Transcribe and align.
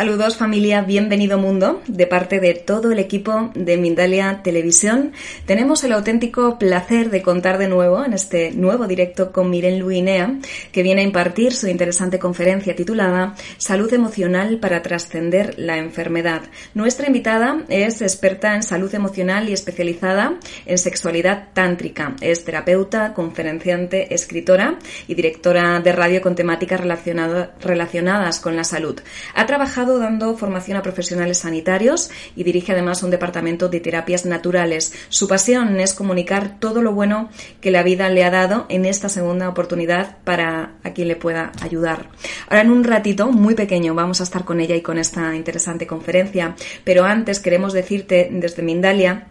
Saludos 0.00 0.38
familia, 0.38 0.80
bienvenido 0.80 1.36
mundo. 1.36 1.82
De 1.86 2.06
parte 2.06 2.40
de 2.40 2.54
todo 2.54 2.90
el 2.90 2.98
equipo 2.98 3.50
de 3.54 3.76
Mindalia 3.76 4.40
Televisión, 4.42 5.12
tenemos 5.44 5.84
el 5.84 5.92
auténtico 5.92 6.58
placer 6.58 7.10
de 7.10 7.20
contar 7.20 7.58
de 7.58 7.68
nuevo 7.68 8.02
en 8.02 8.14
este 8.14 8.50
nuevo 8.52 8.86
directo 8.86 9.30
con 9.30 9.50
Miren 9.50 9.78
Luinea, 9.78 10.38
que 10.72 10.82
viene 10.82 11.02
a 11.02 11.04
impartir 11.04 11.52
su 11.52 11.68
interesante 11.68 12.18
conferencia 12.18 12.74
titulada 12.74 13.34
Salud 13.58 13.92
emocional 13.92 14.56
para 14.56 14.80
trascender 14.80 15.56
la 15.58 15.76
enfermedad. 15.76 16.44
Nuestra 16.72 17.06
invitada 17.06 17.62
es 17.68 18.00
experta 18.00 18.54
en 18.54 18.62
salud 18.62 18.94
emocional 18.94 19.50
y 19.50 19.52
especializada 19.52 20.38
en 20.64 20.78
sexualidad 20.78 21.48
tántrica. 21.52 22.16
Es 22.22 22.42
terapeuta, 22.42 23.12
conferenciante, 23.12 24.14
escritora 24.14 24.78
y 25.08 25.14
directora 25.14 25.78
de 25.80 25.92
radio 25.92 26.22
con 26.22 26.34
temáticas 26.34 26.80
relacionadas 26.80 28.40
con 28.40 28.56
la 28.56 28.64
salud. 28.64 28.98
Ha 29.34 29.44
trabajado 29.44 29.89
dando 29.98 30.36
formación 30.36 30.76
a 30.76 30.82
profesionales 30.82 31.38
sanitarios 31.38 32.10
y 32.36 32.44
dirige 32.44 32.72
además 32.72 33.02
un 33.02 33.10
departamento 33.10 33.68
de 33.68 33.80
terapias 33.80 34.26
naturales. 34.26 34.92
Su 35.08 35.28
pasión 35.28 35.80
es 35.80 35.94
comunicar 35.94 36.58
todo 36.58 36.82
lo 36.82 36.92
bueno 36.92 37.30
que 37.60 37.70
la 37.70 37.82
vida 37.82 38.08
le 38.08 38.24
ha 38.24 38.30
dado 38.30 38.66
en 38.68 38.84
esta 38.84 39.08
segunda 39.08 39.48
oportunidad 39.48 40.18
para 40.24 40.74
a 40.82 40.90
quien 40.92 41.08
le 41.08 41.16
pueda 41.16 41.52
ayudar. 41.60 42.08
Ahora 42.48 42.62
en 42.62 42.70
un 42.70 42.84
ratito 42.84 43.30
muy 43.30 43.54
pequeño 43.54 43.94
vamos 43.94 44.20
a 44.20 44.24
estar 44.24 44.44
con 44.44 44.60
ella 44.60 44.76
y 44.76 44.82
con 44.82 44.98
esta 44.98 45.34
interesante 45.34 45.86
conferencia, 45.86 46.54
pero 46.84 47.04
antes 47.04 47.40
queremos 47.40 47.72
decirte 47.72 48.28
desde 48.30 48.62
Mindalia 48.62 49.26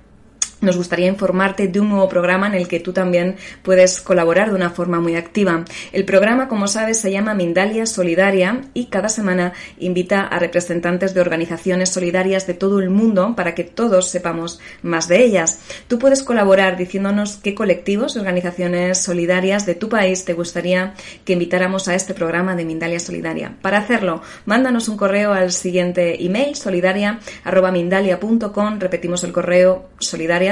nos 0.61 0.77
gustaría 0.77 1.07
informarte 1.07 1.67
de 1.67 1.79
un 1.79 1.89
nuevo 1.89 2.07
programa 2.09 2.47
en 2.47 2.53
el 2.53 2.67
que 2.67 2.79
tú 2.79 2.93
también 2.93 3.35
puedes 3.63 4.01
colaborar 4.01 4.49
de 4.49 4.55
una 4.55 4.71
forma 4.71 4.99
muy 4.99 5.15
activa. 5.15 5.63
El 5.91 6.05
programa, 6.05 6.47
como 6.47 6.67
sabes, 6.67 6.99
se 6.99 7.11
llama 7.11 7.33
Mindalia 7.33 7.85
Solidaria 7.85 8.61
y 8.73 8.85
cada 8.87 9.09
semana 9.09 9.53
invita 9.79 10.21
a 10.21 10.39
representantes 10.39 11.13
de 11.13 11.21
organizaciones 11.21 11.89
solidarias 11.89 12.47
de 12.47 12.55
todo 12.55 12.79
el 12.79 12.89
mundo 12.89 13.35
para 13.35 13.53
que 13.55 13.63
todos 13.63 14.09
sepamos 14.09 14.59
más 14.81 15.07
de 15.07 15.23
ellas. 15.23 15.61
Tú 15.87 15.97
puedes 15.99 16.23
colaborar 16.23 16.75
diciéndonos 16.77 17.37
qué 17.37 17.55
colectivos 17.55 18.17
organizaciones 18.17 19.01
solidarias 19.01 19.65
de 19.65 19.75
tu 19.75 19.87
país 19.89 20.25
te 20.25 20.33
gustaría 20.33 20.93
que 21.25 21.33
invitáramos 21.33 21.87
a 21.87 21.95
este 21.95 22.13
programa 22.13 22.55
de 22.55 22.65
Mindalia 22.65 22.99
Solidaria. 22.99 23.55
Para 23.61 23.77
hacerlo, 23.77 24.21
mándanos 24.45 24.89
un 24.89 24.97
correo 24.97 25.31
al 25.33 25.51
siguiente 25.51 26.23
email 26.23 26.55
solidaria@mindalia.com. 26.55 28.79
Repetimos 28.79 29.23
el 29.23 29.31
correo 29.31 29.89
solidaria 29.99 30.48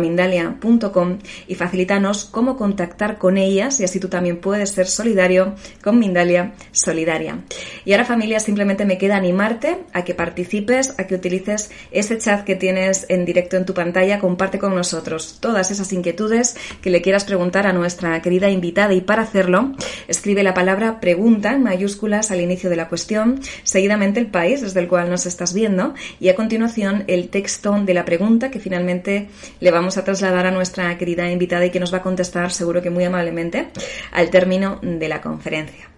mindalia.com 0.00 1.18
y 1.46 1.54
facilítanos 1.54 2.24
cómo 2.26 2.56
contactar 2.56 3.18
con 3.18 3.36
ellas 3.38 3.80
y 3.80 3.84
así 3.84 4.00
tú 4.00 4.08
también 4.08 4.38
puedes 4.38 4.70
ser 4.70 4.86
solidario 4.86 5.54
con 5.82 5.98
Mindalia 5.98 6.54
Solidaria. 6.72 7.38
Y 7.84 7.92
ahora 7.92 8.04
familia, 8.04 8.40
simplemente 8.40 8.84
me 8.84 8.98
queda 8.98 9.16
animarte 9.16 9.78
a 9.92 10.04
que 10.04 10.14
participes, 10.14 10.94
a 10.98 11.06
que 11.06 11.14
utilices 11.14 11.70
ese 11.90 12.18
chat 12.18 12.44
que 12.44 12.56
tienes 12.56 13.06
en 13.08 13.24
directo 13.24 13.56
en 13.56 13.64
tu 13.64 13.74
pantalla, 13.74 14.18
comparte 14.18 14.58
con 14.58 14.74
nosotros 14.74 15.38
todas 15.40 15.70
esas 15.70 15.92
inquietudes 15.92 16.56
que 16.80 16.90
le 16.90 17.02
quieras 17.02 17.24
preguntar 17.24 17.66
a 17.66 17.72
nuestra 17.72 18.20
querida 18.22 18.50
invitada 18.50 18.94
y 18.94 19.00
para 19.00 19.22
hacerlo 19.22 19.72
escribe 20.08 20.42
la 20.42 20.54
palabra 20.54 21.00
pregunta 21.00 21.52
en 21.52 21.62
mayúsculas 21.62 22.30
al 22.30 22.40
inicio 22.40 22.70
de 22.70 22.76
la 22.76 22.88
cuestión, 22.88 23.40
seguidamente 23.62 24.20
el 24.20 24.26
país 24.26 24.60
desde 24.60 24.80
el 24.80 24.88
cual 24.88 25.10
nos 25.10 25.26
estás 25.26 25.54
viendo 25.54 25.94
y 26.20 26.28
a 26.28 26.34
continuación 26.34 27.04
el 27.06 27.28
texto 27.28 27.72
de 27.84 27.94
la 27.94 28.04
pregunta 28.04 28.50
que 28.50 28.60
finalmente 28.60 29.23
le 29.60 29.70
vamos 29.70 29.96
a 29.96 30.04
trasladar 30.04 30.46
a 30.46 30.50
nuestra 30.50 30.96
querida 30.98 31.30
invitada 31.30 31.66
y 31.66 31.70
que 31.70 31.80
nos 31.80 31.92
va 31.92 31.98
a 31.98 32.02
contestar 32.02 32.52
seguro 32.52 32.82
que 32.82 32.90
muy 32.90 33.04
amablemente 33.04 33.68
al 34.12 34.30
término 34.30 34.78
de 34.82 35.08
la 35.08 35.20
conferencia. 35.20 35.88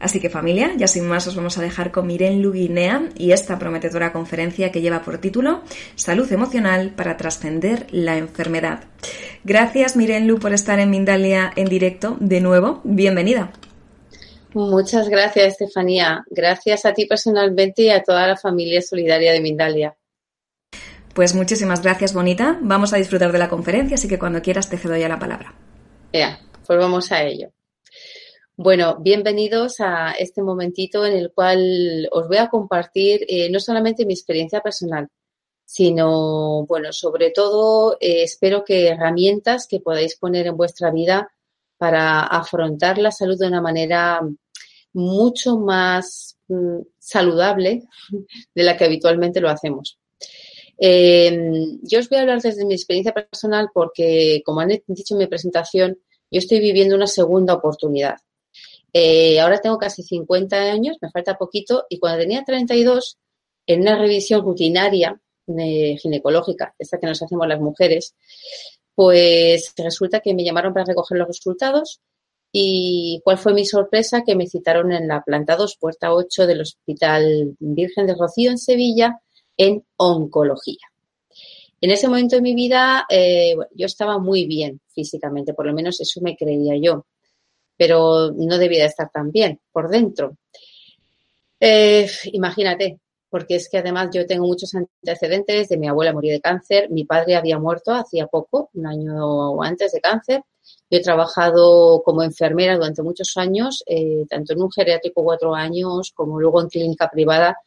Así 0.00 0.20
que 0.20 0.30
familia, 0.30 0.72
ya 0.76 0.86
sin 0.86 1.06
más 1.06 1.26
os 1.26 1.34
vamos 1.34 1.58
a 1.58 1.62
dejar 1.62 1.90
con 1.90 2.06
Miren 2.06 2.40
Luguinea 2.40 3.08
y 3.16 3.32
esta 3.32 3.58
prometedora 3.58 4.12
conferencia 4.12 4.70
que 4.70 4.80
lleva 4.80 5.02
por 5.02 5.18
título 5.18 5.62
Salud 5.96 6.30
emocional 6.32 6.90
para 6.90 7.16
trascender 7.16 7.86
la 7.90 8.16
enfermedad. 8.16 8.84
Gracias 9.42 9.96
Miren 9.96 10.28
Lu 10.28 10.38
por 10.38 10.52
estar 10.52 10.78
en 10.78 10.90
Mindalia 10.90 11.52
en 11.56 11.68
directo 11.68 12.16
de 12.20 12.40
nuevo. 12.40 12.80
Bienvenida. 12.84 13.50
Muchas 14.54 15.08
gracias 15.08 15.60
Estefanía. 15.60 16.24
Gracias 16.30 16.84
a 16.86 16.92
ti 16.92 17.06
personalmente 17.06 17.82
y 17.82 17.90
a 17.90 18.02
toda 18.02 18.26
la 18.26 18.36
familia 18.36 18.80
solidaria 18.80 19.32
de 19.32 19.40
Mindalia. 19.40 19.96
Pues 21.18 21.34
muchísimas 21.34 21.82
gracias, 21.82 22.14
Bonita. 22.14 22.60
Vamos 22.62 22.92
a 22.92 22.96
disfrutar 22.96 23.32
de 23.32 23.40
la 23.40 23.48
conferencia, 23.48 23.96
así 23.96 24.06
que 24.06 24.20
cuando 24.20 24.40
quieras 24.40 24.70
te 24.70 24.78
cedo 24.78 24.96
ya 24.96 25.08
la 25.08 25.18
palabra. 25.18 25.52
Ya, 26.12 26.38
pues 26.64 26.78
vamos 26.78 27.10
a 27.10 27.24
ello. 27.24 27.48
Bueno, 28.56 28.98
bienvenidos 29.00 29.80
a 29.80 30.12
este 30.12 30.42
momentito 30.42 31.04
en 31.04 31.14
el 31.14 31.32
cual 31.32 32.08
os 32.12 32.28
voy 32.28 32.36
a 32.36 32.46
compartir 32.46 33.26
eh, 33.26 33.50
no 33.50 33.58
solamente 33.58 34.06
mi 34.06 34.12
experiencia 34.12 34.60
personal, 34.60 35.08
sino, 35.64 36.64
bueno, 36.66 36.92
sobre 36.92 37.32
todo 37.32 37.94
eh, 37.94 38.22
espero 38.22 38.64
que 38.64 38.86
herramientas 38.86 39.66
que 39.66 39.80
podáis 39.80 40.14
poner 40.14 40.46
en 40.46 40.56
vuestra 40.56 40.92
vida 40.92 41.32
para 41.78 42.20
afrontar 42.20 42.96
la 42.98 43.10
salud 43.10 43.36
de 43.36 43.48
una 43.48 43.60
manera 43.60 44.20
mucho 44.92 45.58
más 45.58 46.38
mm, 46.46 46.78
saludable 46.96 47.82
de 48.54 48.62
la 48.62 48.76
que 48.76 48.84
habitualmente 48.84 49.40
lo 49.40 49.50
hacemos. 49.50 49.98
Eh, 50.80 51.78
yo 51.82 51.98
os 51.98 52.08
voy 52.08 52.18
a 52.18 52.20
hablar 52.22 52.40
desde 52.40 52.64
mi 52.64 52.74
experiencia 52.74 53.12
personal 53.12 53.68
porque, 53.74 54.42
como 54.44 54.60
han 54.60 54.68
dicho 54.86 55.14
en 55.14 55.18
mi 55.18 55.26
presentación, 55.26 55.98
yo 56.30 56.38
estoy 56.38 56.60
viviendo 56.60 56.94
una 56.94 57.06
segunda 57.06 57.54
oportunidad. 57.54 58.16
Eh, 58.92 59.40
ahora 59.40 59.60
tengo 59.60 59.78
casi 59.78 60.02
50 60.02 60.56
años, 60.56 60.96
me 61.00 61.10
falta 61.10 61.36
poquito, 61.36 61.86
y 61.88 61.98
cuando 61.98 62.20
tenía 62.20 62.44
32, 62.44 63.18
en 63.66 63.80
una 63.82 63.98
revisión 63.98 64.42
rutinaria 64.42 65.20
ginecológica, 65.46 66.74
esta 66.78 66.98
que 66.98 67.06
nos 67.06 67.22
hacemos 67.22 67.48
las 67.48 67.60
mujeres, 67.60 68.14
pues 68.94 69.72
resulta 69.76 70.20
que 70.20 70.34
me 70.34 70.44
llamaron 70.44 70.72
para 70.74 70.84
recoger 70.84 71.18
los 71.18 71.28
resultados 71.28 72.00
y 72.52 73.20
cuál 73.24 73.38
fue 73.38 73.54
mi 73.54 73.64
sorpresa 73.64 74.24
que 74.24 74.34
me 74.34 74.46
citaron 74.46 74.92
en 74.92 75.08
la 75.08 75.22
planta 75.22 75.56
2, 75.56 75.76
puerta 75.78 76.12
8 76.12 76.46
del 76.46 76.62
Hospital 76.62 77.56
Virgen 77.58 78.06
de 78.06 78.14
Rocío 78.14 78.50
en 78.50 78.58
Sevilla 78.58 79.20
en 79.58 79.84
oncología. 79.96 80.86
En 81.80 81.90
ese 81.90 82.08
momento 82.08 82.36
de 82.36 82.42
mi 82.42 82.54
vida 82.54 83.06
eh, 83.10 83.54
yo 83.74 83.86
estaba 83.86 84.18
muy 84.18 84.46
bien 84.46 84.80
físicamente, 84.88 85.54
por 85.54 85.66
lo 85.66 85.74
menos 85.74 86.00
eso 86.00 86.20
me 86.22 86.36
creía 86.36 86.74
yo, 86.80 87.06
pero 87.76 88.32
no 88.32 88.58
debía 88.58 88.86
estar 88.86 89.10
tan 89.10 89.30
bien 89.30 89.60
por 89.70 89.88
dentro. 89.88 90.36
Eh, 91.60 92.08
imagínate, 92.32 92.98
porque 93.30 93.56
es 93.56 93.68
que 93.68 93.78
además 93.78 94.08
yo 94.12 94.26
tengo 94.26 94.46
muchos 94.46 94.74
antecedentes 94.74 95.68
de 95.68 95.76
mi 95.76 95.88
abuela 95.88 96.12
morir 96.12 96.32
de 96.32 96.40
cáncer, 96.40 96.90
mi 96.90 97.04
padre 97.04 97.36
había 97.36 97.58
muerto 97.58 97.92
hacía 97.92 98.26
poco, 98.26 98.70
un 98.74 98.86
año 98.86 99.62
antes 99.62 99.92
de 99.92 100.00
cáncer. 100.00 100.42
Yo 100.90 100.98
he 100.98 101.02
trabajado 101.02 102.02
como 102.04 102.22
enfermera 102.22 102.76
durante 102.76 103.02
muchos 103.02 103.36
años, 103.36 103.82
eh, 103.86 104.24
tanto 104.28 104.52
en 104.54 104.62
un 104.62 104.70
geriátrico 104.70 105.22
cuatro 105.22 105.54
años 105.54 106.12
como 106.14 106.40
luego 106.40 106.60
en 106.60 106.68
clínica 106.68 107.08
privada 107.10 107.58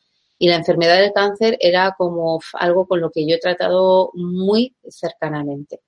y 0.41 0.47
la 0.47 0.55
enfermedad 0.55 0.99
del 0.99 1.13
cáncer 1.13 1.55
era 1.59 1.93
como 1.95 2.39
algo 2.53 2.87
con 2.87 2.99
lo 2.99 3.11
que 3.11 3.27
yo 3.27 3.35
he 3.35 3.39
tratado 3.39 4.09
muy 4.15 4.75
cercanamente. 4.89 5.81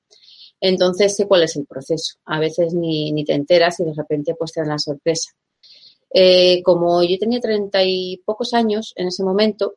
Entonces 0.61 1.15
sé 1.15 1.27
cuál 1.27 1.41
es 1.41 1.55
el 1.55 1.65
proceso. 1.65 2.19
A 2.25 2.39
veces 2.39 2.75
ni, 2.75 3.25
te 3.25 3.33
enteras 3.33 3.79
y 3.79 3.83
de 3.83 3.95
repente 3.95 4.35
pues 4.37 4.51
te 4.51 4.61
dan 4.61 4.69
la 4.69 4.77
sorpresa. 4.77 5.31
Eh, 6.13 6.61
como 6.61 7.01
yo 7.01 7.17
tenía 7.17 7.39
treinta 7.39 7.83
y 7.83 8.21
pocos 8.23 8.53
años 8.53 8.93
en 8.95 9.07
ese 9.07 9.23
momento, 9.23 9.73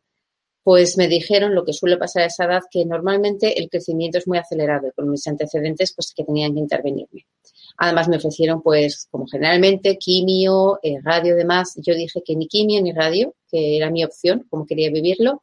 pues 0.62 0.98
me 0.98 1.08
dijeron 1.08 1.54
lo 1.54 1.64
que 1.64 1.72
suele 1.72 1.96
pasar 1.96 2.24
a 2.24 2.26
esa 2.26 2.44
edad, 2.44 2.60
que 2.70 2.84
normalmente 2.84 3.58
el 3.58 3.70
crecimiento 3.70 4.18
es 4.18 4.28
muy 4.28 4.36
acelerado 4.36 4.88
y 4.88 4.92
con 4.92 5.08
mis 5.08 5.26
antecedentes 5.26 5.94
pues 5.96 6.12
que 6.14 6.22
tenían 6.22 6.52
que 6.52 6.60
intervenirme. 6.60 7.26
Además 7.78 8.08
me 8.08 8.16
ofrecieron, 8.16 8.62
pues, 8.62 9.08
como 9.10 9.26
generalmente, 9.26 9.96
quimio, 9.98 10.78
eh, 10.82 10.96
radio, 11.02 11.36
demás. 11.36 11.74
Yo 11.76 11.94
dije 11.94 12.22
que 12.24 12.36
ni 12.36 12.48
quimio 12.48 12.82
ni 12.82 12.92
radio, 12.92 13.34
que 13.50 13.76
era 13.76 13.90
mi 13.90 14.04
opción, 14.04 14.46
como 14.48 14.66
quería 14.66 14.90
vivirlo, 14.90 15.42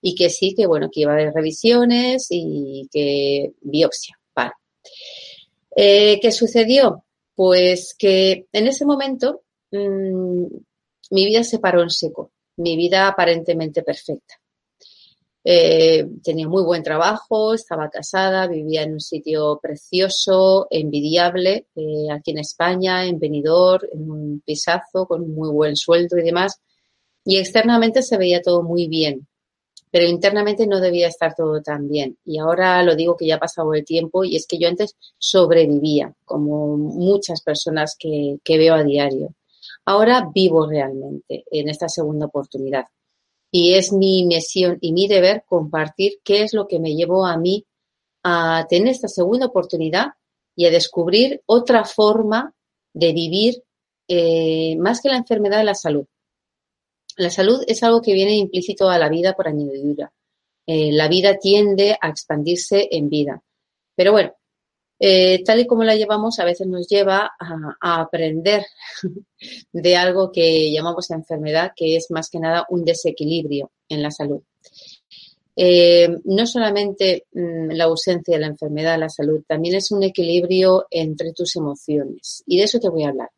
y 0.00 0.14
que 0.14 0.30
sí, 0.30 0.54
que 0.54 0.66
bueno, 0.66 0.90
que 0.92 1.00
iba 1.00 1.12
a 1.12 1.14
haber 1.14 1.32
revisiones 1.32 2.28
y 2.30 2.88
que 2.92 3.52
biopsia. 3.62 4.18
Vale. 4.34 4.52
Eh, 5.76 6.18
¿Qué 6.20 6.30
sucedió? 6.30 7.04
Pues 7.34 7.94
que 7.98 8.46
en 8.52 8.66
ese 8.66 8.84
momento 8.84 9.42
mm, 9.72 10.44
mi 11.10 11.26
vida 11.26 11.42
se 11.42 11.58
paró 11.58 11.82
en 11.82 11.90
seco, 11.90 12.30
mi 12.56 12.76
vida 12.76 13.08
aparentemente 13.08 13.82
perfecta. 13.82 14.34
Eh, 15.46 16.06
tenía 16.22 16.48
muy 16.48 16.62
buen 16.62 16.82
trabajo, 16.82 17.52
estaba 17.52 17.90
casada, 17.90 18.46
vivía 18.46 18.82
en 18.82 18.94
un 18.94 19.00
sitio 19.00 19.58
precioso, 19.62 20.66
envidiable, 20.70 21.66
eh, 21.76 22.06
aquí 22.10 22.30
en 22.30 22.38
España, 22.38 23.04
en 23.04 23.18
Benidorm, 23.18 23.86
en 23.92 24.10
un 24.10 24.40
pisazo, 24.40 25.06
con 25.06 25.30
muy 25.34 25.50
buen 25.50 25.76
sueldo 25.76 26.16
y 26.16 26.22
demás. 26.22 26.60
Y 27.26 27.36
externamente 27.36 28.02
se 28.02 28.16
veía 28.16 28.40
todo 28.40 28.62
muy 28.62 28.88
bien, 28.88 29.26
pero 29.90 30.06
internamente 30.06 30.66
no 30.66 30.80
debía 30.80 31.08
estar 31.08 31.34
todo 31.34 31.60
tan 31.62 31.88
bien. 31.88 32.16
Y 32.24 32.38
ahora 32.38 32.82
lo 32.82 32.96
digo 32.96 33.16
que 33.16 33.26
ya 33.26 33.36
ha 33.36 33.38
pasado 33.38 33.74
el 33.74 33.84
tiempo 33.84 34.24
y 34.24 34.36
es 34.36 34.46
que 34.46 34.58
yo 34.58 34.68
antes 34.68 34.96
sobrevivía, 35.18 36.14
como 36.24 36.76
muchas 36.78 37.42
personas 37.42 37.96
que 37.98 38.40
veo 38.48 38.74
a 38.74 38.82
diario. 38.82 39.34
Ahora 39.84 40.30
vivo 40.34 40.66
realmente 40.66 41.44
en 41.50 41.68
esta 41.68 41.88
segunda 41.88 42.26
oportunidad 42.26 42.86
y 43.56 43.74
es 43.74 43.92
mi 43.92 44.26
misión 44.26 44.78
y 44.80 44.92
mi 44.92 45.06
deber 45.06 45.44
compartir 45.46 46.14
qué 46.24 46.42
es 46.42 46.54
lo 46.54 46.66
que 46.66 46.80
me 46.80 46.96
llevó 46.96 47.24
a 47.24 47.36
mí 47.36 47.64
a 48.24 48.66
tener 48.68 48.88
esta 48.88 49.06
segunda 49.06 49.46
oportunidad 49.46 50.06
y 50.56 50.66
a 50.66 50.72
descubrir 50.72 51.40
otra 51.46 51.84
forma 51.84 52.52
de 52.92 53.12
vivir 53.12 53.62
eh, 54.08 54.74
más 54.80 55.00
que 55.00 55.08
la 55.08 55.18
enfermedad 55.18 55.58
de 55.58 55.64
la 55.64 55.76
salud. 55.76 56.04
La 57.16 57.30
salud 57.30 57.62
es 57.68 57.84
algo 57.84 58.02
que 58.02 58.12
viene 58.12 58.34
implícito 58.34 58.90
a 58.90 58.98
la 58.98 59.08
vida 59.08 59.34
por 59.34 59.46
añadidura. 59.46 60.12
Eh, 60.66 60.90
la 60.90 61.06
vida 61.06 61.38
tiende 61.38 61.96
a 62.00 62.08
expandirse 62.08 62.88
en 62.90 63.08
vida. 63.08 63.40
Pero 63.94 64.10
bueno, 64.10 64.34
eh, 65.06 65.44
tal 65.44 65.60
y 65.60 65.66
como 65.66 65.84
la 65.84 65.96
llevamos, 65.96 66.38
a 66.38 66.46
veces 66.46 66.66
nos 66.66 66.88
lleva 66.88 67.32
a, 67.38 68.00
aprender 68.00 68.64
de 69.72 69.96
algo 69.96 70.32
que 70.32 70.72
llamamos 70.72 71.10
enfermedad, 71.10 71.72
que 71.76 71.96
es 71.96 72.10
más 72.10 72.30
que 72.30 72.40
nada 72.40 72.64
un 72.70 72.86
desequilibrio 72.86 73.70
en 73.90 74.02
la 74.02 74.10
salud. 74.10 74.40
Eh, 75.56 76.08
no 76.24 76.46
solamente 76.46 77.26
mm, 77.34 77.72
la 77.72 77.84
ausencia 77.84 78.36
de 78.36 78.40
la 78.40 78.46
enfermedad, 78.46 78.98
la 78.98 79.10
salud, 79.10 79.42
también 79.46 79.74
es 79.74 79.92
un 79.92 80.02
equilibrio 80.04 80.86
entre 80.90 81.34
tus 81.34 81.54
emociones. 81.56 82.42
Y 82.46 82.56
de 82.56 82.64
eso 82.64 82.78
te 82.80 82.88
voy 82.88 83.04
a 83.04 83.10
hablar. 83.10 83.28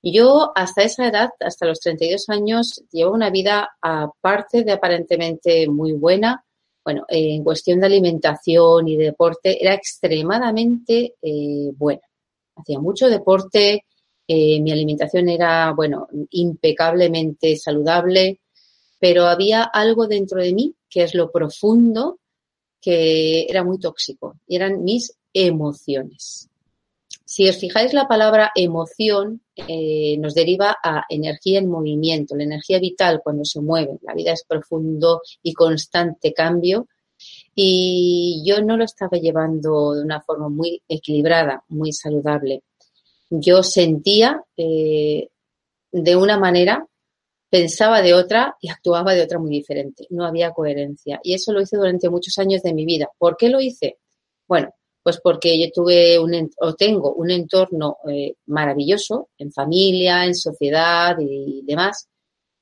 Yo 0.00 0.52
hasta 0.54 0.84
esa 0.84 1.08
edad, 1.08 1.30
hasta 1.40 1.66
los 1.66 1.80
32 1.80 2.28
años, 2.28 2.84
llevo 2.92 3.14
una 3.14 3.30
vida 3.30 3.68
aparte 3.80 4.62
de 4.62 4.70
aparentemente 4.70 5.68
muy 5.68 5.92
buena, 5.92 6.44
bueno, 6.84 7.04
en 7.08 7.42
cuestión 7.42 7.80
de 7.80 7.86
alimentación 7.86 8.86
y 8.88 8.96
deporte 8.96 9.62
era 9.62 9.74
extremadamente 9.74 11.14
eh, 11.22 11.70
buena. 11.76 12.02
Hacía 12.56 12.78
mucho 12.78 13.08
deporte, 13.08 13.84
eh, 14.28 14.60
mi 14.60 14.70
alimentación 14.70 15.28
era, 15.28 15.72
bueno, 15.72 16.08
impecablemente 16.30 17.56
saludable, 17.56 18.40
pero 18.98 19.26
había 19.26 19.62
algo 19.62 20.06
dentro 20.06 20.40
de 20.42 20.52
mí 20.52 20.74
que 20.88 21.02
es 21.02 21.14
lo 21.14 21.30
profundo 21.30 22.20
que 22.80 23.46
era 23.48 23.64
muy 23.64 23.78
tóxico 23.78 24.36
y 24.46 24.56
eran 24.56 24.84
mis 24.84 25.16
emociones. 25.32 26.48
Si 27.24 27.48
os 27.48 27.56
fijáis, 27.56 27.92
la 27.92 28.06
palabra 28.06 28.52
emoción 28.54 29.40
eh, 29.56 30.16
nos 30.18 30.34
deriva 30.34 30.76
a 30.82 31.04
energía 31.08 31.58
en 31.58 31.68
movimiento, 31.68 32.36
la 32.36 32.44
energía 32.44 32.78
vital 32.78 33.20
cuando 33.22 33.44
se 33.44 33.60
mueve. 33.60 33.98
La 34.02 34.14
vida 34.14 34.32
es 34.32 34.44
profundo 34.46 35.20
y 35.42 35.52
constante 35.52 36.32
cambio 36.32 36.86
y 37.54 38.42
yo 38.44 38.62
no 38.62 38.76
lo 38.76 38.84
estaba 38.84 39.18
llevando 39.18 39.94
de 39.94 40.02
una 40.02 40.20
forma 40.20 40.48
muy 40.48 40.82
equilibrada, 40.88 41.64
muy 41.68 41.92
saludable. 41.92 42.62
Yo 43.30 43.62
sentía 43.62 44.42
eh, 44.56 45.28
de 45.92 46.16
una 46.16 46.38
manera, 46.38 46.86
pensaba 47.48 48.02
de 48.02 48.14
otra 48.14 48.56
y 48.60 48.68
actuaba 48.68 49.14
de 49.14 49.22
otra 49.22 49.38
muy 49.38 49.50
diferente. 49.50 50.06
No 50.10 50.24
había 50.24 50.50
coherencia. 50.50 51.20
Y 51.22 51.34
eso 51.34 51.52
lo 51.52 51.60
hice 51.60 51.76
durante 51.76 52.10
muchos 52.10 52.36
años 52.38 52.62
de 52.62 52.74
mi 52.74 52.84
vida. 52.84 53.08
¿Por 53.18 53.36
qué 53.36 53.48
lo 53.48 53.60
hice? 53.60 53.98
Bueno, 54.48 54.70
pues 55.04 55.20
porque 55.22 55.60
yo 55.60 55.70
tuve 55.70 56.18
un, 56.18 56.50
o 56.60 56.74
tengo 56.74 57.12
un 57.14 57.30
entorno 57.30 57.98
eh, 58.10 58.36
maravilloso 58.46 59.28
en 59.36 59.52
familia, 59.52 60.24
en 60.24 60.34
sociedad 60.34 61.14
y 61.20 61.62
demás. 61.62 62.08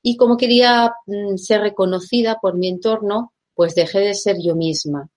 Y 0.01 0.17
como 0.17 0.35
quería 0.35 0.93
mm, 1.07 1.37
ser 1.37 1.61
reconocida 1.61 2.39
por 2.41 2.57
mi 2.57 2.67
entorno, 2.67 3.31
pues 3.55 3.75
dejé 3.75 3.99
de 3.99 4.13
ser 4.13 4.35
yo 4.43 4.57
misma 4.57 5.09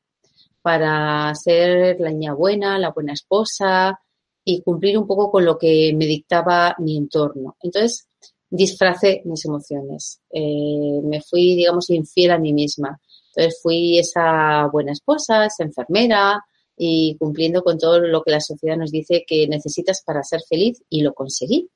para 0.62 1.34
ser 1.34 1.98
la 1.98 2.10
niña 2.10 2.32
buena, 2.34 2.78
la 2.78 2.92
buena 2.92 3.12
esposa 3.12 4.00
y 4.44 4.62
cumplir 4.62 4.96
un 4.96 5.08
poco 5.08 5.28
con 5.32 5.44
lo 5.44 5.58
que 5.58 5.92
me 5.96 6.06
dictaba 6.06 6.76
mi 6.78 6.96
entorno. 6.96 7.56
Entonces, 7.60 8.06
disfracé 8.48 9.22
mis 9.24 9.44
emociones. 9.44 10.20
Eh, 10.30 11.00
me 11.02 11.20
fui, 11.22 11.56
digamos, 11.56 11.90
infiel 11.90 12.30
a 12.30 12.38
mí 12.38 12.52
misma. 12.52 13.00
Entonces, 13.34 13.60
fui 13.60 13.98
esa 13.98 14.68
buena 14.72 14.92
esposa, 14.92 15.46
esa 15.46 15.64
enfermera, 15.64 16.40
y 16.76 17.16
cumpliendo 17.18 17.62
con 17.62 17.78
todo 17.78 17.98
lo 18.00 18.22
que 18.22 18.30
la 18.30 18.40
sociedad 18.40 18.76
nos 18.76 18.90
dice 18.90 19.24
que 19.26 19.48
necesitas 19.48 20.02
para 20.04 20.22
ser 20.22 20.40
feliz 20.48 20.82
y 20.88 21.02
lo 21.02 21.14
conseguí. 21.14 21.70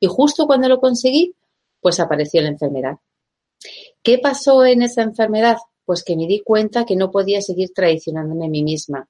Y 0.00 0.06
justo 0.06 0.46
cuando 0.46 0.68
lo 0.68 0.80
conseguí, 0.80 1.34
pues 1.80 2.00
apareció 2.00 2.40
la 2.42 2.48
enfermedad. 2.48 2.96
¿Qué 4.02 4.18
pasó 4.18 4.64
en 4.64 4.82
esa 4.82 5.02
enfermedad? 5.02 5.56
Pues 5.84 6.02
que 6.02 6.16
me 6.16 6.26
di 6.26 6.40
cuenta 6.40 6.84
que 6.84 6.96
no 6.96 7.10
podía 7.10 7.40
seguir 7.42 7.70
traicionándome 7.74 8.46
a 8.46 8.48
mí 8.48 8.62
misma. 8.62 9.08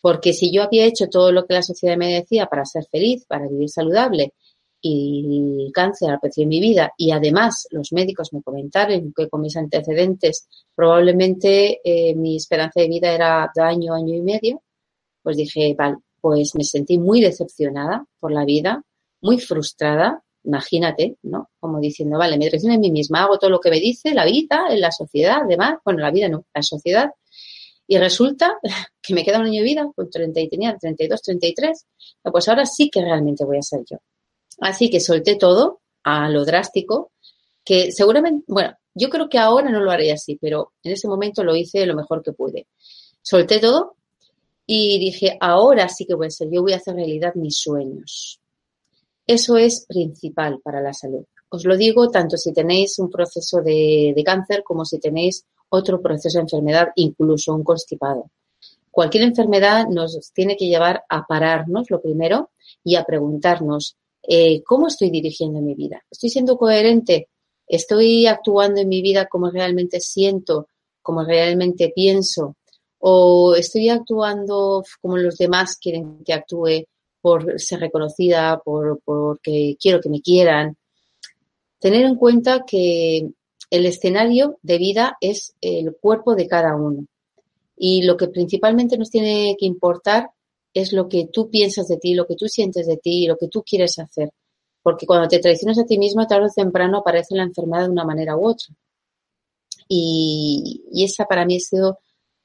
Porque 0.00 0.32
si 0.32 0.52
yo 0.52 0.62
había 0.62 0.84
hecho 0.84 1.08
todo 1.08 1.32
lo 1.32 1.46
que 1.46 1.54
la 1.54 1.62
sociedad 1.62 1.96
me 1.96 2.12
decía 2.12 2.46
para 2.46 2.64
ser 2.64 2.84
feliz, 2.90 3.24
para 3.26 3.48
vivir 3.48 3.68
saludable, 3.68 4.34
y 4.80 5.64
el 5.66 5.72
cáncer 5.72 6.10
apareció 6.10 6.44
en 6.44 6.50
mi 6.50 6.60
vida, 6.60 6.92
y 6.96 7.10
además 7.10 7.66
los 7.70 7.92
médicos 7.92 8.32
me 8.32 8.42
comentaron 8.42 9.12
que 9.16 9.28
con 9.28 9.40
mis 9.40 9.56
antecedentes 9.56 10.48
probablemente 10.74 11.80
eh, 11.82 12.14
mi 12.14 12.36
esperanza 12.36 12.80
de 12.80 12.88
vida 12.88 13.12
era 13.12 13.50
de 13.54 13.62
año, 13.62 13.94
año 13.94 14.14
y 14.14 14.22
medio, 14.22 14.62
pues 15.28 15.36
dije, 15.36 15.74
vale, 15.76 15.96
pues 16.22 16.54
me 16.54 16.64
sentí 16.64 16.96
muy 16.96 17.20
decepcionada 17.20 18.06
por 18.18 18.32
la 18.32 18.46
vida, 18.46 18.82
muy 19.20 19.38
frustrada, 19.38 20.24
imagínate, 20.42 21.18
¿no? 21.22 21.50
Como 21.60 21.80
diciendo, 21.80 22.16
vale, 22.16 22.38
me 22.38 22.48
traiciono 22.48 22.76
a 22.76 22.78
mí 22.78 22.90
misma, 22.90 23.24
hago 23.24 23.38
todo 23.38 23.50
lo 23.50 23.60
que 23.60 23.68
me 23.68 23.78
dice 23.78 24.14
la 24.14 24.24
vida, 24.24 24.68
en 24.70 24.80
la 24.80 24.90
sociedad, 24.90 25.40
además, 25.44 25.80
bueno, 25.84 26.00
la 26.00 26.10
vida 26.10 26.30
no, 26.30 26.46
la 26.54 26.62
sociedad, 26.62 27.10
y 27.86 27.98
resulta 27.98 28.56
que 29.02 29.12
me 29.12 29.22
queda 29.22 29.38
un 29.38 29.44
año 29.44 29.58
de 29.58 29.64
vida, 29.64 29.86
con 29.94 30.08
30 30.08 30.40
y 30.40 30.48
tenía 30.48 30.74
32, 30.78 31.20
33, 31.20 31.86
pues 32.22 32.48
ahora 32.48 32.64
sí 32.64 32.88
que 32.88 33.02
realmente 33.02 33.44
voy 33.44 33.58
a 33.58 33.62
ser 33.62 33.80
yo. 33.84 33.98
Así 34.62 34.88
que 34.88 35.00
solté 35.00 35.36
todo 35.36 35.82
a 36.04 36.30
lo 36.30 36.46
drástico, 36.46 37.12
que 37.62 37.92
seguramente, 37.92 38.46
bueno, 38.48 38.72
yo 38.94 39.10
creo 39.10 39.28
que 39.28 39.36
ahora 39.36 39.68
no 39.68 39.80
lo 39.80 39.90
haré 39.90 40.10
así, 40.10 40.38
pero 40.40 40.72
en 40.82 40.92
ese 40.92 41.06
momento 41.06 41.44
lo 41.44 41.54
hice 41.54 41.84
lo 41.84 41.94
mejor 41.94 42.22
que 42.22 42.32
pude. 42.32 42.66
Solté 43.20 43.58
todo 43.58 43.97
y 44.70 44.98
dije, 44.98 45.38
ahora 45.40 45.88
sí 45.88 46.04
que 46.04 46.14
voy 46.14 46.26
a 46.26 46.44
yo 46.50 46.60
voy 46.60 46.74
a 46.74 46.76
hacer 46.76 46.94
realidad 46.94 47.34
mis 47.36 47.56
sueños. 47.56 48.38
Eso 49.26 49.56
es 49.56 49.86
principal 49.88 50.60
para 50.62 50.82
la 50.82 50.92
salud. 50.92 51.24
Os 51.48 51.64
lo 51.64 51.74
digo 51.74 52.10
tanto 52.10 52.36
si 52.36 52.52
tenéis 52.52 52.98
un 52.98 53.08
proceso 53.08 53.62
de, 53.62 54.14
cáncer 54.26 54.62
como 54.62 54.84
si 54.84 54.98
tenéis 54.98 55.46
otro 55.70 56.02
proceso 56.02 56.36
de 56.36 56.42
enfermedad, 56.42 56.88
incluso 56.96 57.54
un 57.54 57.64
constipado. 57.64 58.30
Cualquier 58.90 59.24
enfermedad 59.24 59.86
nos 59.88 60.32
tiene 60.34 60.54
que 60.54 60.66
llevar 60.66 61.02
a 61.08 61.26
pararnos, 61.26 61.90
lo 61.90 62.02
primero, 62.02 62.50
y 62.84 62.96
a 62.96 63.04
preguntarnos, 63.04 63.96
eh, 64.22 64.62
¿cómo 64.64 64.88
estoy 64.88 65.08
dirigiendo 65.08 65.62
mi 65.62 65.74
vida? 65.74 66.04
¿Estoy 66.10 66.28
siendo 66.28 66.58
coherente? 66.58 67.28
¿Estoy 67.66 68.26
actuando 68.26 68.82
en 68.82 68.88
mi 68.88 69.00
vida 69.00 69.28
como 69.28 69.50
realmente 69.50 69.98
siento, 69.98 70.68
como 71.00 71.24
realmente 71.24 71.90
pienso? 71.94 72.57
O 72.98 73.54
estoy 73.54 73.88
actuando 73.88 74.84
como 75.00 75.16
los 75.16 75.36
demás 75.36 75.76
quieren 75.76 76.22
que 76.24 76.32
actúe 76.32 76.86
por 77.20 77.60
ser 77.60 77.80
reconocida, 77.80 78.60
por 78.64 79.00
porque 79.04 79.76
quiero 79.80 80.00
que 80.00 80.08
me 80.08 80.20
quieran. 80.20 80.76
Tener 81.78 82.04
en 82.04 82.16
cuenta 82.16 82.64
que 82.66 83.28
el 83.70 83.86
escenario 83.86 84.58
de 84.62 84.78
vida 84.78 85.16
es 85.20 85.54
el 85.60 85.96
cuerpo 86.00 86.34
de 86.34 86.48
cada 86.48 86.74
uno. 86.76 87.06
Y 87.76 88.02
lo 88.02 88.16
que 88.16 88.28
principalmente 88.28 88.98
nos 88.98 89.10
tiene 89.10 89.56
que 89.58 89.66
importar 89.66 90.30
es 90.74 90.92
lo 90.92 91.08
que 91.08 91.28
tú 91.32 91.50
piensas 91.50 91.86
de 91.88 91.96
ti, 91.96 92.14
lo 92.14 92.26
que 92.26 92.34
tú 92.34 92.48
sientes 92.48 92.86
de 92.86 92.96
ti, 92.96 93.26
lo 93.26 93.36
que 93.36 93.48
tú 93.48 93.62
quieres 93.62 93.98
hacer. 93.98 94.30
Porque 94.82 95.06
cuando 95.06 95.28
te 95.28 95.38
traicionas 95.38 95.78
a 95.78 95.84
ti 95.84 95.98
mismo, 95.98 96.26
tarde 96.26 96.46
o 96.46 96.52
temprano 96.54 96.98
aparece 96.98 97.36
la 97.36 97.44
enfermedad 97.44 97.84
de 97.84 97.90
una 97.90 98.04
manera 98.04 98.36
u 98.36 98.48
otra. 98.48 98.74
Y, 99.86 100.82
y 100.92 101.04
esa 101.04 101.24
para 101.26 101.44
mí 101.46 101.56
ha 101.56 101.60
sido 101.60 101.98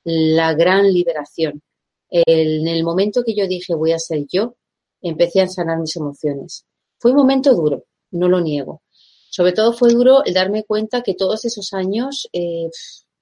la 0.03 0.53
gran 0.53 0.91
liberación. 0.91 1.61
en 2.09 2.67
el 2.67 2.83
momento 2.83 3.23
que 3.23 3.33
yo 3.35 3.47
dije 3.47 3.73
voy 3.75 3.91
a 3.91 3.99
ser 3.99 4.25
yo, 4.31 4.55
empecé 5.01 5.41
a 5.41 5.47
sanar 5.47 5.79
mis 5.79 5.95
emociones. 5.95 6.65
Fue 6.99 7.11
un 7.11 7.17
momento 7.17 7.53
duro, 7.53 7.85
no 8.11 8.29
lo 8.29 8.39
niego. 8.39 8.81
Sobre 9.29 9.51
todo 9.53 9.73
fue 9.73 9.91
duro 9.91 10.23
el 10.23 10.33
darme 10.33 10.63
cuenta 10.63 11.01
que 11.01 11.15
todos 11.15 11.43
esos 11.45 11.73
años 11.73 12.29
eh, 12.33 12.69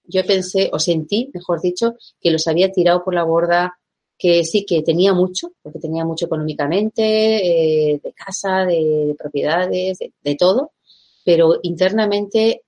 yo 0.03 0.25
pensé 0.25 0.69
o 0.73 0.79
sentí, 0.79 1.31
mejor 1.33 1.61
dicho, 1.61 1.95
que 2.19 2.31
los 2.31 2.47
había 2.47 2.71
tirado 2.71 3.03
por 3.03 3.15
la 3.15 3.23
borda, 3.23 3.79
que 4.17 4.43
sí 4.43 4.65
que 4.65 4.83
tenía 4.83 5.13
mucho, 5.13 5.53
porque 5.61 5.79
tenía 5.79 6.05
mucho 6.05 6.25
económicamente, 6.25 7.93
eh, 7.93 8.01
de 8.03 8.13
casa, 8.13 8.65
de, 8.65 9.15
propiedades, 9.17 10.00
de, 10.00 10.35
todo, 10.35 10.73
pero 11.23 11.59
internamente 11.63 12.63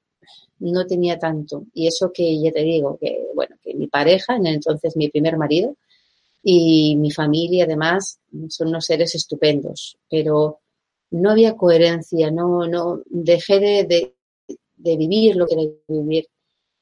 no 0.72 0.86
tenía 0.86 1.20
tanto. 1.20 1.66
Y 1.74 1.88
eso 1.88 2.12
que 2.14 2.40
ya 2.42 2.52
te 2.52 2.64
digo, 2.64 2.98
que 3.00 3.28
bueno, 3.36 3.56
que 3.62 3.74
mi 3.74 3.88
pareja, 3.88 4.36
en 4.36 4.48
entonces 4.48 4.96
mi 4.96 5.10
primer 5.10 5.38
marido, 5.38 5.76
y 6.44 6.96
mi 6.98 7.12
familia 7.12 7.64
además 7.64 8.20
son 8.50 8.68
unos 8.70 8.86
seres 8.86 9.16
estupendos, 9.16 9.98
pero 10.10 10.60
no 11.12 11.32
había 11.32 11.56
coherencia, 11.56 12.32
no, 12.32 12.68
no, 12.68 13.02
dejé 13.06 13.60
de, 13.60 14.14
de, 14.76 14.98
vivir 14.98 15.36
lo 15.36 15.48
que 15.48 15.56
quería 15.56 15.74
vivir. 15.88 16.28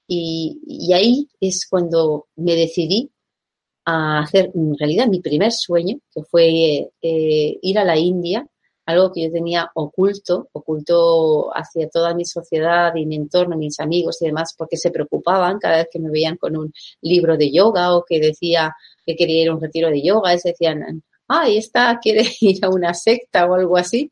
Y, 0.07 0.59
y, 0.65 0.93
ahí 0.93 1.29
es 1.39 1.67
cuando 1.69 2.27
me 2.35 2.55
decidí 2.55 3.09
a 3.85 4.19
hacer 4.19 4.51
en 4.53 4.77
realidad 4.77 5.07
mi 5.07 5.19
primer 5.19 5.51
sueño, 5.51 5.99
que 6.13 6.23
fue 6.23 6.91
eh, 7.01 7.59
ir 7.61 7.79
a 7.79 7.85
la 7.85 7.97
India, 7.97 8.47
algo 8.91 9.11
que 9.11 9.23
yo 9.23 9.31
tenía 9.31 9.69
oculto, 9.73 10.49
oculto 10.51 11.51
hacia 11.55 11.89
toda 11.89 12.13
mi 12.13 12.25
sociedad 12.25 12.93
y 12.95 13.05
mi 13.05 13.15
entorno, 13.15 13.57
mis 13.57 13.79
amigos 13.79 14.21
y 14.21 14.25
demás, 14.27 14.53
porque 14.57 14.77
se 14.77 14.91
preocupaban 14.91 15.59
cada 15.59 15.77
vez 15.77 15.87
que 15.91 15.99
me 15.99 16.09
veían 16.09 16.37
con 16.37 16.55
un 16.57 16.73
libro 17.01 17.37
de 17.37 17.51
yoga 17.51 17.95
o 17.95 18.05
que 18.05 18.19
decía 18.19 18.75
que 19.05 19.15
quería 19.15 19.43
ir 19.43 19.49
a 19.49 19.55
un 19.55 19.61
retiro 19.61 19.89
de 19.89 20.01
yoga, 20.01 20.33
es 20.33 20.43
decían, 20.43 21.03
ah, 21.27 21.47
esta 21.49 21.99
quiere 22.01 22.23
ir 22.41 22.63
a 22.63 22.69
una 22.69 22.93
secta 22.93 23.45
o 23.45 23.55
algo 23.55 23.77
así, 23.77 24.11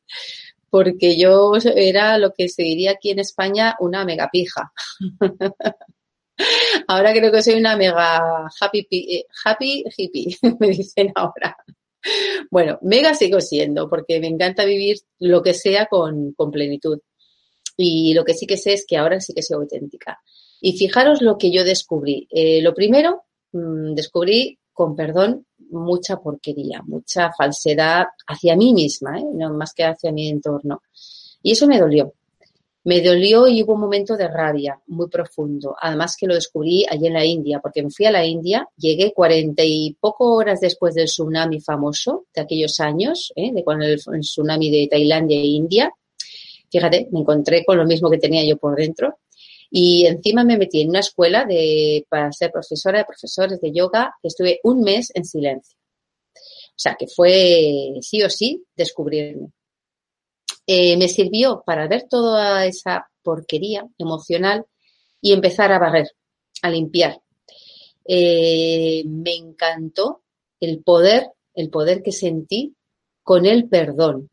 porque 0.69 1.17
yo 1.17 1.53
era 1.75 2.17
lo 2.17 2.33
que 2.33 2.49
se 2.49 2.63
diría 2.63 2.91
aquí 2.91 3.11
en 3.11 3.19
España 3.19 3.75
una 3.79 4.05
megapija. 4.05 4.71
ahora 6.87 7.11
creo 7.13 7.31
que 7.31 7.43
soy 7.43 7.55
una 7.55 7.75
mega 7.75 8.47
happy, 8.59 8.87
eh, 8.91 9.25
happy 9.45 9.83
hippie, 9.97 10.37
me 10.59 10.69
dicen 10.69 11.11
ahora. 11.15 11.55
Bueno, 12.51 12.79
mega 12.81 13.13
sigo 13.13 13.41
siendo, 13.41 13.89
porque 13.89 14.19
me 14.19 14.27
encanta 14.27 14.65
vivir 14.65 14.97
lo 15.19 15.41
que 15.41 15.53
sea 15.53 15.87
con, 15.87 16.33
plenitud. 16.51 16.99
Y 17.77 18.13
lo 18.13 18.25
que 18.25 18.33
sí 18.33 18.45
que 18.45 18.57
sé 18.57 18.73
es 18.73 18.85
que 18.87 18.97
ahora 18.97 19.19
sí 19.19 19.33
que 19.33 19.43
soy 19.43 19.55
auténtica. 19.55 20.19
Y 20.61 20.77
fijaros 20.77 21.21
lo 21.21 21.37
que 21.37 21.51
yo 21.51 21.63
descubrí. 21.63 22.27
Eh, 22.29 22.61
lo 22.61 22.73
primero, 22.73 23.23
mm, 23.53 23.93
descubrí, 23.93 24.59
con 24.73 24.95
perdón, 24.95 25.45
mucha 25.69 26.17
porquería, 26.17 26.81
mucha 26.85 27.31
falsedad 27.37 28.05
hacia 28.27 28.55
mí 28.55 28.73
misma, 28.73 29.19
¿eh? 29.19 29.25
no 29.33 29.53
más 29.53 29.73
que 29.73 29.83
hacia 29.83 30.11
mi 30.11 30.27
entorno. 30.27 30.81
Y 31.41 31.51
eso 31.51 31.67
me 31.67 31.79
dolió. 31.79 32.13
Me 32.89 33.01
dolió 33.01 33.47
y 33.47 33.61
hubo 33.61 33.75
un 33.75 33.81
momento 33.81 34.17
de 34.17 34.27
rabia 34.27 34.81
muy 34.87 35.07
profundo. 35.09 35.75
Además 35.79 36.17
que 36.17 36.25
lo 36.25 36.33
descubrí 36.33 36.87
allí 36.89 37.05
en 37.05 37.13
la 37.13 37.23
India, 37.23 37.59
porque 37.59 37.83
me 37.83 37.91
fui 37.91 38.07
a 38.07 38.11
la 38.11 38.25
India, 38.25 38.67
llegué 38.77 39.13
cuarenta 39.13 39.61
y 39.63 39.95
poco 39.99 40.33
horas 40.33 40.59
después 40.59 40.95
del 40.95 41.05
tsunami 41.05 41.61
famoso 41.61 42.25
de 42.33 42.41
aquellos 42.41 42.79
años, 42.79 43.31
¿eh? 43.35 43.51
de 43.53 43.63
cuando 43.63 43.85
el, 43.85 43.99
tsunami 44.21 44.71
de 44.71 44.87
Tailandia 44.87 45.37
e 45.37 45.45
India. 45.45 45.93
Fíjate, 46.71 47.09
me 47.11 47.19
encontré 47.19 47.63
con 47.63 47.77
lo 47.77 47.85
mismo 47.85 48.09
que 48.09 48.17
tenía 48.17 48.43
yo 48.43 48.57
por 48.57 48.75
dentro. 48.75 49.19
Y 49.69 50.07
encima 50.07 50.43
me 50.43 50.57
metí 50.57 50.81
en 50.81 50.89
una 50.89 51.01
escuela 51.01 51.45
de, 51.45 52.07
para 52.09 52.31
ser 52.31 52.51
profesora 52.51 52.97
de 52.97 53.05
profesores 53.05 53.61
de 53.61 53.71
yoga. 53.71 54.15
Estuve 54.23 54.61
un 54.63 54.81
mes 54.81 55.11
en 55.13 55.25
silencio. 55.25 55.77
O 56.35 56.75
sea, 56.75 56.95
que 56.97 57.05
fue 57.05 57.99
sí 58.01 58.23
o 58.23 58.31
sí 58.31 58.63
descubrirme. 58.75 59.51
Eh, 60.71 60.97
me 60.97 61.07
sirvió 61.07 61.63
para 61.65 61.87
ver 61.87 62.03
toda 62.07 62.63
esa 62.67 63.09
porquería 63.23 63.87
emocional 63.97 64.67
y 65.19 65.33
empezar 65.33 65.71
a 65.71 65.79
barrer, 65.79 66.11
a 66.61 66.69
limpiar. 66.69 67.19
Eh, 68.05 69.01
me 69.07 69.33
encantó 69.33 70.21
el 70.59 70.83
poder, 70.83 71.31
el 71.55 71.71
poder 71.71 72.03
que 72.03 72.11
sentí 72.11 72.75
con 73.23 73.47
el 73.47 73.67
perdón. 73.67 74.29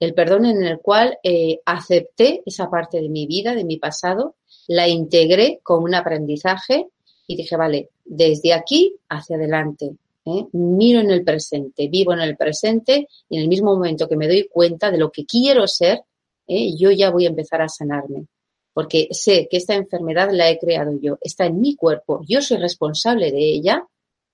El 0.00 0.14
perdón 0.14 0.46
en 0.46 0.64
el 0.64 0.80
cual 0.80 1.16
eh, 1.22 1.60
acepté 1.64 2.42
esa 2.44 2.68
parte 2.68 3.00
de 3.00 3.08
mi 3.08 3.28
vida, 3.28 3.54
de 3.54 3.64
mi 3.64 3.76
pasado, 3.76 4.34
la 4.66 4.88
integré 4.88 5.60
como 5.62 5.84
un 5.84 5.94
aprendizaje 5.94 6.88
y 7.28 7.36
dije, 7.36 7.56
vale, 7.56 7.90
desde 8.04 8.52
aquí 8.52 8.96
hacia 9.08 9.36
adelante, 9.36 9.92
¿eh? 10.28 10.46
miro 10.52 11.00
en 11.00 11.10
el 11.10 11.24
presente, 11.24 11.88
vivo 11.88 12.12
en 12.12 12.20
el 12.20 12.36
presente 12.36 13.08
y 13.28 13.36
en 13.36 13.42
el 13.42 13.48
mismo 13.48 13.74
momento 13.74 14.08
que 14.08 14.16
me 14.16 14.28
doy 14.28 14.48
cuenta 14.48 14.90
de 14.90 14.98
lo 14.98 15.10
que 15.10 15.24
quiero 15.24 15.66
ser, 15.66 16.02
¿eh? 16.46 16.76
yo 16.76 16.90
ya 16.90 17.10
voy 17.10 17.26
a 17.26 17.30
empezar 17.30 17.62
a 17.62 17.68
sanarme. 17.68 18.26
Porque 18.72 19.08
sé 19.10 19.48
que 19.50 19.56
esta 19.56 19.74
enfermedad 19.74 20.30
la 20.32 20.50
he 20.50 20.58
creado 20.58 20.92
yo, 21.00 21.18
está 21.20 21.46
en 21.46 21.60
mi 21.60 21.74
cuerpo, 21.74 22.20
yo 22.28 22.40
soy 22.42 22.58
responsable 22.58 23.32
de 23.32 23.40
ella, 23.40 23.86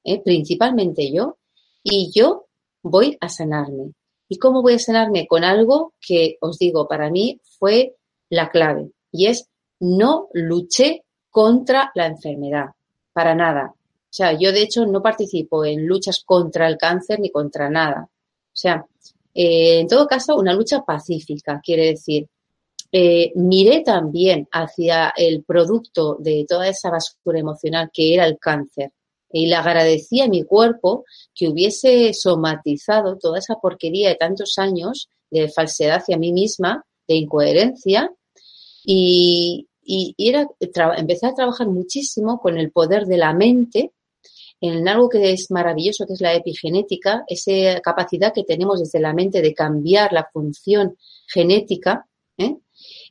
¿eh? 0.04 0.20
principalmente 0.22 1.10
yo, 1.10 1.38
y 1.82 2.10
yo 2.14 2.46
voy 2.82 3.16
a 3.20 3.28
sanarme. 3.28 3.92
¿Y 4.28 4.38
cómo 4.38 4.62
voy 4.62 4.74
a 4.74 4.78
sanarme? 4.78 5.26
Con 5.26 5.44
algo 5.44 5.94
que 6.00 6.36
os 6.40 6.58
digo, 6.58 6.88
para 6.88 7.10
mí 7.10 7.40
fue 7.58 7.94
la 8.28 8.50
clave, 8.50 8.90
y 9.12 9.26
es 9.26 9.48
no 9.80 10.28
luché 10.32 11.04
contra 11.30 11.90
la 11.94 12.06
enfermedad, 12.06 12.70
para 13.12 13.34
nada. 13.34 13.74
O 14.14 14.16
sea, 14.16 14.38
yo 14.38 14.52
de 14.52 14.62
hecho 14.62 14.86
no 14.86 15.02
participo 15.02 15.64
en 15.64 15.88
luchas 15.88 16.22
contra 16.24 16.68
el 16.68 16.78
cáncer 16.78 17.18
ni 17.18 17.30
contra 17.30 17.68
nada. 17.68 18.08
O 18.08 18.56
sea, 18.56 18.86
eh, 19.34 19.80
en 19.80 19.88
todo 19.88 20.06
caso, 20.06 20.36
una 20.36 20.54
lucha 20.54 20.84
pacífica, 20.84 21.60
quiere 21.60 21.86
decir, 21.86 22.28
eh, 22.92 23.32
miré 23.34 23.80
también 23.80 24.46
hacia 24.52 25.12
el 25.16 25.42
producto 25.42 26.16
de 26.20 26.46
toda 26.48 26.68
esa 26.68 26.90
basura 26.90 27.40
emocional 27.40 27.90
que 27.92 28.14
era 28.14 28.24
el 28.24 28.38
cáncer 28.38 28.92
y 29.32 29.46
le 29.48 29.56
agradecí 29.56 30.20
a 30.20 30.28
mi 30.28 30.44
cuerpo 30.44 31.04
que 31.34 31.48
hubiese 31.48 32.14
somatizado 32.14 33.18
toda 33.18 33.40
esa 33.40 33.56
porquería 33.56 34.10
de 34.10 34.14
tantos 34.14 34.58
años 34.58 35.08
de 35.28 35.48
falsedad 35.48 35.96
hacia 35.96 36.18
mí 36.18 36.32
misma, 36.32 36.84
de 37.08 37.16
incoherencia 37.16 38.12
y, 38.84 39.66
era, 40.16 40.46
empecé 40.96 41.26
a 41.26 41.34
trabajar 41.34 41.66
muchísimo 41.66 42.38
con 42.38 42.58
el 42.58 42.70
poder 42.70 43.06
de 43.06 43.16
la 43.16 43.34
mente 43.34 43.90
en 44.68 44.88
algo 44.88 45.08
que 45.08 45.32
es 45.32 45.50
maravilloso, 45.50 46.06
que 46.06 46.14
es 46.14 46.20
la 46.20 46.34
epigenética, 46.34 47.24
esa 47.26 47.80
capacidad 47.80 48.32
que 48.32 48.44
tenemos 48.44 48.80
desde 48.80 49.00
la 49.00 49.12
mente 49.12 49.42
de 49.42 49.52
cambiar 49.52 50.12
la 50.12 50.28
función 50.32 50.96
genética, 51.26 52.06
¿eh? 52.38 52.56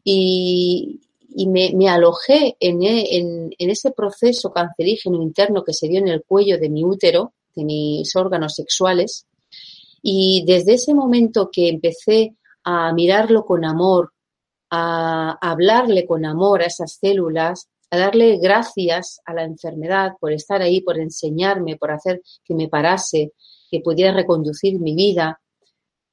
y, 0.03 0.99
me, 1.47 1.89
alojé 1.89 2.55
en, 2.59 2.79
en, 2.83 3.69
ese 3.69 3.91
proceso 3.91 4.51
cancerígeno 4.51 5.21
interno 5.21 5.63
que 5.63 5.73
se 5.73 5.87
dio 5.87 5.99
en 5.99 6.07
el 6.07 6.23
cuello 6.23 6.57
de 6.59 6.69
mi 6.69 6.83
útero, 6.83 7.33
de 7.55 7.65
mis 7.65 8.15
órganos 8.15 8.53
sexuales, 8.53 9.27
y 10.01 10.43
desde 10.45 10.73
ese 10.73 10.93
momento 10.93 11.49
que 11.51 11.69
empecé 11.69 12.35
a 12.63 12.93
mirarlo 12.93 13.45
con 13.45 13.63
amor, 13.63 14.13
a 14.69 15.37
hablarle 15.41 16.05
con 16.05 16.25
amor 16.25 16.61
a 16.61 16.65
esas 16.65 16.97
células, 16.99 17.69
a 17.93 17.97
darle 17.97 18.37
gracias 18.37 19.21
a 19.23 19.35
la 19.35 19.43
enfermedad 19.43 20.13
por 20.19 20.33
estar 20.33 20.63
ahí, 20.63 20.81
por 20.81 20.97
enseñarme, 20.97 21.77
por 21.77 21.91
hacer 21.91 22.23
que 22.43 22.55
me 22.55 22.67
parase, 22.67 23.33
que 23.69 23.81
pudiera 23.81 24.11
reconducir 24.11 24.79
mi 24.79 24.95
vida. 24.95 25.39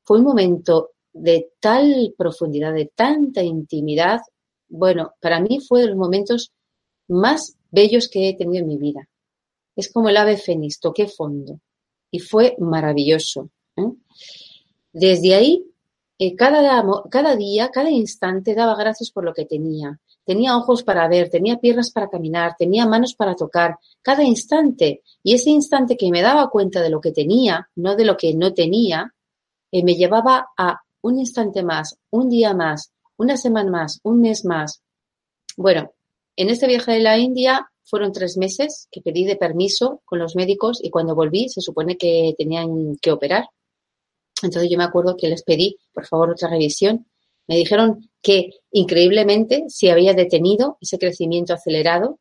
Fue 0.05 0.19
un 0.19 0.25
momento 0.25 0.91
de 1.11 1.53
tal 1.59 2.15
profundidad, 2.19 2.75
de 2.75 2.93
tanta 2.95 3.43
intimidad. 3.43 4.21
Bueno, 4.69 5.15
para 5.23 5.41
mí 5.41 5.59
fue 5.67 5.81
de 5.81 5.87
los 5.87 5.97
momentos 5.97 6.53
más 7.09 7.57
bellos 7.71 8.11
que 8.11 8.29
he 8.29 8.37
tenido 8.37 8.61
en 8.61 8.69
mi 8.69 8.77
vida. 8.77 9.09
Es 9.75 9.91
como 9.91 10.11
el 10.11 10.19
ave 10.19 10.37
fénix, 10.37 10.81
toqué 10.81 11.09
fondo 11.09 11.61
y 12.11 12.19
fue 12.19 12.57
maravilloso. 12.59 13.49
¿eh? 13.77 13.91
Desde 14.93 15.35
ahí, 15.35 15.65
eh, 16.21 16.37
cada, 16.37 17.37
día, 17.37 17.71
cada 17.71 17.91
instante 17.91 18.55
daba 18.55 18.77
gracias 18.77 19.11
por 19.11 19.25
lo 19.25 19.35
que 19.35 19.47
tenía 19.47 19.99
tenía 20.31 20.57
ojos 20.57 20.85
para 20.85 21.09
ver, 21.09 21.29
tenía 21.29 21.57
piernas 21.57 21.91
para 21.91 22.09
caminar, 22.09 22.55
tenía 22.57 22.87
manos 22.87 23.15
para 23.15 23.35
tocar, 23.35 23.79
cada 24.01 24.23
instante. 24.23 25.03
Y 25.25 25.35
ese 25.35 25.51
instante 25.51 25.97
que 25.97 26.09
me 26.13 26.23
daba 26.23 26.51
cuenta 26.51 26.81
de 26.83 26.89
lo 26.89 27.01
que 27.01 27.11
tenía, 27.11 27.69
no 27.75 27.97
de 27.97 28.05
lo 28.05 28.17
que 28.17 28.33
no 28.35 28.55
tenía, 28.55 29.13
eh, 29.73 29.83
me 29.83 29.97
llevaba 29.97 30.51
a 30.57 30.83
un 31.03 31.19
instante 31.19 31.65
más, 31.65 31.99
un 32.11 32.29
día 32.29 32.55
más, 32.55 32.93
una 33.17 33.37
semana 33.37 33.73
más, 33.73 33.99
un 34.05 34.21
mes 34.21 34.45
más. 34.45 34.83
Bueno, 35.57 35.91
en 36.37 36.49
este 36.49 36.69
viaje 36.69 36.93
de 36.93 37.01
la 37.01 37.19
India 37.19 37.69
fueron 37.83 38.13
tres 38.13 38.37
meses 38.37 38.87
que 38.93 39.01
pedí 39.01 39.25
de 39.25 39.35
permiso 39.35 40.01
con 40.05 40.21
los 40.21 40.37
médicos 40.37 40.79
y 40.81 40.91
cuando 40.91 41.17
volví 41.17 41.49
se 41.49 41.61
supone 41.61 41.97
que 41.97 42.35
tenían 42.39 42.97
que 43.03 43.11
operar. 43.11 43.47
Entonces 44.43 44.71
yo 44.71 44.79
me 44.79 44.85
acuerdo 44.85 45.17
que 45.17 45.29
les 45.29 45.43
pedí, 45.43 45.77
por 45.93 46.07
favor, 46.07 46.31
otra 46.31 46.49
revisión 46.49 47.07
me 47.51 47.57
dijeron 47.57 48.09
que 48.23 48.51
increíblemente 48.71 49.65
se 49.67 49.91
había 49.91 50.15
detenido 50.15 50.79
ese 50.81 50.99
crecimiento 50.99 51.53
acelerado. 51.53 52.21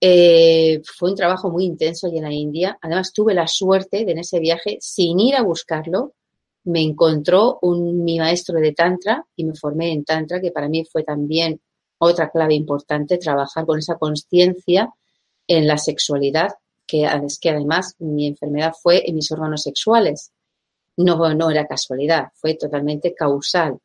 Eh, 0.00 0.80
fue 0.84 1.10
un 1.10 1.16
trabajo 1.16 1.50
muy 1.50 1.64
intenso 1.64 2.06
allí 2.06 2.18
en 2.18 2.22
la 2.22 2.32
India. 2.32 2.78
Además, 2.80 3.12
tuve 3.12 3.34
la 3.34 3.48
suerte 3.48 4.04
de 4.04 4.12
en 4.12 4.18
ese 4.18 4.38
viaje, 4.38 4.78
sin 4.80 5.18
ir 5.18 5.34
a 5.34 5.42
buscarlo, 5.42 6.14
me 6.62 6.82
encontró 6.82 7.58
un, 7.62 8.04
mi 8.04 8.18
maestro 8.20 8.60
de 8.60 8.72
Tantra 8.72 9.26
y 9.34 9.44
me 9.44 9.56
formé 9.56 9.90
en 9.92 10.04
Tantra, 10.04 10.40
que 10.40 10.52
para 10.52 10.68
mí 10.68 10.84
fue 10.84 11.02
también 11.02 11.60
otra 11.98 12.30
clave 12.30 12.54
importante, 12.54 13.18
trabajar 13.18 13.66
con 13.66 13.80
esa 13.80 13.96
conciencia 13.96 14.88
en 15.48 15.66
la 15.66 15.78
sexualidad, 15.78 16.50
que, 16.86 17.10
que 17.40 17.50
además 17.50 17.96
mi 17.98 18.28
enfermedad 18.28 18.72
fue 18.80 19.02
en 19.04 19.16
mis 19.16 19.32
órganos 19.32 19.62
sexuales. 19.62 20.30
No, 20.96 21.34
no 21.34 21.50
era 21.50 21.66
casualidad, 21.66 22.28
fue 22.34 22.54
totalmente 22.54 23.14
causal. 23.14 23.78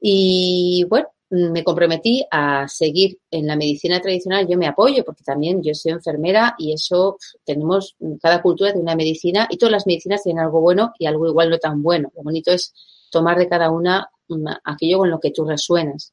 Y 0.00 0.84
bueno, 0.88 1.08
me 1.30 1.64
comprometí 1.64 2.24
a 2.30 2.68
seguir 2.68 3.18
en 3.30 3.46
la 3.46 3.56
medicina 3.56 4.00
tradicional. 4.00 4.46
Yo 4.46 4.56
me 4.56 4.66
apoyo 4.66 5.04
porque 5.04 5.24
también 5.24 5.62
yo 5.62 5.74
soy 5.74 5.92
enfermera 5.92 6.54
y 6.58 6.72
eso 6.72 7.16
tenemos, 7.44 7.96
cada 8.20 8.42
cultura 8.42 8.72
de 8.72 8.78
una 8.78 8.94
medicina 8.94 9.48
y 9.50 9.56
todas 9.56 9.72
las 9.72 9.86
medicinas 9.86 10.22
tienen 10.22 10.44
algo 10.44 10.60
bueno 10.60 10.92
y 10.98 11.06
algo 11.06 11.26
igual 11.26 11.50
no 11.50 11.58
tan 11.58 11.82
bueno. 11.82 12.10
Lo 12.16 12.22
bonito 12.22 12.52
es 12.52 12.72
tomar 13.10 13.38
de 13.38 13.48
cada 13.48 13.70
una 13.70 14.08
mm, 14.28 14.46
aquello 14.64 14.98
con 14.98 15.10
lo 15.10 15.20
que 15.20 15.30
tú 15.30 15.44
resuenas. 15.44 16.12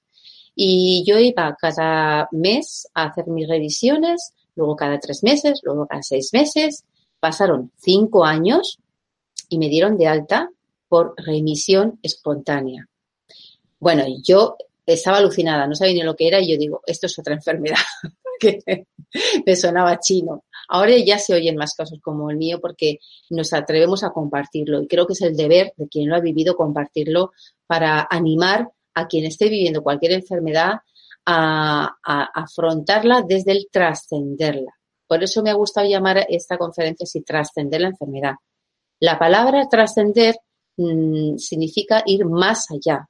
Y 0.55 1.03
yo 1.05 1.17
iba 1.19 1.55
cada 1.59 2.27
mes 2.31 2.87
a 2.93 3.05
hacer 3.05 3.27
mis 3.27 3.47
revisiones, 3.47 4.33
luego 4.55 4.75
cada 4.75 4.99
tres 4.99 5.23
meses, 5.23 5.61
luego 5.63 5.87
cada 5.87 6.03
seis 6.03 6.29
meses. 6.33 6.83
Pasaron 7.19 7.71
cinco 7.77 8.25
años 8.25 8.79
y 9.51 9.57
me 9.57 9.67
dieron 9.67 9.97
de 9.97 10.07
alta 10.07 10.49
por 10.87 11.13
remisión 11.17 11.99
espontánea. 12.01 12.87
Bueno, 13.79 14.05
yo 14.23 14.55
estaba 14.85 15.17
alucinada, 15.17 15.67
no 15.67 15.75
sabía 15.75 15.95
ni 15.95 16.03
lo 16.03 16.15
que 16.15 16.27
era 16.27 16.39
y 16.39 16.51
yo 16.51 16.57
digo, 16.57 16.81
esto 16.87 17.07
es 17.07 17.19
otra 17.19 17.33
enfermedad, 17.33 17.75
que 18.39 18.87
me 19.45 19.55
sonaba 19.55 19.99
chino. 19.99 20.45
Ahora 20.69 20.95
ya 20.97 21.19
se 21.19 21.33
oyen 21.33 21.57
más 21.57 21.75
casos 21.75 21.99
como 22.01 22.29
el 22.29 22.37
mío 22.37 22.59
porque 22.61 22.99
nos 23.29 23.51
atrevemos 23.51 24.05
a 24.05 24.11
compartirlo 24.11 24.81
y 24.81 24.87
creo 24.87 25.05
que 25.05 25.13
es 25.13 25.21
el 25.21 25.35
deber 25.35 25.73
de 25.75 25.89
quien 25.89 26.07
lo 26.07 26.15
ha 26.15 26.21
vivido 26.21 26.55
compartirlo 26.55 27.33
para 27.67 28.07
animar 28.09 28.71
a 28.93 29.07
quien 29.07 29.25
esté 29.25 29.49
viviendo 29.49 29.83
cualquier 29.83 30.13
enfermedad 30.13 30.75
a, 31.25 31.97
afrontarla 32.33 33.21
desde 33.27 33.51
el 33.51 33.67
trascenderla. 33.69 34.71
Por 35.07 35.21
eso 35.23 35.43
me 35.43 35.49
ha 35.49 35.55
gustado 35.55 35.89
llamar 35.89 36.25
esta 36.29 36.57
conferencia 36.57 37.03
así, 37.03 37.21
trascender 37.21 37.81
la 37.81 37.89
enfermedad. 37.89 38.35
La 39.01 39.19
palabra 39.19 39.67
trascender 39.67 40.37
mm, 40.77 41.35
significa 41.37 42.01
ir 42.05 42.23
más 42.25 42.71
allá, 42.71 43.09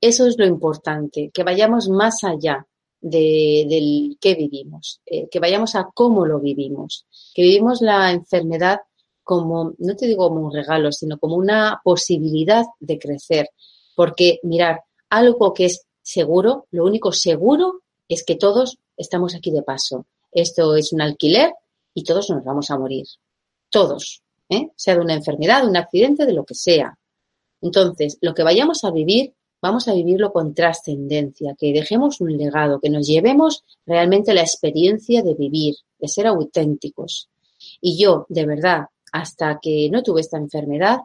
eso 0.00 0.26
es 0.26 0.36
lo 0.38 0.46
importante, 0.46 1.30
que 1.32 1.42
vayamos 1.42 1.88
más 1.88 2.22
allá 2.22 2.66
de, 3.00 3.66
del 3.68 4.18
que 4.20 4.34
vivimos, 4.34 5.00
eh, 5.06 5.28
que 5.30 5.40
vayamos 5.40 5.74
a 5.74 5.88
cómo 5.94 6.26
lo 6.26 6.40
vivimos, 6.40 7.06
que 7.34 7.42
vivimos 7.42 7.80
la 7.80 8.10
enfermedad 8.12 8.80
como, 9.22 9.74
no 9.78 9.96
te 9.96 10.06
digo 10.06 10.28
como 10.28 10.46
un 10.46 10.52
regalo, 10.52 10.92
sino 10.92 11.18
como 11.18 11.36
una 11.36 11.80
posibilidad 11.82 12.64
de 12.78 12.98
crecer. 12.98 13.50
Porque, 13.96 14.38
mirar, 14.42 14.82
algo 15.10 15.52
que 15.52 15.66
es 15.66 15.86
seguro, 16.02 16.66
lo 16.70 16.84
único 16.84 17.10
seguro 17.12 17.80
es 18.08 18.24
que 18.24 18.36
todos 18.36 18.78
estamos 18.96 19.34
aquí 19.34 19.50
de 19.50 19.62
paso. 19.62 20.06
Esto 20.30 20.76
es 20.76 20.92
un 20.92 21.00
alquiler 21.00 21.52
y 21.94 22.04
todos 22.04 22.30
nos 22.30 22.44
vamos 22.44 22.70
a 22.70 22.78
morir. 22.78 23.06
Todos. 23.70 24.22
¿Eh? 24.48 24.70
Sea 24.76 24.94
de 24.94 25.00
una 25.00 25.14
enfermedad, 25.14 25.62
de 25.62 25.68
un 25.68 25.76
accidente, 25.76 26.26
de 26.26 26.32
lo 26.32 26.44
que 26.44 26.54
sea. 26.54 26.98
Entonces, 27.60 28.18
lo 28.20 28.34
que 28.34 28.42
vayamos 28.42 28.84
a 28.84 28.90
vivir 28.90 29.34
vamos 29.66 29.88
a 29.88 29.94
vivirlo 29.94 30.32
con 30.32 30.54
trascendencia, 30.54 31.56
que 31.58 31.72
dejemos 31.72 32.20
un 32.20 32.36
legado, 32.36 32.80
que 32.80 32.90
nos 32.90 33.06
llevemos 33.06 33.64
realmente 33.84 34.34
la 34.34 34.42
experiencia 34.42 35.22
de 35.22 35.34
vivir, 35.34 35.74
de 35.98 36.08
ser 36.08 36.26
auténticos. 36.26 37.28
Y 37.80 37.98
yo, 37.98 38.26
de 38.28 38.46
verdad, 38.46 38.86
hasta 39.12 39.58
que 39.60 39.88
no 39.90 40.02
tuve 40.02 40.20
esta 40.20 40.38
enfermedad, 40.38 41.00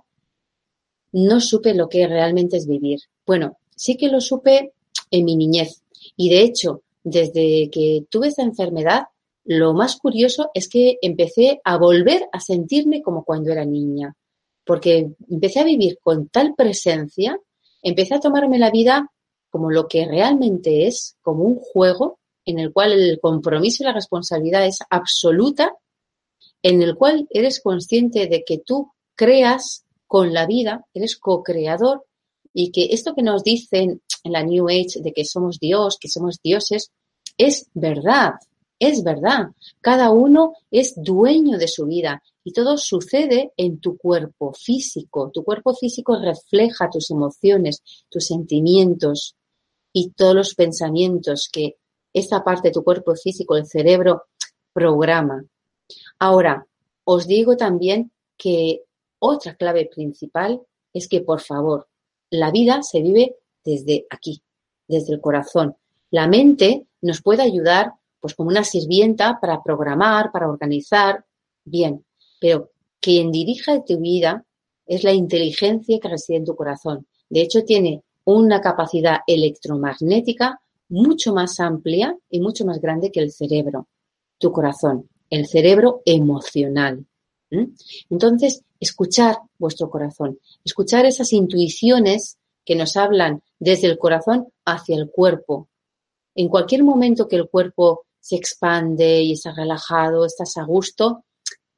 no 1.14 1.40
supe 1.42 1.74
lo 1.74 1.90
que 1.90 2.08
realmente 2.08 2.58
es 2.58 2.68
vivir. 2.68 3.00
Bueno, 3.26 3.58
sí 3.76 3.98
que 3.98 4.10
lo 4.10 4.22
supe 4.22 4.74
en 5.10 5.26
mi 5.26 5.36
niñez. 5.36 5.82
Y 6.16 6.30
de 6.30 6.42
hecho, 6.42 6.84
desde 7.04 7.70
que 7.72 8.06
tuve 8.10 8.28
esta 8.28 8.44
enfermedad, 8.44 9.06
lo 9.46 9.74
más 9.74 9.98
curioso 9.98 10.52
es 10.54 10.70
que 10.70 10.98
empecé 11.02 11.62
a 11.64 11.78
volver 11.78 12.28
a 12.32 12.40
sentirme 12.40 13.02
como 13.02 13.24
cuando 13.24 13.52
era 13.52 13.66
niña. 13.66 14.16
Porque 14.66 15.12
empecé 15.30 15.60
a 15.60 15.66
vivir 15.66 15.98
con 16.02 16.30
tal 16.30 16.54
presencia 16.56 17.40
empecé 17.82 18.16
a 18.16 18.20
tomarme 18.20 18.60
la 18.60 18.72
vida 18.72 19.12
como 19.50 19.70
lo 19.70 19.88
que 19.88 20.06
realmente 20.06 20.88
es, 20.88 21.18
como 21.22 21.44
un 21.44 21.56
juego 21.56 22.20
en 22.46 22.60
el 22.60 22.72
cual 22.72 22.94
el 22.94 23.20
compromiso 23.20 23.84
y 23.84 23.86
la 23.86 23.94
responsabilidad 23.94 24.66
es 24.66 24.80
absoluta, 24.90 25.76
en 26.64 26.82
el 26.82 26.96
cual 26.96 27.28
eres 27.30 27.62
consciente 27.62 28.28
de 28.28 28.44
que 28.46 28.60
tú 28.60 28.92
creas 29.16 29.84
con 30.08 30.34
la 30.34 30.46
vida, 30.46 30.86
eres 30.94 31.18
co-creador 31.18 32.06
y 32.54 32.72
que 32.72 32.88
esto 32.92 33.14
que 33.14 33.24
nos 33.24 33.44
dicen 33.44 34.02
en 34.24 34.32
la 34.32 34.44
New 34.44 34.70
Age 34.70 35.02
de 35.02 35.14
que 35.14 35.26
somos 35.26 35.60
Dios, 35.60 35.98
que 36.00 36.08
somos 36.08 36.40
dioses, 36.42 36.92
es 37.38 37.68
verdad, 37.74 38.34
es 38.82 39.04
verdad. 39.04 39.52
Cada 39.80 40.10
uno 40.10 40.54
es 40.72 40.96
dueño 40.98 41.60
de 41.60 41.68
su 41.68 41.86
vida 41.86 42.24
y 42.44 42.52
todo 42.52 42.78
sucede 42.78 43.54
en 43.56 43.80
tu 43.80 43.96
cuerpo 43.96 44.54
físico. 44.54 45.30
Tu 45.32 45.44
cuerpo 45.44 45.76
físico 45.76 46.18
refleja 46.20 46.90
tus 46.90 47.12
emociones, 47.12 47.84
tus 48.10 48.26
sentimientos 48.26 49.36
y 49.94 50.10
todos 50.10 50.34
los 50.34 50.56
pensamientos 50.56 51.48
que 51.54 51.78
esta 52.12 52.44
parte 52.44 52.70
de 52.70 52.74
tu 52.74 52.84
cuerpo 52.84 53.16
físico, 53.16 53.56
el 53.56 53.68
cerebro, 53.68 54.24
programa. 54.74 55.46
Ahora, 56.18 56.66
os 57.04 57.28
digo 57.28 57.56
también 57.56 58.12
que 58.36 58.82
otra 59.20 59.54
clave 59.56 59.90
principal 59.94 60.60
es 60.92 61.08
que, 61.08 61.22
por 61.22 61.42
favor, 61.42 61.88
la 62.32 62.50
vida 62.50 62.82
se 62.82 63.02
vive 63.02 63.36
desde 63.64 64.08
aquí, 64.10 64.42
desde 64.88 65.14
el 65.14 65.22
corazón. 65.22 65.76
La 66.10 66.28
mente 66.28 66.88
nos 67.02 67.22
puede 67.22 67.44
ayudar, 67.44 67.94
pues 68.22 68.36
como 68.36 68.50
una 68.50 68.64
sirvienta 68.64 69.40
para 69.42 69.62
programar, 69.62 70.32
para 70.32 70.50
organizar. 70.50 71.26
Bien, 71.66 72.06
pero 72.40 72.72
quien 73.02 73.32
dirija 73.32 73.84
tu 73.84 74.00
vida 74.00 74.46
es 74.86 75.04
la 75.04 75.12
inteligencia 75.12 76.00
que 76.00 76.08
reside 76.08 76.38
en 76.38 76.46
tu 76.46 76.56
corazón. 76.56 77.08
De 77.30 77.42
hecho, 77.42 77.64
tiene 77.64 78.04
una 78.26 78.62
capacidad 78.62 79.20
electromagnética 79.26 80.62
mucho 80.90 81.34
más 81.34 81.60
amplia 81.60 82.18
y 82.30 82.40
mucho 82.40 82.66
más 82.66 82.80
grande 82.80 83.12
que 83.12 83.22
el 83.22 83.32
cerebro, 83.32 83.88
tu 84.38 84.52
corazón, 84.52 85.10
el 85.30 85.48
cerebro 85.48 86.02
emocional. 86.06 87.06
Entonces, 88.10 88.64
escuchar 88.80 89.38
vuestro 89.58 89.90
corazón, 89.90 90.40
escuchar 90.64 91.06
esas 91.06 91.34
intuiciones 91.34 92.38
que 92.66 92.76
nos 92.76 92.96
hablan 92.96 93.42
desde 93.60 93.88
el 93.88 93.98
corazón 93.98 94.48
hacia 94.66 94.96
el 94.96 95.10
cuerpo. 95.10 95.68
En 96.36 96.48
cualquier 96.48 96.84
momento 96.84 97.28
que 97.28 97.36
el 97.36 97.50
cuerpo 97.50 98.06
se 98.22 98.36
expande 98.38 99.22
y 99.22 99.34
está 99.34 99.54
relajado, 99.54 100.26
estás 100.26 100.56
a 100.58 100.64
gusto, 100.64 101.26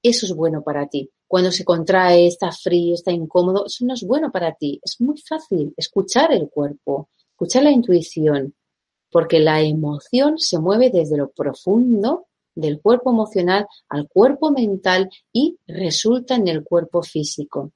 eso 0.04 0.26
es 0.26 0.36
bueno 0.36 0.62
para 0.62 0.88
ti. 0.88 1.10
Cuando 1.28 1.52
se 1.52 1.64
contrae, 1.64 2.28
está 2.28 2.52
frío, 2.52 2.94
está 2.94 3.12
incómodo, 3.12 3.66
eso 3.66 3.86
no 3.86 3.94
es 3.96 4.04
bueno 4.04 4.32
para 4.32 4.54
ti. 4.54 4.80
Es 4.84 5.02
muy 5.02 5.18
fácil 5.18 5.74
escuchar 5.76 6.32
el 6.32 6.50
cuerpo, 6.50 7.10
escuchar 7.32 7.64
la 7.64 7.72
intuición, 7.72 8.54
porque 9.10 9.40
la 9.40 9.62
emoción 9.62 10.38
se 10.38 10.60
mueve 10.60 10.92
desde 10.92 11.18
lo 11.18 11.32
profundo 11.32 12.28
del 12.54 12.82
cuerpo 12.82 13.12
emocional 13.12 13.66
al 13.90 14.08
cuerpo 14.08 14.52
mental 14.52 15.10
y 15.32 15.58
resulta 15.66 16.36
en 16.36 16.48
el 16.48 16.64
cuerpo 16.64 17.02
físico. 17.02 17.72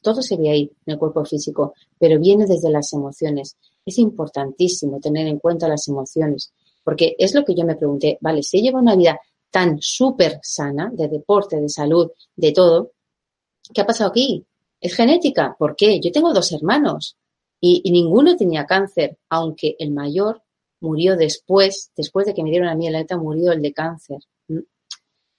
Todo 0.00 0.22
se 0.22 0.36
ve 0.36 0.50
ahí, 0.50 0.70
en 0.86 0.92
el 0.92 0.98
cuerpo 0.98 1.24
físico, 1.24 1.74
pero 1.98 2.20
viene 2.20 2.46
desde 2.46 2.70
las 2.70 2.92
emociones. 2.92 3.56
Es 3.84 3.98
importantísimo 3.98 5.00
tener 5.00 5.26
en 5.26 5.38
cuenta 5.38 5.68
las 5.68 5.88
emociones, 5.88 6.52
porque 6.84 7.16
es 7.18 7.34
lo 7.34 7.44
que 7.44 7.54
yo 7.54 7.64
me 7.64 7.76
pregunté, 7.76 8.18
vale, 8.20 8.42
si 8.42 8.60
lleva 8.60 8.78
una 8.78 8.94
vida 8.94 9.18
tan 9.50 9.80
súper 9.80 10.38
sana, 10.42 10.90
de 10.92 11.08
deporte, 11.08 11.60
de 11.60 11.68
salud, 11.68 12.10
de 12.36 12.52
todo, 12.52 12.92
¿qué 13.72 13.80
ha 13.80 13.86
pasado 13.86 14.10
aquí? 14.10 14.44
¿Es 14.80 14.94
genética? 14.94 15.56
¿Por 15.58 15.74
qué? 15.76 15.98
Yo 16.00 16.12
tengo 16.12 16.32
dos 16.32 16.52
hermanos 16.52 17.16
y, 17.60 17.90
ninguno 17.90 18.36
tenía 18.36 18.66
cáncer, 18.66 19.16
aunque 19.30 19.76
el 19.78 19.92
mayor 19.92 20.42
murió 20.80 21.16
después, 21.16 21.90
después 21.96 22.26
de 22.26 22.34
que 22.34 22.42
me 22.42 22.50
dieron 22.50 22.68
a 22.68 22.74
mí 22.74 22.86
el 22.86 22.96
alta, 22.96 23.16
murió 23.16 23.52
el 23.52 23.62
de 23.62 23.72
cáncer. 23.72 24.18
¿Mm? 24.48 24.58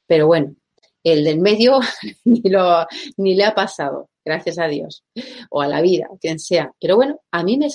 Pero 0.08 0.28
bueno, 0.28 0.56
el 1.04 1.24
del 1.24 1.40
medio 1.40 1.80
ni, 2.26 2.42
lo, 2.50 2.88
ni 3.18 3.36
le 3.36 3.44
ha 3.44 3.54
pasado, 3.54 4.10
gracias 4.24 4.58
a 4.58 4.68
Dios, 4.68 5.04
o 5.52 5.62
a 5.62 5.68
la 5.68 5.82
vida, 5.82 6.08
quien 6.20 6.40
sea. 6.40 6.74
Pero 6.80 6.96
bueno, 6.96 7.20
a 7.32 7.44
mí 7.44 7.58
me, 7.58 7.68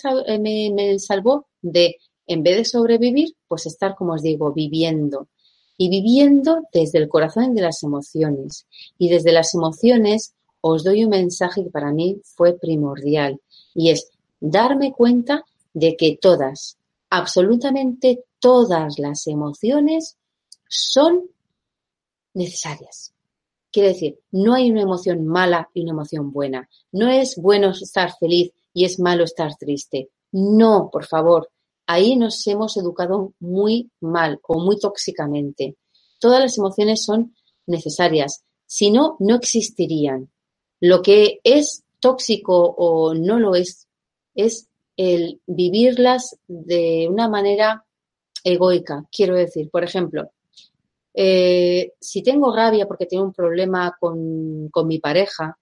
me 0.72 0.98
salvó 0.98 1.46
de, 1.62 1.96
en 2.30 2.44
vez 2.44 2.56
de 2.58 2.64
sobrevivir, 2.64 3.34
pues 3.48 3.66
estar, 3.66 3.96
como 3.96 4.12
os 4.12 4.22
digo, 4.22 4.52
viviendo, 4.52 5.26
y 5.76 5.88
viviendo 5.88 6.62
desde 6.72 6.98
el 6.98 7.08
corazón 7.08 7.56
de 7.56 7.62
las 7.62 7.82
emociones. 7.82 8.66
Y 8.98 9.08
desde 9.08 9.32
las 9.32 9.52
emociones 9.52 10.34
os 10.60 10.84
doy 10.84 11.02
un 11.02 11.10
mensaje 11.10 11.64
que 11.64 11.70
para 11.70 11.90
mí 11.90 12.20
fue 12.22 12.52
primordial 12.52 13.40
y 13.74 13.90
es 13.90 14.10
darme 14.38 14.92
cuenta 14.92 15.44
de 15.74 15.96
que 15.96 16.18
todas, 16.20 16.78
absolutamente 17.08 18.22
todas 18.38 19.00
las 19.00 19.26
emociones 19.26 20.16
son 20.68 21.30
necesarias. 22.32 23.12
Quiere 23.72 23.88
decir, 23.88 24.20
no 24.30 24.54
hay 24.54 24.70
una 24.70 24.82
emoción 24.82 25.26
mala 25.26 25.68
y 25.74 25.82
una 25.82 25.92
emoción 25.92 26.30
buena. 26.30 26.68
No 26.92 27.08
es 27.08 27.34
bueno 27.36 27.70
estar 27.70 28.12
feliz 28.20 28.52
y 28.72 28.84
es 28.84 29.00
malo 29.00 29.24
estar 29.24 29.56
triste. 29.56 30.10
No, 30.30 30.90
por 30.92 31.06
favor. 31.06 31.48
Ahí 31.92 32.14
nos 32.14 32.46
hemos 32.46 32.76
educado 32.76 33.32
muy 33.40 33.90
mal 33.98 34.38
o 34.46 34.60
muy 34.60 34.78
tóxicamente. 34.78 35.74
Todas 36.20 36.40
las 36.40 36.56
emociones 36.56 37.04
son 37.04 37.34
necesarias. 37.66 38.44
Si 38.64 38.92
no, 38.92 39.16
no 39.18 39.34
existirían. 39.34 40.30
Lo 40.78 41.02
que 41.02 41.40
es 41.42 41.82
tóxico 41.98 42.76
o 42.78 43.12
no 43.14 43.40
lo 43.40 43.56
es, 43.56 43.88
es 44.36 44.68
el 44.96 45.40
vivirlas 45.48 46.38
de 46.46 47.08
una 47.10 47.28
manera 47.28 47.84
egoica. 48.44 49.04
Quiero 49.10 49.34
decir, 49.34 49.68
por 49.68 49.82
ejemplo, 49.82 50.30
eh, 51.12 51.94
si 52.00 52.22
tengo 52.22 52.54
rabia 52.54 52.86
porque 52.86 53.06
tengo 53.06 53.24
un 53.24 53.32
problema 53.32 53.96
con, 53.98 54.68
con 54.68 54.86
mi 54.86 55.00
pareja, 55.00 55.58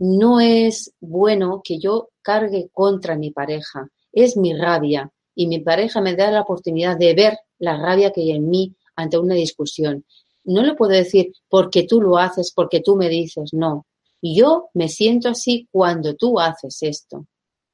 no 0.00 0.38
es 0.38 0.92
bueno 1.00 1.62
que 1.64 1.78
yo 1.78 2.10
cargue 2.20 2.68
contra 2.74 3.16
mi 3.16 3.30
pareja. 3.30 3.88
Es 4.12 4.36
mi 4.36 4.52
rabia 4.52 5.10
y 5.34 5.46
mi 5.46 5.60
pareja 5.60 6.00
me 6.00 6.14
da 6.14 6.30
la 6.30 6.42
oportunidad 6.42 6.98
de 6.98 7.14
ver 7.14 7.38
la 7.58 7.76
rabia 7.76 8.12
que 8.12 8.22
hay 8.22 8.32
en 8.32 8.48
mí 8.48 8.74
ante 8.96 9.18
una 9.18 9.34
discusión. 9.34 10.04
No 10.44 10.62
le 10.62 10.74
puedo 10.74 10.92
decir 10.92 11.32
porque 11.48 11.84
tú 11.84 12.00
lo 12.00 12.18
haces, 12.18 12.52
porque 12.54 12.80
tú 12.80 12.96
me 12.96 13.08
dices, 13.08 13.50
no. 13.52 13.86
Yo 14.20 14.68
me 14.74 14.88
siento 14.88 15.28
así 15.28 15.68
cuando 15.70 16.14
tú 16.14 16.38
haces 16.38 16.82
esto. 16.82 17.26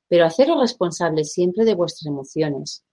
Pero 0.09 0.25
haceros 0.25 0.61
responsables 0.61 1.33
siempre 1.33 1.65
de 1.65 1.75
vuestras 1.75 2.07
emociones. 2.07 2.85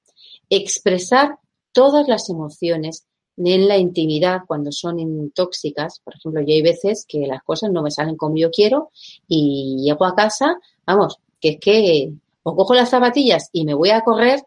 Expresar 0.49 1.37
todas 1.71 2.07
las 2.07 2.29
emociones 2.29 3.05
en 3.37 3.67
la 3.67 3.77
intimidad 3.77 4.41
cuando 4.47 4.71
son 4.71 5.31
tóxicas. 5.31 5.99
Por 6.03 6.15
ejemplo, 6.15 6.41
yo 6.41 6.53
hay 6.53 6.61
veces 6.61 7.05
que 7.07 7.27
las 7.27 7.43
cosas 7.43 7.71
no 7.71 7.81
me 7.81 7.91
salen 7.91 8.15
como 8.17 8.37
yo 8.37 8.49
quiero 8.51 8.91
y 9.27 9.77
llego 9.83 10.05
a 10.05 10.15
casa, 10.15 10.57
vamos, 10.85 11.17
que 11.39 11.49
es 11.49 11.59
que 11.59 12.13
o 12.43 12.55
cojo 12.55 12.75
las 12.75 12.89
zapatillas 12.89 13.49
y 13.51 13.65
me 13.65 13.73
voy 13.73 13.89
a 13.89 14.01
correr 14.01 14.43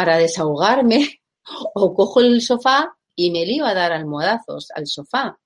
para 0.00 0.16
desahogarme 0.16 1.20
o 1.74 1.92
cojo 1.92 2.20
el 2.20 2.40
sofá 2.40 2.96
y 3.14 3.30
me 3.30 3.44
lío 3.44 3.66
a 3.66 3.74
dar 3.74 3.92
almohadazos 3.92 4.68
al 4.74 4.86
sofá. 4.86 5.38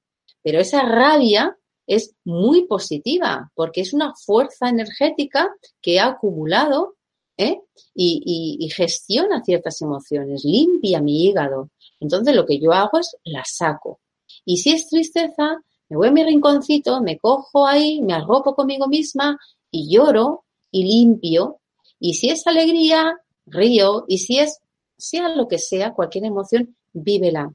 Pero 0.45 0.61
esa 0.61 0.83
rabia 0.83 1.59
es 1.89 2.15
muy 2.25 2.69
positiva 2.69 3.51
porque 3.57 3.81
es 3.81 3.93
una 3.93 4.15
fuerza 4.15 4.69
energética 4.69 5.51
que 5.83 5.99
ha 5.99 6.07
acumulado 6.07 6.95
¿eh? 7.37 7.63
y, 7.97 8.57
y, 8.61 8.71
gestiona 8.71 9.43
ciertas 9.43 9.83
emociones, 9.83 10.45
limpia 10.45 11.03
mi 11.03 11.25
hígado. 11.25 11.71
Entonces 11.99 12.33
lo 12.37 12.47
que 12.47 12.61
yo 12.61 12.73
hago 12.73 13.01
es 13.01 13.17
la 13.25 13.43
saco. 13.45 13.99
Y 14.45 14.59
si 14.59 14.71
es 14.71 14.89
tristeza, 14.89 15.59
me 15.89 15.97
voy 15.97 16.09
a 16.09 16.13
mi 16.13 16.23
rinconcito, 16.23 17.03
me 17.03 17.19
cojo 17.19 17.67
ahí, 17.67 18.01
me 18.03 18.15
arropo 18.15 18.55
conmigo 18.55 18.87
misma 18.87 19.37
y 19.73 19.93
lloro 19.93 20.45
y 20.71 20.85
limpio. 20.85 21.61
Y 21.99 22.15
si 22.15 22.31
es 22.31 22.47
alegría, 22.47 23.19
río. 23.47 24.05
Y 24.09 24.19
si 24.19 24.39
es, 24.39 24.61
sea 24.97 25.29
lo 25.29 25.49
que 25.49 25.59
sea, 25.59 25.93
cualquier 25.93 26.25
emoción, 26.25 26.77
vívela. 26.93 27.53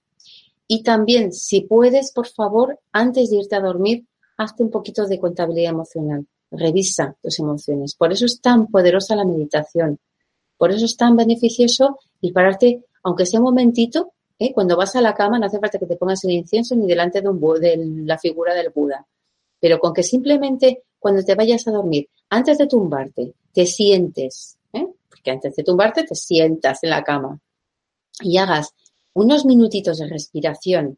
Y 0.68 0.84
también, 0.84 1.34
si 1.34 1.62
puedes, 1.62 2.12
por 2.12 2.28
favor, 2.28 2.80
antes 2.92 3.30
de 3.30 3.38
irte 3.38 3.56
a 3.56 3.62
dormir, 3.62 4.06
hazte 4.38 4.64
un 4.64 4.70
poquito 4.70 5.06
de 5.06 5.20
contabilidad 5.20 5.72
emocional. 5.72 6.28
Revisa 6.52 7.16
tus 7.22 7.40
emociones. 7.40 7.96
Por 7.96 8.12
eso 8.12 8.26
es 8.26 8.40
tan 8.40 8.68
poderosa 8.68 9.16
la 9.16 9.26
meditación. 9.26 10.00
Por 10.58 10.72
eso 10.72 10.86
es 10.86 10.96
tan 10.96 11.16
beneficioso 11.16 12.00
y 12.22 12.32
pararte, 12.32 12.84
aunque 13.04 13.26
sea 13.26 13.40
un 13.40 13.46
momentito, 13.46 14.14
¿eh? 14.38 14.54
cuando 14.54 14.78
vas 14.78 14.96
a 14.96 15.02
la 15.02 15.16
cama 15.16 15.40
no 15.40 15.46
hace 15.46 15.60
falta 15.60 15.80
que 15.80 15.86
te 15.86 15.96
pongas 15.96 16.24
el 16.24 16.32
incienso 16.32 16.76
ni 16.76 16.86
delante 16.86 17.22
de, 17.22 17.30
un, 17.30 17.40
de 17.60 17.78
la 18.06 18.18
figura 18.18 18.54
del 18.54 18.70
Buda. 18.70 19.06
Pero 19.60 19.80
con 19.80 19.94
que 19.94 20.04
simplemente 20.04 20.84
cuando 21.00 21.24
te 21.24 21.36
vayas 21.36 21.68
a 21.68 21.72
dormir, 21.72 22.08
antes 22.30 22.58
de 22.58 22.68
tumbarte, 22.68 23.34
te 23.54 23.66
sientes. 23.66 24.59
Porque 25.20 25.32
antes 25.32 25.56
de 25.56 25.64
tumbarte 25.64 26.04
te 26.04 26.16
sientas 26.16 26.84
en 26.84 26.92
la 26.92 27.04
cama 27.04 27.40
y 28.22 28.38
hagas 28.38 28.74
unos 29.14 29.46
minutitos 29.46 29.98
de 29.98 30.08
respiración 30.08 30.98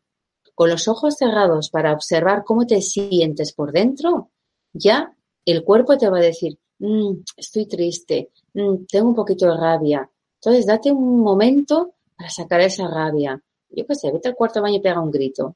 con 0.54 0.70
los 0.70 0.88
ojos 0.88 1.16
cerrados 1.18 1.70
para 1.72 1.94
observar 1.94 2.44
cómo 2.46 2.68
te 2.68 2.82
sientes 2.82 3.54
por 3.54 3.72
dentro, 3.72 4.30
ya 4.74 5.16
el 5.46 5.64
cuerpo 5.64 5.98
te 5.98 6.08
va 6.10 6.20
a 6.20 6.22
decir, 6.22 6.60
mm, 6.80 7.14
estoy 7.36 7.66
triste, 7.66 8.30
mm, 8.54 8.86
tengo 8.88 9.10
un 9.10 9.16
poquito 9.16 9.48
de 9.48 9.58
rabia. 9.58 10.10
Entonces, 10.36 10.68
date 10.68 10.92
un 10.92 11.22
momento 11.22 11.96
para 12.16 12.30
sacar 12.30 12.62
esa 12.62 12.88
rabia. 12.88 13.42
Yo 13.70 13.86
qué 13.88 13.96
sé, 13.96 14.12
vete 14.12 14.28
al 14.28 14.36
cuarto 14.36 14.62
baño 14.62 14.78
y 14.78 14.82
pega 14.82 15.02
un 15.02 15.10
grito. 15.10 15.56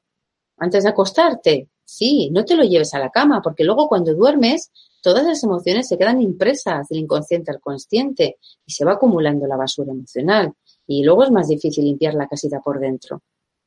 Antes 0.56 0.82
de 0.82 0.90
acostarte, 0.90 1.68
sí, 1.86 2.28
no 2.30 2.44
te 2.44 2.56
lo 2.56 2.64
lleves 2.64 2.92
a 2.92 2.98
la 2.98 3.10
cama, 3.10 3.40
porque 3.42 3.64
luego 3.64 3.88
cuando 3.88 4.14
duermes, 4.14 4.70
todas 5.00 5.24
las 5.24 5.42
emociones 5.44 5.88
se 5.88 5.96
quedan 5.96 6.20
impresas 6.20 6.88
del 6.88 6.98
inconsciente 6.98 7.50
al 7.50 7.60
consciente 7.60 8.36
y 8.66 8.72
se 8.72 8.84
va 8.84 8.92
acumulando 8.92 9.46
la 9.46 9.56
basura 9.56 9.92
emocional 9.92 10.52
y 10.86 11.04
luego 11.04 11.24
es 11.24 11.30
más 11.30 11.48
difícil 11.48 11.84
limpiar 11.84 12.14
la 12.14 12.28
casita 12.28 12.60
por 12.60 12.80
dentro. 12.80 13.22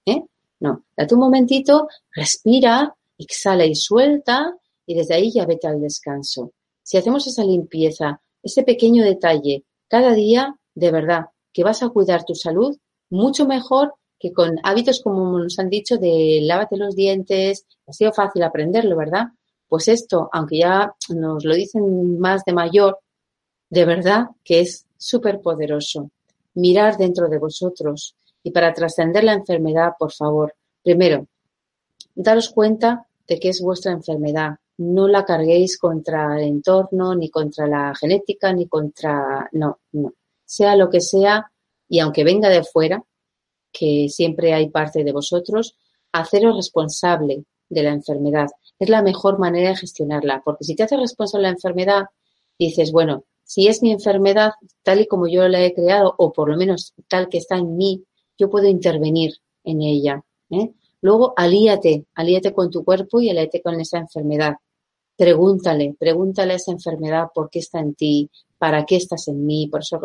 ¿eh? 0.05 0.23
No, 0.60 0.86
date 0.95 1.13
un 1.15 1.21
momentito, 1.21 1.88
respira, 2.13 2.95
exhala 3.17 3.65
y 3.65 3.75
suelta 3.75 4.55
y 4.86 4.95
desde 4.95 5.15
ahí 5.15 5.32
ya 5.32 5.45
vete 5.45 5.67
al 5.67 5.82
descanso. 5.82 6.51
Si 6.84 6.97
hacemos 6.97 7.25
esa 7.27 7.43
limpieza, 7.43 8.21
ese 8.43 8.63
pequeño 8.63 9.03
detalle 9.03 9.63
cada 9.88 10.13
día, 10.13 10.55
de 10.75 10.91
verdad, 10.91 11.25
que 11.53 11.63
vas 11.63 11.82
a 11.84 11.89
cuidar 11.89 12.25
tu 12.25 12.36
salud 12.36 12.77
mucho 13.10 13.47
mejor 13.47 13.95
que 14.19 14.34
con 14.34 14.58
hábitos 14.63 15.01
como 15.01 15.39
nos 15.39 15.58
han 15.58 15.69
dicho 15.69 15.97
de 15.97 16.39
lávate 16.41 16.77
los 16.77 16.95
dientes, 16.95 17.65
ha 17.88 17.93
sido 17.93 18.12
fácil 18.12 18.43
aprenderlo, 18.43 18.97
¿verdad? 18.97 19.27
Pues 19.67 19.88
esto, 19.88 20.29
aunque 20.34 20.58
ya 20.60 20.93
nos 21.10 21.45
lo 21.45 21.55
dicen 21.55 22.19
más 22.19 22.43
de 22.43 22.53
mayor, 22.53 22.99
de 23.69 23.86
verdad 23.86 24.27
que 24.43 24.62
es 24.62 24.86
súper 24.97 25.39
poderoso 25.39 26.10
mirar 26.55 26.97
dentro 26.97 27.29
de 27.29 27.38
vosotros. 27.38 28.15
Y 28.43 28.51
para 28.51 28.73
trascender 28.73 29.23
la 29.23 29.34
enfermedad, 29.34 29.93
por 29.97 30.12
favor, 30.12 30.55
primero, 30.84 31.27
daros 32.15 32.49
cuenta 32.49 33.05
de 33.27 33.39
que 33.39 33.49
es 33.49 33.62
vuestra 33.62 33.91
enfermedad. 33.91 34.55
No 34.77 35.08
la 35.08 35.25
carguéis 35.25 35.77
contra 35.77 36.39
el 36.39 36.47
entorno, 36.47 37.15
ni 37.15 37.29
contra 37.29 37.67
la 37.67 37.93
genética, 37.95 38.51
ni 38.53 38.67
contra... 38.67 39.49
No, 39.51 39.79
no. 39.91 40.13
Sea 40.45 40.75
lo 40.75 40.89
que 40.89 41.01
sea, 41.01 41.51
y 41.88 41.99
aunque 41.99 42.23
venga 42.23 42.49
de 42.49 42.63
fuera, 42.63 43.03
que 43.71 44.08
siempre 44.10 44.53
hay 44.53 44.69
parte 44.69 45.03
de 45.03 45.12
vosotros, 45.12 45.75
haceros 46.12 46.55
responsable 46.55 47.43
de 47.69 47.84
la 47.84 47.91
enfermedad. 47.91 48.47
Es 48.79 48.89
la 48.89 49.01
mejor 49.01 49.39
manera 49.39 49.69
de 49.69 49.75
gestionarla, 49.75 50.41
porque 50.43 50.63
si 50.63 50.75
te 50.75 50.84
haces 50.84 50.99
responsable 50.99 51.47
de 51.47 51.51
la 51.51 51.55
enfermedad, 51.55 52.03
dices, 52.58 52.91
bueno, 52.91 53.23
si 53.43 53.67
es 53.67 53.82
mi 53.82 53.91
enfermedad 53.91 54.51
tal 54.84 55.01
y 55.01 55.08
como 55.08 55.27
yo 55.27 55.47
la 55.47 55.63
he 55.63 55.73
creado, 55.73 56.13
o 56.17 56.32
por 56.32 56.49
lo 56.49 56.58
menos 56.58 56.93
tal 57.08 57.29
que 57.29 57.39
está 57.39 57.58
en 57.58 57.77
mí, 57.77 58.03
yo 58.38 58.49
puedo 58.49 58.67
intervenir 58.67 59.34
en 59.63 59.82
ella. 59.82 60.23
¿eh? 60.51 60.71
Luego, 61.01 61.34
alíate, 61.36 62.05
alíate 62.15 62.53
con 62.53 62.69
tu 62.69 62.84
cuerpo 62.84 63.21
y 63.21 63.29
alíate 63.29 63.62
con 63.62 63.79
esa 63.79 63.97
enfermedad. 63.97 64.53
Pregúntale, 65.17 65.95
pregúntale 65.97 66.53
a 66.53 66.55
esa 66.58 66.71
enfermedad 66.71 67.27
por 67.34 67.49
qué 67.49 67.60
está 67.60 67.79
en 67.79 67.95
ti, 67.95 68.29
para 68.58 68.86
qué 68.86 68.97
estás 68.97 69.27
en 69.27 69.45
mí. 69.45 69.67
Por 69.67 69.82
eso, 69.82 69.99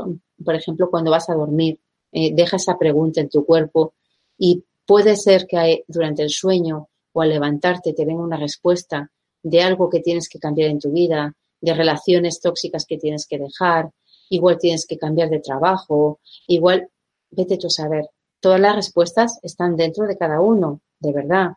por 0.45 0.55
ejemplo, 0.55 0.91
cuando 0.91 1.11
vas 1.11 1.29
a 1.31 1.35
dormir, 1.35 1.79
eh, 2.17 2.33
deja 2.33 2.57
esa 2.59 2.79
pregunta 2.79 3.21
en 3.21 3.29
tu 3.29 3.45
cuerpo 3.45 3.93
y 4.39 4.63
puede 4.87 5.17
ser 5.17 5.49
que 5.49 5.83
durante 5.89 6.23
el 6.23 6.31
sueño 6.31 6.89
o 7.13 7.23
al 7.23 7.31
levantarte 7.31 7.93
te 7.93 8.05
venga 8.05 8.23
una 8.23 8.37
respuesta 8.37 9.11
de 9.43 9.63
algo 9.63 9.91
que 9.91 9.99
tienes 9.99 10.29
que 10.29 10.39
cambiar 10.39 10.71
en 10.71 10.79
tu 10.79 10.93
vida, 10.93 11.35
de 11.61 11.75
relaciones 11.75 12.41
tóxicas 12.41 12.87
que 12.87 12.99
tienes 12.99 13.27
que 13.27 13.39
dejar, 13.39 13.91
igual 14.29 14.59
tienes 14.59 14.87
que 14.87 14.97
cambiar 14.97 15.29
de 15.29 15.41
trabajo, 15.41 16.21
igual, 16.47 16.89
vete 17.31 17.59
tú 17.59 17.67
a 17.67 17.71
saber. 17.71 18.09
Todas 18.39 18.61
las 18.61 18.77
respuestas 18.77 19.41
están 19.43 19.75
dentro 19.75 20.07
de 20.07 20.17
cada 20.17 20.41
uno, 20.41 20.83
de 21.01 21.13
verdad. 21.13 21.55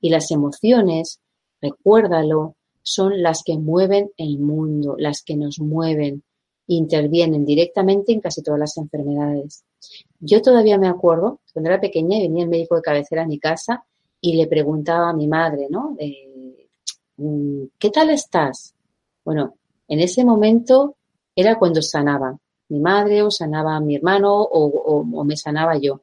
Y 0.00 0.10
las 0.10 0.32
emociones, 0.32 1.20
recuérdalo, 1.60 2.56
son 2.82 3.22
las 3.22 3.44
que 3.44 3.58
mueven 3.58 4.10
el 4.16 4.40
mundo, 4.40 4.96
las 4.98 5.22
que 5.22 5.36
nos 5.36 5.60
mueven, 5.60 6.24
intervienen 6.74 7.44
directamente 7.44 8.12
en 8.12 8.20
casi 8.20 8.42
todas 8.42 8.60
las 8.60 8.76
enfermedades. 8.76 9.64
Yo 10.20 10.40
todavía 10.40 10.78
me 10.78 10.88
acuerdo, 10.88 11.40
cuando 11.52 11.70
era 11.70 11.80
pequeña 11.80 12.18
y 12.18 12.22
venía 12.22 12.44
el 12.44 12.50
médico 12.50 12.76
de 12.76 12.82
cabecera 12.82 13.22
a 13.22 13.26
mi 13.26 13.38
casa 13.38 13.84
y 14.20 14.36
le 14.36 14.46
preguntaba 14.46 15.10
a 15.10 15.14
mi 15.14 15.26
madre, 15.26 15.66
¿no? 15.68 15.96
Mm, 17.16 17.64
¿Qué 17.78 17.90
tal 17.90 18.10
estás? 18.10 18.74
Bueno, 19.24 19.54
en 19.88 20.00
ese 20.00 20.24
momento 20.24 20.96
era 21.34 21.58
cuando 21.58 21.82
sanaba 21.82 22.38
mi 22.68 22.78
madre 22.78 23.22
o 23.22 23.30
sanaba 23.30 23.80
mi 23.80 23.96
hermano 23.96 24.40
o, 24.40 25.24
me 25.24 25.36
sanaba 25.36 25.76
yo, 25.76 26.02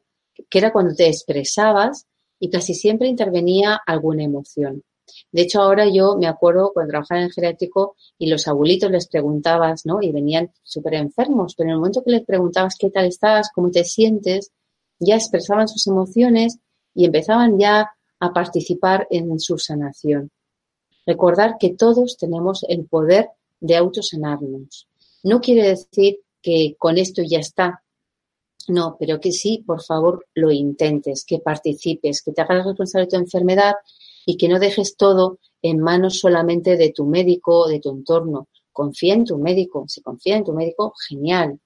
que 0.50 0.58
era 0.58 0.74
cuando 0.74 0.94
te 0.94 1.08
expresabas 1.08 2.06
y 2.40 2.50
casi 2.50 2.74
siempre 2.74 3.08
intervenía 3.08 3.80
alguna 3.86 4.24
emoción. 4.24 4.84
De 5.32 5.41
hecho, 5.41 5.62
ahora 5.62 5.88
yo 5.91 6.17
me 6.17 6.28
acuerdo 6.28 6.72
cuando 6.74 6.91
trabajaba 6.91 7.22
en 7.22 7.28
el 7.28 7.34
geriátrico 7.34 7.96
y 8.17 8.30
los 8.30 8.48
abuelitos 8.48 8.91
les 8.91 9.08
preguntabas, 9.08 9.86
¿no? 9.86 10.02
Y 10.02 10.12
venían 10.12 10.52
súper 10.63 10.96
enfermos, 10.96 11.56
pero 11.56 11.70
en 11.70 11.74
el 11.74 11.80
momento 11.80 12.04
que 12.04 12.12
les 12.12 12.26
preguntabas 12.26 12.76
qué 12.80 12.89
tal 12.89 13.06
estás, 13.06 13.50
cómo 13.54 13.72
te 13.72 13.84
sientes, 13.84 14.52
ya 15.00 15.15
expresaban 15.15 15.67
sus 15.67 15.88
emociones 15.88 16.60
y 16.93 17.06
empezaban 17.06 17.60
ya 17.60 17.91
a 18.20 18.34
participar 18.34 19.08
en 19.12 19.39
su 19.39 19.58
sanación. 19.58 20.32
Recordar 21.06 21.58
que 21.60 21.76
todos 21.76 22.17
tenemos 22.17 22.65
el 22.67 22.86
poder 22.86 23.30
de 23.60 23.76
autosanarnos. 23.76 24.88
No 25.24 25.39
quiere 25.41 25.70
decir 25.70 26.20
que 26.41 26.76
con 26.78 26.98
esto 26.98 27.22
ya 27.24 27.39
está. 27.39 27.84
No, 28.67 28.98
pero 29.00 29.20
que 29.20 29.32
sí, 29.32 29.63
por 29.65 29.82
favor, 29.82 30.26
lo 30.34 30.52
intentes, 30.52 31.24
que 31.26 31.39
participes, 31.39 32.22
que 32.22 32.34
te 32.34 32.41
hagas 32.41 32.65
responsable 32.65 33.06
de 33.06 33.12
tu 33.12 33.15
enfermedad 33.15 33.74
y 34.30 34.36
que 34.36 34.50
no 34.50 34.60
dejes 34.60 34.98
todo 34.98 35.40
en 35.62 35.80
manos 35.80 36.20
solamente 36.20 36.76
de 36.76 36.92
tu 36.92 37.06
médico 37.06 37.60
o 37.60 37.68
de 37.70 37.80
tu 37.80 37.90
entorno. 37.90 38.50
Confía 38.74 39.13
en 39.13 39.24
tu 39.24 39.38
médico. 39.38 39.86
Si 39.88 40.02
confía 40.02 40.36
en 40.36 40.44
tu 40.44 40.52
médico, 40.52 40.94
genial. 41.08 41.58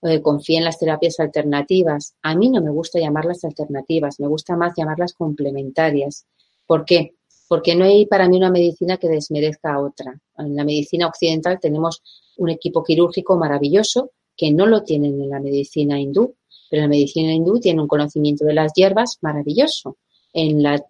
Eh, 0.00 0.22
confía 0.22 0.58
en 0.58 0.64
las 0.64 0.78
terapias 0.78 1.20
alternativas. 1.20 2.14
A 2.22 2.34
mí 2.34 2.48
no 2.48 2.62
me 2.62 2.70
gusta 2.70 2.98
llamarlas 2.98 3.44
alternativas, 3.44 4.18
me 4.18 4.28
gusta 4.28 4.56
más 4.56 4.72
llamarlas 4.74 5.12
complementarias. 5.12 6.24
¿Por 6.66 6.86
qué? 6.86 7.16
Porque 7.48 7.76
no 7.76 7.84
hay 7.84 8.06
para 8.06 8.30
mí 8.30 8.38
una 8.38 8.50
medicina 8.50 8.96
que 8.96 9.08
desmerezca 9.08 9.74
a 9.74 9.82
otra. 9.82 10.18
En 10.38 10.56
la 10.56 10.64
medicina 10.64 11.08
occidental 11.08 11.60
tenemos 11.60 12.02
un 12.38 12.48
equipo 12.48 12.82
quirúrgico 12.82 13.36
maravilloso 13.36 14.12
que 14.34 14.50
no 14.52 14.64
lo 14.64 14.84
tienen 14.84 15.20
en 15.20 15.28
la 15.28 15.40
medicina 15.40 16.00
hindú, 16.00 16.34
pero 16.70 16.80
la 16.82 16.88
medicina 16.88 17.34
hindú 17.34 17.60
tiene 17.60 17.82
un 17.82 17.88
conocimiento 17.88 18.46
de 18.46 18.54
las 18.54 18.72
hierbas 18.72 19.18
maravilloso. 19.20 19.98
En 20.32 20.62
la 20.62 20.82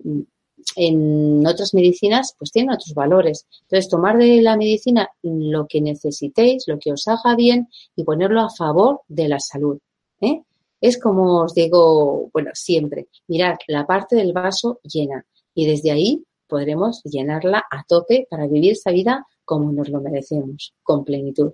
en 0.75 1.47
otras 1.47 1.75
medicinas 1.75 2.35
pues 2.39 2.51
tienen 2.51 2.75
otros 2.75 2.95
valores. 2.95 3.47
Entonces, 3.63 3.89
tomar 3.89 4.19
de 4.19 4.43
la 4.43 4.57
medicina 4.57 5.09
lo 5.23 5.67
que 5.67 5.81
necesitéis, 5.81 6.65
lo 6.67 6.79
que 6.79 6.93
os 6.93 7.07
haga 7.09 7.37
bien 7.37 7.69
y 7.95 8.05
ponerlo 8.05 8.41
a 8.41 8.51
favor 8.51 9.03
de 9.09 9.29
la 9.29 9.41
salud. 9.41 9.79
¿eh? 10.21 10.43
Es 10.81 10.99
como 10.99 11.43
os 11.43 11.55
digo, 11.55 12.29
bueno, 12.33 12.51
siempre, 12.55 13.09
mirad 13.29 13.57
la 13.69 13.87
parte 13.87 14.17
del 14.17 14.33
vaso 14.33 14.81
llena 14.83 15.25
y 15.55 15.67
desde 15.67 15.91
ahí 15.91 16.25
podremos 16.47 17.03
llenarla 17.05 17.65
a 17.71 17.85
tope 17.89 18.27
para 18.31 18.47
vivir 18.47 18.73
esa 18.73 18.91
vida 18.91 19.27
como 19.45 19.73
nos 19.73 19.89
lo 19.89 20.01
merecemos, 20.01 20.75
con 20.83 21.05
plenitud. 21.05 21.53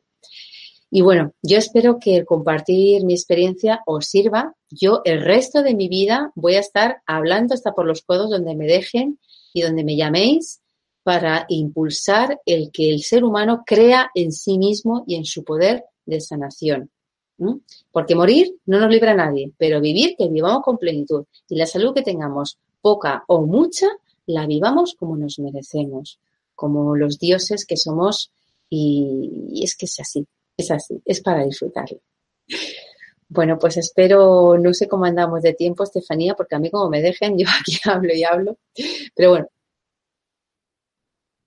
Y 0.94 1.00
bueno, 1.00 1.32
yo 1.40 1.56
espero 1.56 1.98
que 1.98 2.22
compartir 2.26 3.02
mi 3.06 3.14
experiencia 3.14 3.80
os 3.86 4.04
sirva. 4.04 4.54
Yo 4.68 5.00
el 5.06 5.22
resto 5.22 5.62
de 5.62 5.74
mi 5.74 5.88
vida 5.88 6.32
voy 6.34 6.56
a 6.56 6.60
estar 6.60 7.00
hablando 7.06 7.54
hasta 7.54 7.72
por 7.72 7.86
los 7.86 8.02
codos 8.02 8.28
donde 8.28 8.54
me 8.54 8.66
dejen 8.66 9.18
y 9.54 9.62
donde 9.62 9.84
me 9.84 9.96
llaméis 9.96 10.60
para 11.02 11.46
impulsar 11.48 12.38
el 12.44 12.70
que 12.70 12.90
el 12.90 13.02
ser 13.02 13.24
humano 13.24 13.62
crea 13.64 14.10
en 14.14 14.32
sí 14.32 14.58
mismo 14.58 15.02
y 15.06 15.14
en 15.14 15.24
su 15.24 15.44
poder 15.44 15.86
de 16.04 16.20
sanación. 16.20 16.90
Porque 17.90 18.14
morir 18.14 18.54
no 18.66 18.78
nos 18.78 18.90
libra 18.90 19.12
a 19.12 19.16
nadie, 19.16 19.50
pero 19.56 19.80
vivir 19.80 20.14
que 20.18 20.28
vivamos 20.28 20.62
con 20.62 20.76
plenitud 20.76 21.24
y 21.48 21.56
la 21.56 21.64
salud 21.64 21.94
que 21.94 22.02
tengamos, 22.02 22.58
poca 22.82 23.24
o 23.28 23.46
mucha, 23.46 23.88
la 24.26 24.46
vivamos 24.46 24.94
como 24.98 25.16
nos 25.16 25.38
merecemos, 25.38 26.18
como 26.54 26.94
los 26.96 27.18
dioses 27.18 27.64
que 27.64 27.78
somos 27.78 28.30
y 28.68 29.62
es 29.64 29.74
que 29.74 29.86
es 29.86 29.98
así 29.98 30.26
es 30.56 30.70
así, 30.70 31.00
es 31.04 31.20
para 31.20 31.44
disfrutarlo. 31.44 32.00
Bueno, 33.28 33.58
pues 33.58 33.78
espero, 33.78 34.58
no 34.58 34.74
sé 34.74 34.88
cómo 34.88 35.06
andamos 35.06 35.42
de 35.42 35.54
tiempo, 35.54 35.84
Estefanía, 35.84 36.34
porque 36.34 36.54
a 36.54 36.58
mí 36.58 36.70
como 36.70 36.90
me 36.90 37.00
dejen, 37.00 37.38
yo 37.38 37.46
aquí 37.48 37.78
hablo 37.84 38.14
y 38.14 38.24
hablo. 38.24 38.58
Pero 39.14 39.30
bueno, 39.30 39.46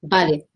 vale, 0.01 0.47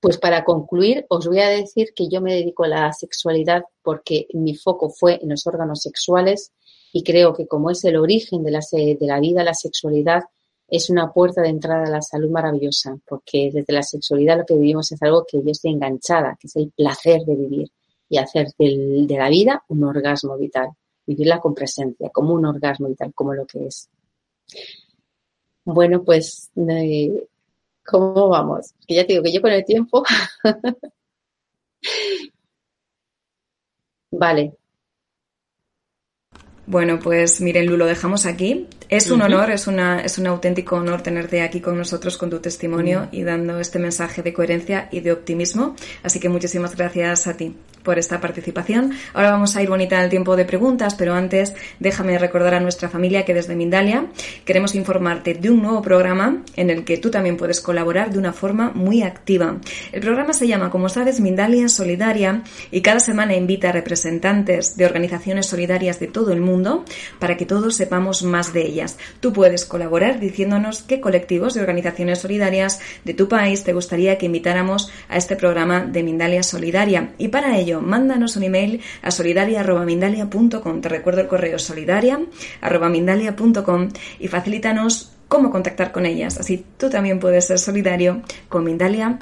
pues 0.00 0.18
para 0.18 0.44
concluir 0.44 1.04
os 1.08 1.26
voy 1.26 1.40
a 1.40 1.48
decir 1.48 1.92
que 1.94 2.08
yo 2.08 2.20
me 2.20 2.34
dedico 2.34 2.64
a 2.64 2.68
la 2.68 2.92
sexualidad 2.92 3.64
porque 3.82 4.26
mi 4.34 4.54
foco 4.54 4.90
fue 4.90 5.18
en 5.22 5.30
los 5.30 5.46
órganos 5.46 5.80
sexuales 5.82 6.52
y 6.92 7.02
creo 7.02 7.34
que 7.34 7.46
como 7.46 7.70
es 7.70 7.84
el 7.84 7.96
origen 7.96 8.44
de 8.44 8.52
la, 8.52 8.60
de 8.72 8.96
la 9.00 9.20
vida, 9.20 9.42
la 9.42 9.54
sexualidad 9.54 10.22
es 10.68 10.90
una 10.90 11.12
puerta 11.12 11.42
de 11.42 11.48
entrada 11.48 11.84
a 11.84 11.90
la 11.90 12.02
salud 12.02 12.30
maravillosa, 12.30 12.96
porque 13.06 13.50
desde 13.52 13.72
la 13.72 13.82
sexualidad 13.82 14.38
lo 14.38 14.46
que 14.46 14.54
vivimos 14.54 14.90
es 14.92 15.02
algo 15.02 15.24
que 15.28 15.42
yo 15.42 15.50
estoy 15.50 15.72
enganchada, 15.72 16.36
que 16.40 16.46
es 16.46 16.56
el 16.56 16.72
placer 16.76 17.22
de 17.22 17.34
vivir 17.36 17.68
y 18.08 18.18
hacer 18.18 18.48
de 18.58 19.06
la 19.16 19.28
vida 19.28 19.64
un 19.68 19.84
orgasmo 19.84 20.36
vital, 20.36 20.70
vivirla 21.06 21.40
con 21.40 21.54
presencia, 21.54 22.10
como 22.10 22.34
un 22.34 22.46
orgasmo 22.46 22.88
vital, 22.88 23.12
como 23.14 23.34
lo 23.34 23.46
que 23.46 23.66
es. 23.66 23.88
Bueno, 25.64 26.04
pues, 26.04 26.50
eh, 26.56 27.26
¿cómo 27.84 28.28
vamos? 28.28 28.72
Que 28.86 28.94
ya 28.96 29.06
te 29.06 29.14
digo 29.14 29.24
que 29.24 29.32
yo 29.32 29.42
con 29.42 29.52
el 29.52 29.64
tiempo. 29.64 30.04
vale, 34.10 34.56
bueno, 36.66 36.98
pues 36.98 37.40
miren, 37.40 37.66
Lu, 37.66 37.76
lo 37.76 37.86
dejamos 37.86 38.26
aquí. 38.26 38.66
Es 38.88 39.10
un 39.10 39.22
honor, 39.22 39.50
es, 39.52 39.68
una, 39.68 40.00
es 40.00 40.18
un 40.18 40.26
auténtico 40.26 40.76
honor 40.76 41.00
tenerte 41.00 41.42
aquí 41.42 41.60
con 41.60 41.78
nosotros 41.78 42.18
con 42.18 42.28
tu 42.28 42.40
testimonio 42.40 43.08
y 43.12 43.22
dando 43.22 43.60
este 43.60 43.78
mensaje 43.78 44.22
de 44.22 44.32
coherencia 44.32 44.88
y 44.90 45.00
de 45.00 45.12
optimismo. 45.12 45.76
Así 46.02 46.18
que 46.18 46.28
muchísimas 46.28 46.76
gracias 46.76 47.28
a 47.28 47.36
ti 47.36 47.54
por 47.86 48.00
esta 48.00 48.20
participación. 48.20 48.92
Ahora 49.14 49.30
vamos 49.30 49.54
a 49.54 49.62
ir 49.62 49.68
bonita 49.68 50.00
al 50.00 50.10
tiempo 50.10 50.34
de 50.34 50.44
preguntas, 50.44 50.96
pero 50.96 51.14
antes 51.14 51.54
déjame 51.78 52.18
recordar 52.18 52.52
a 52.54 52.60
nuestra 52.60 52.88
familia 52.88 53.24
que 53.24 53.32
desde 53.32 53.54
Mindalia 53.54 54.06
queremos 54.44 54.74
informarte 54.74 55.34
de 55.34 55.50
un 55.50 55.62
nuevo 55.62 55.80
programa 55.82 56.42
en 56.56 56.70
el 56.70 56.84
que 56.84 56.98
tú 56.98 57.12
también 57.12 57.36
puedes 57.36 57.60
colaborar 57.60 58.10
de 58.10 58.18
una 58.18 58.32
forma 58.32 58.72
muy 58.74 59.02
activa. 59.02 59.58
El 59.92 60.00
programa 60.00 60.32
se 60.32 60.48
llama, 60.48 60.68
como 60.68 60.88
sabes, 60.88 61.20
Mindalia 61.20 61.68
Solidaria 61.68 62.42
y 62.72 62.80
cada 62.80 62.98
semana 62.98 63.36
invita 63.36 63.68
a 63.68 63.72
representantes 63.72 64.76
de 64.76 64.84
organizaciones 64.84 65.46
solidarias 65.46 66.00
de 66.00 66.08
todo 66.08 66.32
el 66.32 66.40
mundo 66.40 66.84
para 67.20 67.36
que 67.36 67.46
todos 67.46 67.76
sepamos 67.76 68.24
más 68.24 68.52
de 68.52 68.66
ellas. 68.66 68.98
Tú 69.20 69.32
puedes 69.32 69.64
colaborar 69.64 70.18
diciéndonos 70.18 70.82
qué 70.82 71.00
colectivos 71.00 71.54
y 71.54 71.60
organizaciones 71.60 72.18
solidarias 72.18 72.80
de 73.04 73.14
tu 73.14 73.28
país 73.28 73.62
te 73.62 73.72
gustaría 73.72 74.18
que 74.18 74.26
invitáramos 74.26 74.90
a 75.08 75.16
este 75.16 75.36
programa 75.36 75.84
de 75.84 76.02
Mindalia 76.02 76.42
Solidaria. 76.42 77.12
Y 77.16 77.28
para 77.28 77.56
ello, 77.56 77.75
mándanos 77.80 78.36
un 78.36 78.42
email 78.44 78.80
a 79.02 79.10
solidaria.mindalia.com. 79.10 80.80
Te 80.80 80.88
recuerdo 80.88 81.22
el 81.22 81.28
correo 81.28 81.58
solidaria.mindalia.com 81.58 83.88
y 84.18 84.28
facilítanos 84.28 85.12
cómo 85.28 85.50
contactar 85.50 85.92
con 85.92 86.06
ellas. 86.06 86.38
Así 86.38 86.64
tú 86.76 86.90
también 86.90 87.20
puedes 87.20 87.46
ser 87.46 87.58
solidario 87.58 88.22
con 88.48 88.64
Mindalia 88.64 89.18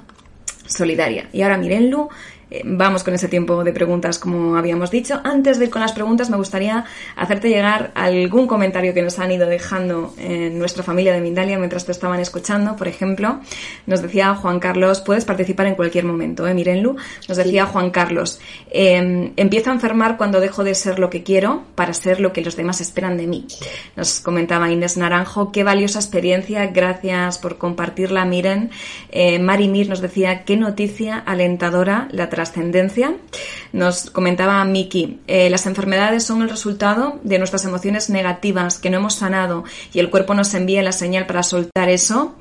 Solidaria. 0.66 1.28
Y 1.32 1.42
ahora 1.42 1.58
Mirenlu 1.58 2.08
eh, 2.50 2.62
vamos 2.64 3.04
con 3.04 3.14
ese 3.14 3.28
tiempo 3.28 3.64
de 3.64 3.72
preguntas, 3.72 4.18
como 4.18 4.56
habíamos 4.56 4.90
dicho. 4.90 5.20
Antes 5.24 5.58
de 5.58 5.66
ir 5.66 5.70
con 5.70 5.82
las 5.82 5.92
preguntas, 5.92 6.30
me 6.30 6.36
gustaría 6.36 6.84
hacerte 7.16 7.48
llegar 7.48 7.92
algún 7.94 8.46
comentario 8.46 8.94
que 8.94 9.02
nos 9.02 9.18
han 9.18 9.32
ido 9.32 9.46
dejando 9.46 10.14
en 10.18 10.58
nuestra 10.58 10.82
familia 10.82 11.12
de 11.12 11.20
Mindalia 11.20 11.58
mientras 11.58 11.84
te 11.84 11.92
estaban 11.92 12.20
escuchando. 12.20 12.76
Por 12.76 12.88
ejemplo, 12.88 13.40
nos 13.86 14.02
decía 14.02 14.34
Juan 14.34 14.60
Carlos, 14.60 15.00
puedes 15.00 15.24
participar 15.24 15.66
en 15.66 15.74
cualquier 15.74 16.04
momento, 16.04 16.46
¿eh? 16.46 16.54
Mirenlu. 16.54 16.96
Nos 17.28 17.36
decía 17.36 17.66
Juan 17.66 17.90
Carlos, 17.90 18.40
em, 18.70 19.32
empiezo 19.36 19.70
a 19.70 19.74
enfermar 19.74 20.16
cuando 20.16 20.40
dejo 20.40 20.64
de 20.64 20.74
ser 20.74 20.98
lo 20.98 21.10
que 21.10 21.22
quiero 21.22 21.62
para 21.74 21.92
ser 21.94 22.20
lo 22.20 22.32
que 22.32 22.42
los 22.42 22.56
demás 22.56 22.80
esperan 22.80 23.16
de 23.16 23.26
mí. 23.26 23.46
Nos 23.96 24.20
comentaba 24.20 24.70
Inés 24.70 24.96
Naranjo, 24.96 25.52
qué 25.52 25.64
valiosa 25.64 25.98
experiencia, 25.98 26.66
gracias 26.66 27.38
por 27.38 27.58
compartirla, 27.58 28.24
Miren. 28.24 28.70
Eh, 29.10 29.38
Mari 29.38 29.68
Mir 29.68 29.88
nos 29.88 30.00
decía, 30.00 30.44
qué 30.44 30.56
noticia 30.56 31.18
alentadora 31.18 32.08
la 32.10 32.28
trascendencia. 32.34 33.14
Nos 33.72 34.10
comentaba 34.10 34.64
Miki, 34.64 35.20
eh, 35.26 35.48
las 35.50 35.66
enfermedades 35.66 36.24
son 36.24 36.42
el 36.42 36.50
resultado 36.50 37.20
de 37.22 37.38
nuestras 37.38 37.64
emociones 37.64 38.10
negativas 38.10 38.78
que 38.78 38.90
no 38.90 38.98
hemos 38.98 39.14
sanado 39.14 39.64
y 39.92 40.00
el 40.00 40.10
cuerpo 40.10 40.34
nos 40.34 40.52
envía 40.54 40.82
la 40.82 40.92
señal 40.92 41.26
para 41.26 41.42
soltar 41.42 41.88
eso. 41.88 42.34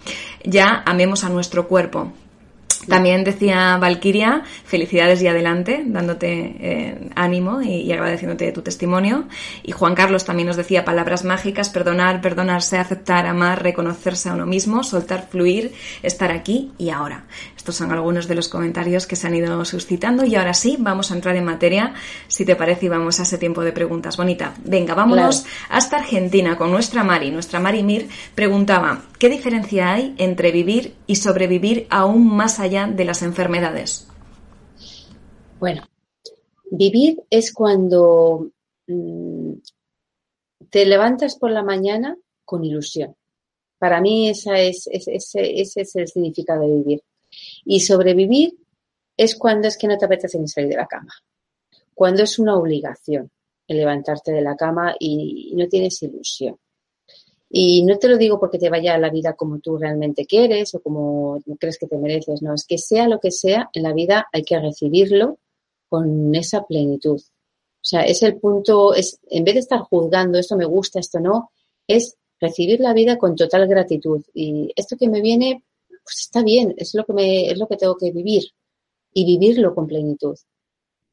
Ya 0.43 0.83
amemos 0.85 1.23
a 1.23 1.29
nuestro 1.29 1.67
cuerpo. 1.67 2.11
También 2.87 3.23
decía 3.23 3.77
Valquiria, 3.77 4.43
felicidades 4.65 5.21
y 5.21 5.27
adelante, 5.27 5.83
dándote 5.85 6.55
eh, 6.59 7.09
ánimo 7.15 7.61
y, 7.61 7.91
agradeciéndote 7.91 8.51
tu 8.51 8.61
testimonio. 8.61 9.25
Y 9.63 9.71
Juan 9.71 9.95
Carlos 9.95 10.25
también 10.25 10.47
nos 10.47 10.57
decía 10.57 10.83
palabras 10.83 11.23
mágicas, 11.23 11.69
perdonar, 11.69 12.21
perdonarse, 12.21 12.77
aceptar, 12.77 13.25
amar, 13.25 13.63
reconocerse 13.63 14.29
a 14.29 14.33
uno 14.33 14.45
mismo, 14.45 14.83
soltar, 14.83 15.27
fluir, 15.29 15.73
estar 16.01 16.31
aquí 16.31 16.73
y 16.77 16.89
ahora. 16.89 17.25
Estos 17.63 17.77
son 17.77 17.93
algunos 17.93 18.27
de 18.27 18.35
los 18.35 18.49
comentarios 18.49 19.07
que 19.07 19.15
se 19.15 19.25
han 19.25 19.35
ido 19.35 19.63
suscitando 19.63 20.25
y 20.25 20.35
ahora 20.35 20.53
sí, 20.53 20.75
vamos 20.77 21.09
a 21.09 21.15
entrar 21.15 21.37
en 21.37 21.45
materia, 21.45 21.93
si 22.27 22.43
te 22.43 22.57
parece, 22.57 22.87
y 22.87 22.89
vamos 22.89 23.21
a 23.21 23.23
ese 23.23 23.37
tiempo 23.37 23.63
de 23.63 23.71
preguntas. 23.71 24.17
Bonita, 24.17 24.53
venga, 24.65 24.95
vámonos 24.95 25.45
hasta 25.69 25.95
Argentina 25.95 26.57
con 26.57 26.71
nuestra 26.71 27.05
Mari. 27.05 27.31
Nuestra 27.31 27.61
Mari 27.61 27.81
Mir 27.81 28.09
preguntaba, 28.35 29.03
¿qué 29.17 29.29
diferencia 29.29 29.93
hay 29.93 30.13
entre 30.17 30.51
vivir 30.51 30.95
y 31.07 31.15
sobrevivir 31.15 31.87
aún 31.89 32.35
más 32.35 32.59
allá 32.59 32.85
de 32.85 33.05
las 33.05 33.21
enfermedades? 33.21 34.09
Bueno, 35.57 35.83
vivir 36.69 37.23
es 37.29 37.53
cuando 37.53 38.49
mm, 38.87 39.53
te 40.69 40.85
levantas 40.85 41.37
por 41.37 41.49
la 41.49 41.63
mañana 41.63 42.17
con 42.43 42.65
ilusión. 42.65 43.15
Para 43.79 44.01
mí 44.01 44.27
esa 44.27 44.59
es, 44.59 44.89
ese 44.91 45.15
es 45.55 45.95
el 45.95 46.09
significado 46.09 46.67
de 46.67 46.75
vivir 46.75 47.03
y 47.65 47.79
sobrevivir 47.81 48.55
es 49.15 49.35
cuando 49.35 49.67
es 49.67 49.77
que 49.77 49.87
no 49.87 49.97
te 49.97 50.05
apetece 50.05 50.39
ni 50.39 50.47
salir 50.47 50.69
de 50.69 50.77
la 50.77 50.87
cama. 50.87 51.13
Cuando 51.93 52.23
es 52.23 52.39
una 52.39 52.57
obligación 52.57 53.29
el 53.67 53.77
levantarte 53.77 54.31
de 54.31 54.41
la 54.41 54.55
cama 54.55 54.95
y 54.99 55.53
no 55.55 55.67
tienes 55.67 56.01
ilusión. 56.03 56.57
Y 57.49 57.83
no 57.83 57.97
te 57.99 58.07
lo 58.07 58.17
digo 58.17 58.39
porque 58.39 58.57
te 58.57 58.69
vaya 58.69 58.95
a 58.95 58.97
la 58.97 59.11
vida 59.11 59.33
como 59.33 59.59
tú 59.59 59.77
realmente 59.77 60.25
quieres 60.25 60.73
o 60.73 60.81
como 60.81 61.39
crees 61.59 61.77
que 61.77 61.87
te 61.87 61.97
mereces, 61.97 62.41
no, 62.41 62.55
es 62.55 62.65
que 62.65 62.79
sea 62.79 63.07
lo 63.07 63.19
que 63.19 63.29
sea, 63.29 63.69
en 63.73 63.83
la 63.83 63.93
vida 63.93 64.27
hay 64.33 64.43
que 64.43 64.59
recibirlo 64.59 65.37
con 65.87 66.33
esa 66.33 66.63
plenitud. 66.63 67.21
O 67.21 67.85
sea, 67.85 68.01
es 68.05 68.23
el 68.23 68.37
punto, 68.37 68.95
es, 68.95 69.19
en 69.29 69.43
vez 69.43 69.53
de 69.53 69.59
estar 69.59 69.81
juzgando 69.81 70.39
esto 70.39 70.57
me 70.57 70.65
gusta, 70.65 70.99
esto 70.99 71.19
no, 71.19 71.51
es 71.87 72.17
recibir 72.39 72.79
la 72.79 72.93
vida 72.93 73.17
con 73.17 73.35
total 73.35 73.67
gratitud. 73.67 74.23
Y 74.33 74.71
esto 74.75 74.97
que 74.97 75.07
me 75.07 75.21
viene, 75.21 75.63
pues 76.03 76.21
está 76.21 76.43
bien, 76.43 76.73
es 76.77 76.93
lo 76.95 77.05
que 77.05 77.13
me, 77.13 77.49
es 77.49 77.57
lo 77.57 77.67
que 77.67 77.77
tengo 77.77 77.95
que 77.97 78.11
vivir 78.11 78.43
y 79.13 79.25
vivirlo 79.25 79.73
con 79.73 79.87
plenitud. 79.87 80.37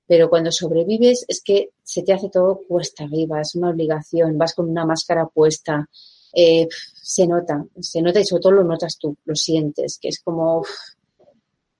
Pero 0.06 0.28
cuando 0.28 0.50
sobrevives 0.50 1.24
es 1.28 1.40
que 1.42 1.70
se 1.82 2.02
te 2.02 2.12
hace 2.12 2.30
todo 2.30 2.62
cuesta 2.66 3.04
arriba, 3.04 3.40
es 3.40 3.54
una 3.54 3.70
obligación, 3.70 4.36
vas 4.36 4.54
con 4.54 4.68
una 4.68 4.84
máscara 4.84 5.26
puesta, 5.26 5.88
eh, 6.32 6.66
se 6.94 7.26
nota, 7.26 7.64
se 7.80 8.02
nota 8.02 8.20
y 8.20 8.24
sobre 8.24 8.42
todo 8.42 8.52
lo 8.52 8.64
notas 8.64 8.98
tú, 8.98 9.16
lo 9.24 9.34
sientes, 9.34 9.98
que 10.00 10.08
es 10.08 10.20
como, 10.20 10.64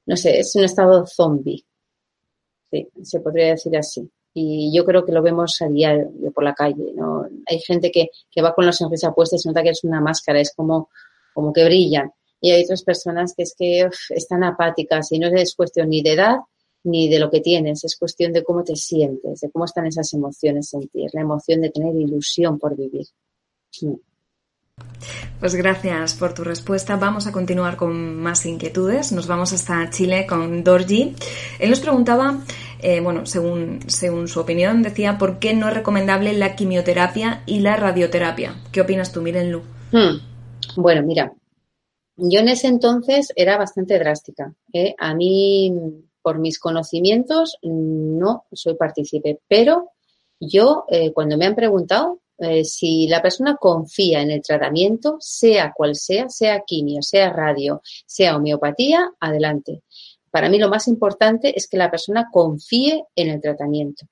no 0.07 0.17
sé, 0.17 0.39
es 0.41 0.55
un 0.55 0.65
estado 0.65 1.07
zombie. 1.07 1.65
Sí, 2.71 2.89
se 3.03 3.21
podría 3.21 3.49
decir 3.49 3.77
así. 3.77 4.09
Y 4.33 4.73
yo 4.73 4.85
creo 4.85 5.05
que 5.05 5.13
lo 5.13 5.23
vemos 5.23 5.61
a 5.61 5.69
diario 5.69 6.31
por 6.33 6.45
la 6.45 6.55
calle, 6.55 6.93
¿no? 6.95 7.27
Hay 7.47 7.59
gente 7.59 7.91
que, 7.91 8.11
que 8.31 8.43
va 8.43 8.55
con 8.55 8.65
la 8.65 8.73
sonrisa 8.73 9.13
puesta 9.13 9.35
y 9.35 9.41
se 9.41 9.49
nota 9.49 9.63
que 9.63 9.71
es 9.71 9.83
una 9.83 10.01
máscara, 10.01 10.41
es 10.41 10.55
como, 10.55 10.89
como 11.35 11.53
que 11.53 11.65
brillan. 11.65 12.13
Y 12.41 12.53
hay 12.53 12.65
otras 12.65 12.83
personas 12.83 13.35
que 13.37 13.43
es 13.43 13.55
que 13.59 13.89
están 14.11 14.45
apáticas 14.45 15.13
y 15.13 15.19
no 15.19 15.29
es 15.29 15.55
cuestión 15.55 15.91
ni 15.91 16.03
de 16.03 16.13
edad 16.13 16.37
ni 16.85 17.09
de 17.09 17.19
lo 17.19 17.31
que 17.31 17.41
tienes, 17.41 17.85
es 17.85 17.97
cuestión 17.97 18.33
de 18.33 18.43
cómo 18.43 18.65
te 18.65 18.75
sientes, 18.75 19.41
de 19.41 19.51
cómo 19.51 19.67
están 19.67 19.87
esas 19.87 20.13
emociones 20.15 20.73
en 20.75 20.89
ti, 20.89 21.07
la 21.13 21.21
emoción 21.21 21.61
de 21.61 21.71
tener 21.71 21.95
ilusión 21.95 22.59
por 22.59 22.77
vivir. 22.77 23.07
Mm. 23.83 23.95
Pues 25.39 25.55
gracias 25.55 26.15
por 26.15 26.35
tu 26.35 26.45
respuesta. 26.45 26.97
Vamos 26.97 27.27
a 27.27 27.33
continuar 27.33 27.77
con 27.77 28.17
más 28.17 28.45
inquietudes. 28.47 29.13
Nos 29.13 29.27
vamos 29.27 29.53
hasta 29.53 29.89
Chile 29.91 30.27
con 30.27 30.65
Dorji. 30.65 31.15
Él 31.59 31.71
nos 31.71 31.81
preguntaba, 31.81 32.39
eh, 32.81 33.01
bueno, 33.01 33.27
según, 33.27 33.81
según 33.87 34.29
su 34.29 34.41
opinión, 34.41 34.83
decía 34.83 35.19
por 35.19 35.39
qué 35.39 35.55
no 35.55 35.69
es 35.69 35.75
recomendable 35.75 36.33
la 36.35 36.57
quimioterapia 36.57 37.43
y 37.47 37.61
la 37.61 37.77
radioterapia. 37.77 38.55
¿Qué 38.73 38.81
opinas 38.83 39.13
tú, 39.13 39.23
Mirenlu? 39.23 39.63
Hmm. 39.93 40.19
Bueno, 40.77 41.03
mira, 41.03 41.33
yo 42.21 42.41
en 42.41 42.49
ese 42.49 42.69
entonces 42.69 43.33
era 43.37 43.57
bastante 43.57 43.99
drástica. 43.99 44.55
¿eh? 44.73 44.95
A 44.99 45.15
mí, 45.15 45.73
por 46.23 46.39
mis 46.39 46.59
conocimientos, 46.59 47.57
no 47.63 48.45
soy 48.53 48.75
partícipe, 48.75 49.41
pero 49.49 49.91
yo, 50.39 50.85
eh, 50.89 51.13
cuando 51.13 51.37
me 51.37 51.47
han 51.47 51.55
preguntado, 51.55 52.21
eh, 52.39 52.65
si 52.65 53.07
la 53.07 53.21
persona 53.21 53.57
confía 53.57 54.23
en 54.23 54.31
el 54.31 54.41
tratamiento, 54.41 55.19
sea 55.21 55.75
cual 55.77 55.95
sea, 55.95 56.31
sea 56.31 56.63
quimio, 56.67 57.03
sea 57.03 57.31
radio, 57.31 57.83
sea 58.07 58.37
homeopatía, 58.37 59.13
adelante. 59.21 59.83
Para 60.31 60.49
mí 60.49 60.59
lo 60.59 60.71
más 60.71 60.89
importante 60.89 61.53
es 61.55 61.69
que 61.69 61.77
la 61.77 61.91
persona 61.91 62.29
confíe 62.33 63.05
en 63.15 63.29
el 63.29 63.41
tratamiento, 63.43 64.07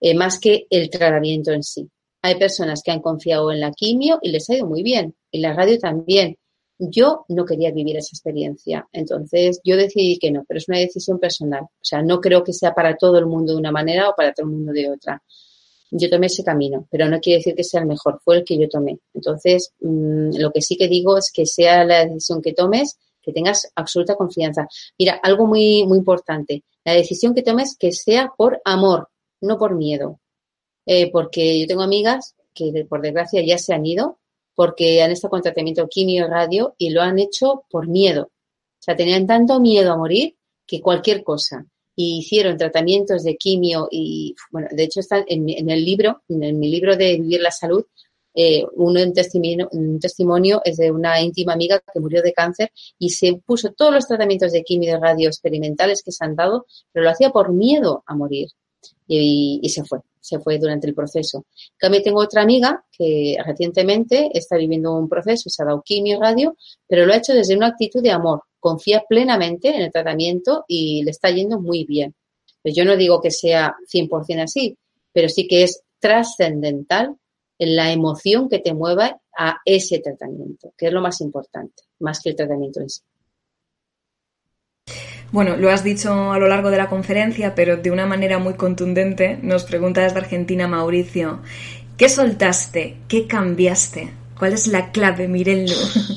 eh, 0.00 0.14
más 0.14 0.40
que 0.40 0.66
el 0.70 0.90
tratamiento 0.90 1.52
en 1.52 1.62
sí. 1.62 1.88
Hay 2.22 2.34
personas 2.34 2.82
que 2.82 2.90
han 2.90 3.00
confiado 3.00 3.52
en 3.52 3.60
la 3.60 3.70
quimio 3.70 4.18
y 4.22 4.30
les 4.30 4.50
ha 4.50 4.56
ido 4.56 4.66
muy 4.66 4.82
bien, 4.82 5.14
y 5.30 5.38
la 5.38 5.52
radio 5.52 5.78
también. 5.78 6.36
Yo 6.80 7.26
no 7.28 7.44
quería 7.44 7.70
vivir 7.70 7.96
esa 7.98 8.16
experiencia, 8.16 8.88
entonces 8.92 9.60
yo 9.62 9.76
decidí 9.76 10.18
que 10.18 10.30
no, 10.30 10.44
pero 10.48 10.58
es 10.58 10.68
una 10.68 10.78
decisión 10.78 11.18
personal. 11.18 11.62
O 11.62 11.84
sea, 11.84 12.02
no 12.02 12.20
creo 12.20 12.42
que 12.42 12.54
sea 12.54 12.72
para 12.72 12.96
todo 12.96 13.18
el 13.18 13.26
mundo 13.26 13.52
de 13.52 13.58
una 13.58 13.70
manera 13.70 14.08
o 14.08 14.14
para 14.16 14.32
todo 14.32 14.46
el 14.46 14.52
mundo 14.52 14.72
de 14.72 14.90
otra 14.90 15.22
yo 15.90 16.08
tomé 16.08 16.26
ese 16.26 16.44
camino, 16.44 16.86
pero 16.90 17.08
no 17.08 17.20
quiere 17.20 17.38
decir 17.38 17.54
que 17.54 17.64
sea 17.64 17.80
el 17.80 17.86
mejor, 17.86 18.20
fue 18.24 18.38
el 18.38 18.44
que 18.44 18.58
yo 18.58 18.68
tomé. 18.68 18.98
Entonces, 19.12 19.72
mm, 19.80 20.36
lo 20.38 20.52
que 20.52 20.62
sí 20.62 20.76
que 20.76 20.88
digo 20.88 21.18
es 21.18 21.30
que 21.32 21.46
sea 21.46 21.84
la 21.84 22.06
decisión 22.06 22.40
que 22.42 22.52
tomes, 22.52 22.98
que 23.22 23.32
tengas 23.32 23.70
absoluta 23.74 24.14
confianza. 24.14 24.68
Mira, 24.98 25.18
algo 25.22 25.46
muy, 25.46 25.84
muy 25.86 25.98
importante, 25.98 26.64
la 26.84 26.94
decisión 26.94 27.34
que 27.34 27.42
tomes 27.42 27.76
que 27.78 27.92
sea 27.92 28.32
por 28.36 28.60
amor, 28.64 29.08
no 29.40 29.58
por 29.58 29.74
miedo. 29.74 30.20
Eh, 30.86 31.10
porque 31.10 31.60
yo 31.60 31.66
tengo 31.66 31.82
amigas 31.82 32.34
que 32.54 32.86
por 32.88 33.02
desgracia 33.02 33.44
ya 33.44 33.58
se 33.58 33.74
han 33.74 33.84
ido 33.84 34.18
porque 34.60 35.00
han 35.00 35.10
estado 35.10 35.30
con 35.30 35.40
tratamiento 35.40 35.88
quimio 35.88 36.26
y 36.26 36.28
radio 36.28 36.74
y 36.76 36.90
lo 36.90 37.00
han 37.00 37.18
hecho 37.18 37.64
por 37.70 37.88
miedo. 37.88 38.24
O 38.24 38.82
sea, 38.82 38.94
tenían 38.94 39.26
tanto 39.26 39.58
miedo 39.58 39.90
a 39.90 39.96
morir 39.96 40.36
que 40.66 40.82
cualquier 40.82 41.24
cosa 41.24 41.64
y 41.96 42.18
hicieron 42.18 42.58
tratamientos 42.58 43.24
de 43.24 43.38
quimio 43.38 43.88
y, 43.90 44.34
bueno, 44.50 44.68
de 44.70 44.82
hecho 44.82 45.00
está 45.00 45.24
en, 45.26 45.48
el 45.48 45.82
libro, 45.82 46.24
en, 46.28 46.58
mi 46.58 46.68
libro 46.68 46.94
de 46.94 47.16
Vivir 47.16 47.40
la 47.40 47.50
Salud, 47.50 47.86
eh, 48.34 48.62
uno 48.74 49.02
un 49.02 49.14
testimonio, 49.14 49.66
un 49.72 49.98
testimonio 49.98 50.60
es 50.62 50.76
de 50.76 50.90
una 50.90 51.22
íntima 51.22 51.54
amiga 51.54 51.80
que 51.80 51.98
murió 51.98 52.20
de 52.20 52.34
cáncer 52.34 52.70
y 52.98 53.08
se 53.08 53.40
puso 53.42 53.72
todos 53.72 53.94
los 53.94 54.06
tratamientos 54.06 54.52
de 54.52 54.62
quimio 54.62 54.94
y 54.94 55.00
radio 55.00 55.28
experimentales 55.28 56.02
que 56.02 56.12
se 56.12 56.22
han 56.22 56.36
dado, 56.36 56.66
pero 56.92 57.04
lo 57.04 57.10
hacía 57.12 57.30
por 57.30 57.50
miedo 57.50 58.04
a 58.04 58.14
morir 58.14 58.48
y, 59.06 59.68
se 59.68 59.84
fue, 59.84 60.00
se 60.20 60.38
fue 60.38 60.58
durante 60.58 60.86
el 60.86 60.94
proceso. 60.94 61.44
También 61.78 62.02
tengo 62.02 62.20
otra 62.20 62.42
amiga 62.42 62.84
que 62.96 63.36
recientemente 63.44 64.30
está 64.32 64.56
viviendo 64.56 64.96
un 64.96 65.08
proceso, 65.08 65.50
se 65.50 65.62
ha 65.62 65.66
dado 65.66 65.82
quimio 65.82 66.20
radio, 66.20 66.56
pero 66.86 67.06
lo 67.06 67.12
ha 67.12 67.16
hecho 67.16 67.34
desde 67.34 67.56
una 67.56 67.68
actitud 67.68 68.02
de 68.02 68.12
amor, 68.12 68.42
confía 68.58 69.02
plenamente 69.08 69.74
en 69.74 69.82
el 69.82 69.92
tratamiento 69.92 70.64
y 70.68 71.02
le 71.02 71.10
está 71.10 71.30
yendo 71.30 71.60
muy 71.60 71.84
bien. 71.84 72.14
Pues 72.62 72.74
yo 72.74 72.84
no 72.84 72.96
digo 72.96 73.20
que 73.20 73.30
sea 73.30 73.74
100% 73.92 74.42
así, 74.42 74.76
pero 75.12 75.28
sí 75.28 75.48
que 75.48 75.64
es 75.64 75.82
trascendental 75.98 77.16
en 77.58 77.76
la 77.76 77.92
emoción 77.92 78.48
que 78.48 78.58
te 78.58 78.72
mueva 78.72 79.20
a 79.36 79.56
ese 79.64 79.98
tratamiento, 79.98 80.72
que 80.76 80.86
es 80.86 80.92
lo 80.92 81.00
más 81.00 81.20
importante, 81.20 81.82
más 81.98 82.20
que 82.20 82.30
el 82.30 82.36
tratamiento 82.36 82.80
en 82.80 82.90
sí. 82.90 83.02
Bueno, 85.32 85.56
lo 85.56 85.70
has 85.70 85.84
dicho 85.84 86.32
a 86.32 86.38
lo 86.38 86.48
largo 86.48 86.70
de 86.70 86.76
la 86.76 86.88
conferencia, 86.88 87.54
pero 87.54 87.76
de 87.76 87.92
una 87.92 88.04
manera 88.04 88.38
muy 88.38 88.54
contundente. 88.54 89.38
Nos 89.42 89.62
pregunta 89.62 90.02
desde 90.02 90.18
Argentina 90.18 90.66
Mauricio, 90.66 91.40
¿qué 91.96 92.08
soltaste? 92.08 92.96
¿Qué 93.06 93.28
cambiaste? 93.28 94.12
¿Cuál 94.36 94.54
es 94.54 94.66
la 94.66 94.90
clave, 94.90 95.28
Mirello? 95.28 95.76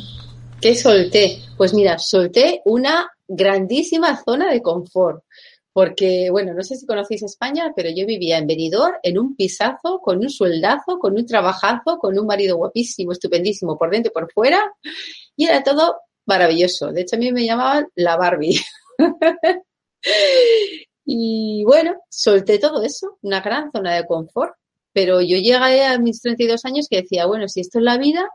¿Qué 0.61 0.75
solté? 0.75 1.39
Pues 1.57 1.75
mira, 1.75 1.99
solté 1.99 2.61
una 2.65 3.11
grandísima 3.27 4.19
zona 4.23 4.51
de 4.51 4.61
confort. 4.61 5.23
Porque, 5.73 6.29
bueno, 6.31 6.53
no 6.53 6.63
sé 6.63 6.75
si 6.75 6.85
conocéis 6.85 7.23
España, 7.23 7.71
pero 7.75 7.89
yo 7.89 8.05
vivía 8.05 8.37
en 8.37 8.47
Benidorm, 8.47 8.95
en 9.03 9.17
un 9.17 9.35
pisazo, 9.35 9.99
con 10.01 10.19
un 10.19 10.29
sueldazo, 10.29 10.99
con 10.99 11.15
un 11.15 11.25
trabajazo, 11.25 11.97
con 11.97 12.17
un 12.17 12.27
marido 12.27 12.57
guapísimo, 12.57 13.11
estupendísimo, 13.11 13.77
por 13.77 13.91
dentro 13.91 14.11
y 14.11 14.13
por 14.13 14.31
fuera. 14.31 14.71
Y 15.35 15.45
era 15.45 15.63
todo 15.63 15.97
maravilloso. 16.25 16.91
De 16.91 17.01
hecho, 17.01 17.15
a 17.15 17.19
mí 17.19 17.31
me 17.31 17.45
llamaban 17.45 17.87
la 17.95 18.17
Barbie. 18.17 18.59
y 21.05 21.63
bueno, 21.65 21.95
solté 22.09 22.59
todo 22.59 22.83
eso, 22.83 23.17
una 23.21 23.41
gran 23.41 23.71
zona 23.71 23.95
de 23.95 24.05
confort. 24.05 24.53
Pero 24.93 25.21
yo 25.21 25.37
llegué 25.37 25.83
a 25.85 25.97
mis 25.97 26.21
32 26.21 26.65
años 26.65 26.87
que 26.87 27.01
decía, 27.01 27.25
bueno, 27.25 27.47
si 27.47 27.61
esto 27.61 27.79
es 27.79 27.83
la 27.83 27.97
vida, 27.97 28.29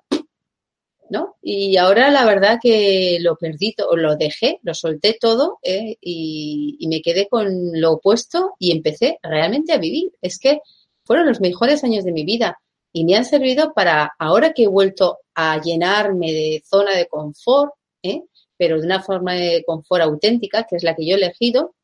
¿no? 1.10 1.36
Y 1.42 1.76
ahora 1.76 2.10
la 2.10 2.24
verdad 2.24 2.58
que 2.60 3.18
lo 3.20 3.36
perdí, 3.36 3.74
o 3.88 3.96
lo 3.96 4.16
dejé, 4.16 4.58
lo 4.62 4.74
solté 4.74 5.16
todo 5.20 5.58
¿eh? 5.62 5.96
y, 6.00 6.86
me 6.88 7.00
quedé 7.02 7.28
con 7.28 7.80
lo 7.80 7.92
opuesto 7.92 8.54
y 8.58 8.72
empecé 8.72 9.18
realmente 9.22 9.72
a 9.72 9.78
vivir. 9.78 10.12
Es 10.20 10.38
que 10.38 10.60
fueron 11.04 11.26
los 11.26 11.40
mejores 11.40 11.84
años 11.84 12.04
de 12.04 12.12
mi 12.12 12.24
vida 12.24 12.58
y 12.92 13.04
me 13.04 13.14
han 13.16 13.24
servido 13.24 13.72
para, 13.74 14.12
ahora 14.18 14.52
que 14.52 14.64
he 14.64 14.68
vuelto 14.68 15.18
a 15.34 15.60
llenarme 15.60 16.32
de 16.32 16.62
zona 16.66 16.96
de 16.96 17.06
confort, 17.06 17.72
¿eh? 18.02 18.22
Pero 18.58 18.78
de 18.78 18.86
una 18.86 19.02
forma 19.02 19.34
de 19.34 19.62
confort 19.66 20.02
auténtica, 20.02 20.64
que 20.64 20.76
es 20.76 20.82
la 20.82 20.94
que 20.94 21.06
yo 21.06 21.14
he 21.14 21.18
elegido, 21.18 21.74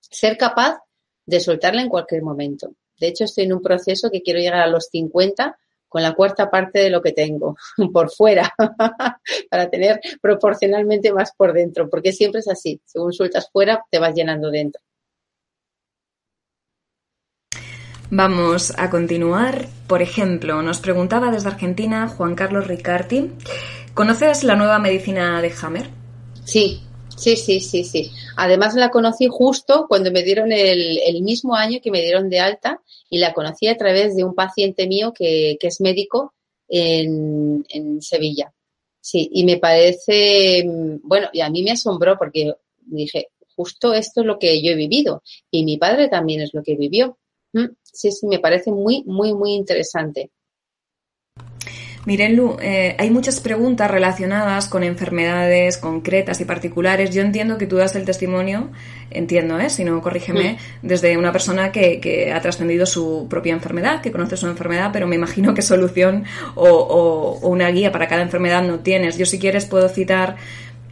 ser 0.00 0.36
capaz 0.36 0.80
de 1.24 1.40
soltarla 1.40 1.82
en 1.82 1.88
cualquier 1.88 2.22
momento. 2.22 2.74
De 2.98 3.08
hecho, 3.08 3.24
estoy 3.24 3.44
en 3.44 3.54
un 3.54 3.62
proceso 3.62 4.10
que 4.10 4.22
quiero 4.22 4.40
llegar 4.40 4.60
a 4.60 4.66
los 4.66 4.86
50 4.86 5.56
con 5.88 6.02
la 6.02 6.14
cuarta 6.14 6.50
parte 6.50 6.80
de 6.80 6.90
lo 6.90 7.00
que 7.00 7.12
tengo 7.12 7.56
por 7.92 8.10
fuera 8.10 8.52
para 9.50 9.70
tener 9.70 10.00
proporcionalmente 10.20 11.12
más 11.12 11.32
por 11.36 11.52
dentro, 11.52 11.88
porque 11.88 12.12
siempre 12.12 12.40
es 12.40 12.48
así, 12.48 12.80
según 12.84 13.12
sueltas 13.12 13.48
fuera 13.50 13.84
te 13.90 13.98
vas 13.98 14.14
llenando 14.14 14.50
dentro. 14.50 14.82
Vamos 18.08 18.72
a 18.78 18.88
continuar. 18.88 19.66
Por 19.88 20.00
ejemplo, 20.00 20.62
nos 20.62 20.80
preguntaba 20.80 21.32
desde 21.32 21.48
Argentina 21.48 22.06
Juan 22.06 22.36
Carlos 22.36 22.68
Ricarti, 22.68 23.32
¿conoces 23.94 24.44
la 24.44 24.54
nueva 24.54 24.78
medicina 24.78 25.40
de 25.42 25.52
Hammer? 25.60 26.05
Sí, 26.46 26.80
Sí, 27.16 27.36
sí, 27.36 27.60
sí, 27.60 27.82
sí. 27.84 28.10
Además 28.36 28.74
la 28.74 28.90
conocí 28.90 29.26
justo 29.30 29.86
cuando 29.88 30.12
me 30.12 30.22
dieron 30.22 30.52
el, 30.52 30.98
el, 30.98 31.22
mismo 31.22 31.56
año 31.56 31.80
que 31.82 31.90
me 31.90 32.02
dieron 32.02 32.28
de 32.28 32.40
alta 32.40 32.82
y 33.08 33.18
la 33.18 33.32
conocí 33.32 33.68
a 33.68 33.76
través 33.76 34.14
de 34.14 34.22
un 34.22 34.34
paciente 34.34 34.86
mío 34.86 35.14
que, 35.14 35.56
que 35.58 35.68
es 35.68 35.80
médico 35.80 36.34
en, 36.68 37.64
en, 37.70 38.02
Sevilla. 38.02 38.52
Sí, 39.00 39.30
y 39.32 39.44
me 39.44 39.56
parece, 39.56 40.64
bueno, 41.02 41.28
y 41.32 41.40
a 41.40 41.48
mí 41.48 41.62
me 41.62 41.70
asombró 41.70 42.18
porque 42.18 42.52
dije, 42.82 43.28
justo 43.54 43.94
esto 43.94 44.20
es 44.20 44.26
lo 44.26 44.38
que 44.38 44.62
yo 44.62 44.72
he 44.72 44.76
vivido 44.76 45.22
y 45.50 45.64
mi 45.64 45.78
padre 45.78 46.08
también 46.08 46.42
es 46.42 46.52
lo 46.52 46.62
que 46.62 46.76
vivió. 46.76 47.18
Mm, 47.54 47.68
sí, 47.82 48.12
sí, 48.12 48.26
me 48.26 48.40
parece 48.40 48.70
muy, 48.72 49.02
muy, 49.06 49.32
muy 49.32 49.54
interesante. 49.54 50.30
Miren, 52.06 52.36
Lu, 52.36 52.56
eh, 52.62 52.94
hay 53.00 53.10
muchas 53.10 53.40
preguntas 53.40 53.90
relacionadas 53.90 54.68
con 54.68 54.84
enfermedades 54.84 55.76
concretas 55.76 56.40
y 56.40 56.44
particulares. 56.44 57.12
Yo 57.12 57.20
entiendo 57.20 57.58
que 57.58 57.66
tú 57.66 57.76
das 57.76 57.96
el 57.96 58.04
testimonio, 58.04 58.70
entiendo, 59.10 59.58
¿eh? 59.58 59.68
si 59.70 59.82
no, 59.82 60.00
corrígeme, 60.00 60.52
mm. 60.52 60.86
desde 60.86 61.16
una 61.18 61.32
persona 61.32 61.72
que, 61.72 62.32
ha 62.32 62.40
trascendido 62.40 62.86
su 62.86 63.26
propia 63.28 63.54
enfermedad, 63.54 64.00
que 64.02 64.12
conoce 64.12 64.36
su 64.36 64.46
enfermedad, 64.46 64.90
pero 64.92 65.08
me 65.08 65.16
imagino 65.16 65.52
que 65.52 65.62
solución 65.62 66.24
o, 66.54 66.68
o 66.68 67.48
una 67.48 67.68
guía 67.70 67.90
para 67.90 68.06
cada 68.06 68.22
enfermedad 68.22 68.62
no 68.62 68.78
tienes. 68.78 69.18
Yo, 69.18 69.26
si 69.26 69.40
quieres, 69.40 69.66
puedo 69.66 69.88
citar 69.88 70.36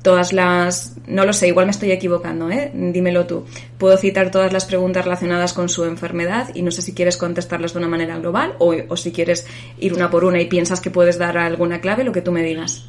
todas 0.04 0.32
las... 0.34 0.92
No 1.08 1.24
lo 1.24 1.32
sé, 1.32 1.48
igual 1.48 1.66
me 1.66 1.72
estoy 1.72 1.90
equivocando, 1.90 2.50
¿eh? 2.50 2.70
Dímelo 2.72 3.26
tú. 3.26 3.44
Puedo 3.78 3.96
citar 3.96 4.30
todas 4.30 4.52
las 4.52 4.66
preguntas 4.66 5.04
relacionadas 5.04 5.54
con 5.54 5.68
su 5.68 5.84
enfermedad 5.84 6.50
y 6.54 6.62
no 6.62 6.70
sé 6.70 6.82
si 6.82 6.94
quieres 6.94 7.16
contestarlas 7.16 7.72
de 7.72 7.78
una 7.78 7.88
manera 7.88 8.18
global 8.18 8.54
o, 8.58 8.74
o 8.88 8.96
si 8.96 9.10
quieres 9.10 9.46
ir 9.80 9.94
una 9.94 10.10
por 10.10 10.24
una 10.24 10.40
y 10.40 10.46
piensas 10.46 10.80
que 10.80 10.90
puedes 10.90 11.18
dar 11.18 11.38
alguna 11.38 11.80
clave, 11.80 12.04
lo 12.04 12.12
que 12.12 12.20
tú 12.20 12.30
me 12.30 12.42
digas. 12.42 12.84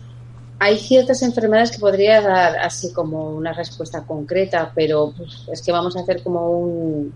Hay 0.60 0.78
ciertas 0.78 1.22
enfermedades 1.22 1.72
que 1.72 1.80
podría 1.80 2.22
dar 2.22 2.58
así 2.58 2.92
como 2.92 3.30
una 3.30 3.54
respuesta 3.54 4.04
concreta, 4.06 4.72
pero 4.76 5.14
es 5.52 5.62
que 5.62 5.72
vamos 5.72 5.96
a 5.96 6.02
hacer 6.02 6.22
como 6.22 6.50
un, 6.50 7.14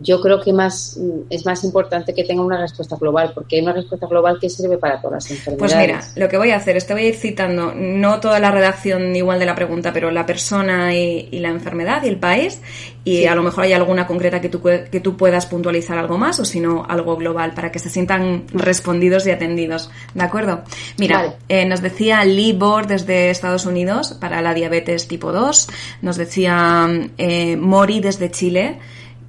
yo 0.00 0.20
creo 0.20 0.40
que 0.40 0.52
más 0.52 0.98
es 1.30 1.46
más 1.46 1.62
importante 1.62 2.14
que 2.14 2.24
tenga 2.24 2.42
una 2.42 2.60
respuesta 2.60 2.96
global, 2.96 3.30
porque 3.34 3.56
hay 3.56 3.62
una 3.62 3.72
respuesta 3.72 4.06
global 4.06 4.38
que 4.40 4.50
sirve 4.50 4.76
para 4.76 5.00
todas 5.00 5.24
las 5.24 5.30
enfermedades. 5.30 5.58
Pues 5.58 5.76
mira, 5.76 6.00
lo 6.16 6.28
que 6.28 6.36
voy 6.36 6.50
a 6.50 6.56
hacer 6.56 6.76
es 6.76 6.86
te 6.86 6.94
voy 6.94 7.04
a 7.04 7.08
ir 7.08 7.14
citando 7.14 7.72
no 7.74 8.18
toda 8.18 8.40
la 8.40 8.50
redacción 8.50 9.14
igual 9.14 9.38
de 9.38 9.46
la 9.46 9.54
pregunta, 9.54 9.92
pero 9.92 10.10
la 10.10 10.26
persona 10.26 10.94
y, 10.94 11.28
la 11.38 11.48
enfermedad 11.48 12.02
y 12.02 12.08
el 12.08 12.18
país, 12.18 12.60
y 13.04 13.26
a 13.26 13.34
lo 13.34 13.42
mejor 13.42 13.64
hay 13.64 13.72
alguna 13.72 14.06
concreta 14.06 14.40
que 14.40 14.48
tú, 14.48 14.62
que 14.62 15.00
tú 15.00 15.16
puedas 15.16 15.46
puntualizar 15.46 15.96
algo 15.98 16.18
más, 16.18 16.40
o 16.40 16.44
si 16.44 16.58
no, 16.58 16.84
algo 16.88 17.16
global, 17.16 17.52
para 17.54 17.70
que 17.70 17.78
se 17.78 17.88
sientan 17.90 18.44
respondidos 18.52 19.26
y 19.26 19.30
atendidos. 19.30 19.90
¿De 20.14 20.24
acuerdo? 20.24 20.62
Mira, 20.98 21.36
eh, 21.48 21.66
nos 21.66 21.82
decía 21.82 22.24
Lee 22.24 22.58
desde 22.88 23.30
Estados 23.30 23.66
Unidos 23.66 24.16
para 24.20 24.40
la 24.40 24.54
diabetes 24.54 25.06
tipo 25.06 25.32
2, 25.32 25.68
nos 26.02 26.16
decía 26.16 26.88
eh, 27.18 27.56
Mori 27.56 28.00
desde 28.00 28.30
Chile, 28.30 28.78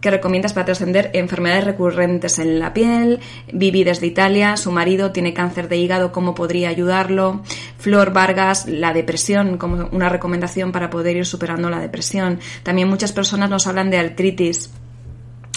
que 0.06 0.12
recomiendas 0.12 0.54
para 0.54 0.68
trascender 0.68 1.10
enfermedades 1.14 1.64
recurrentes 1.64 2.38
en 2.38 2.60
la 2.60 2.76
piel. 2.76 3.20
Vivi 3.52 3.84
desde 3.84 4.06
Italia, 4.06 4.56
su 4.56 4.72
marido 4.72 5.12
tiene 5.12 5.34
cáncer 5.34 5.68
de 5.68 5.78
hígado, 5.78 6.12
¿cómo 6.12 6.36
podría 6.36 6.70
ayudarlo? 6.70 7.42
Flor 7.80 8.14
Vargas, 8.14 8.68
la 8.68 8.94
depresión, 8.94 9.58
como 9.58 9.90
una 9.92 10.08
recomendación 10.08 10.72
para 10.72 10.92
poder 10.92 11.18
ir 11.18 11.26
superando 11.26 11.72
la 11.72 11.80
depresión. 11.80 12.40
También 12.62 12.88
muchas 12.88 13.14
personas 13.14 13.50
nos 13.50 13.66
hablan 13.66 13.90
de 13.90 13.98
artritis. 13.98 14.70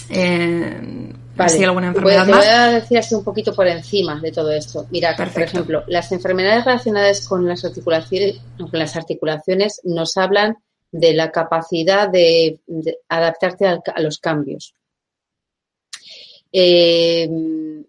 Eh, 0.09 1.13
alguna 1.37 1.89
enfermedad 1.89 2.27
más? 2.27 2.39
Voy 2.39 2.47
a 2.47 2.71
decir 2.71 2.97
así 2.97 3.15
un 3.15 3.25
poquito 3.25 3.55
por 3.55 3.67
encima 3.67 4.19
de 4.19 4.33
todo 4.33 4.51
esto. 4.51 4.87
Mira, 4.91 5.15
por 5.15 5.43
ejemplo, 5.43 5.85
las 5.89 6.11
enfermedades 6.11 6.65
relacionadas 6.65 7.29
con 7.29 7.47
las 7.47 7.67
articulaciones, 7.67 8.41
con 8.57 8.79
las 8.79 8.97
articulaciones 8.97 9.83
nos 9.85 10.17
hablan 10.17 10.57
de 10.91 11.15
la 11.15 11.31
capacidad 11.31 12.09
de, 12.09 12.61
adaptarte 13.09 13.67
a, 13.67 14.01
los 14.01 14.19
cambios. 14.19 14.75
Eh, 16.51 17.29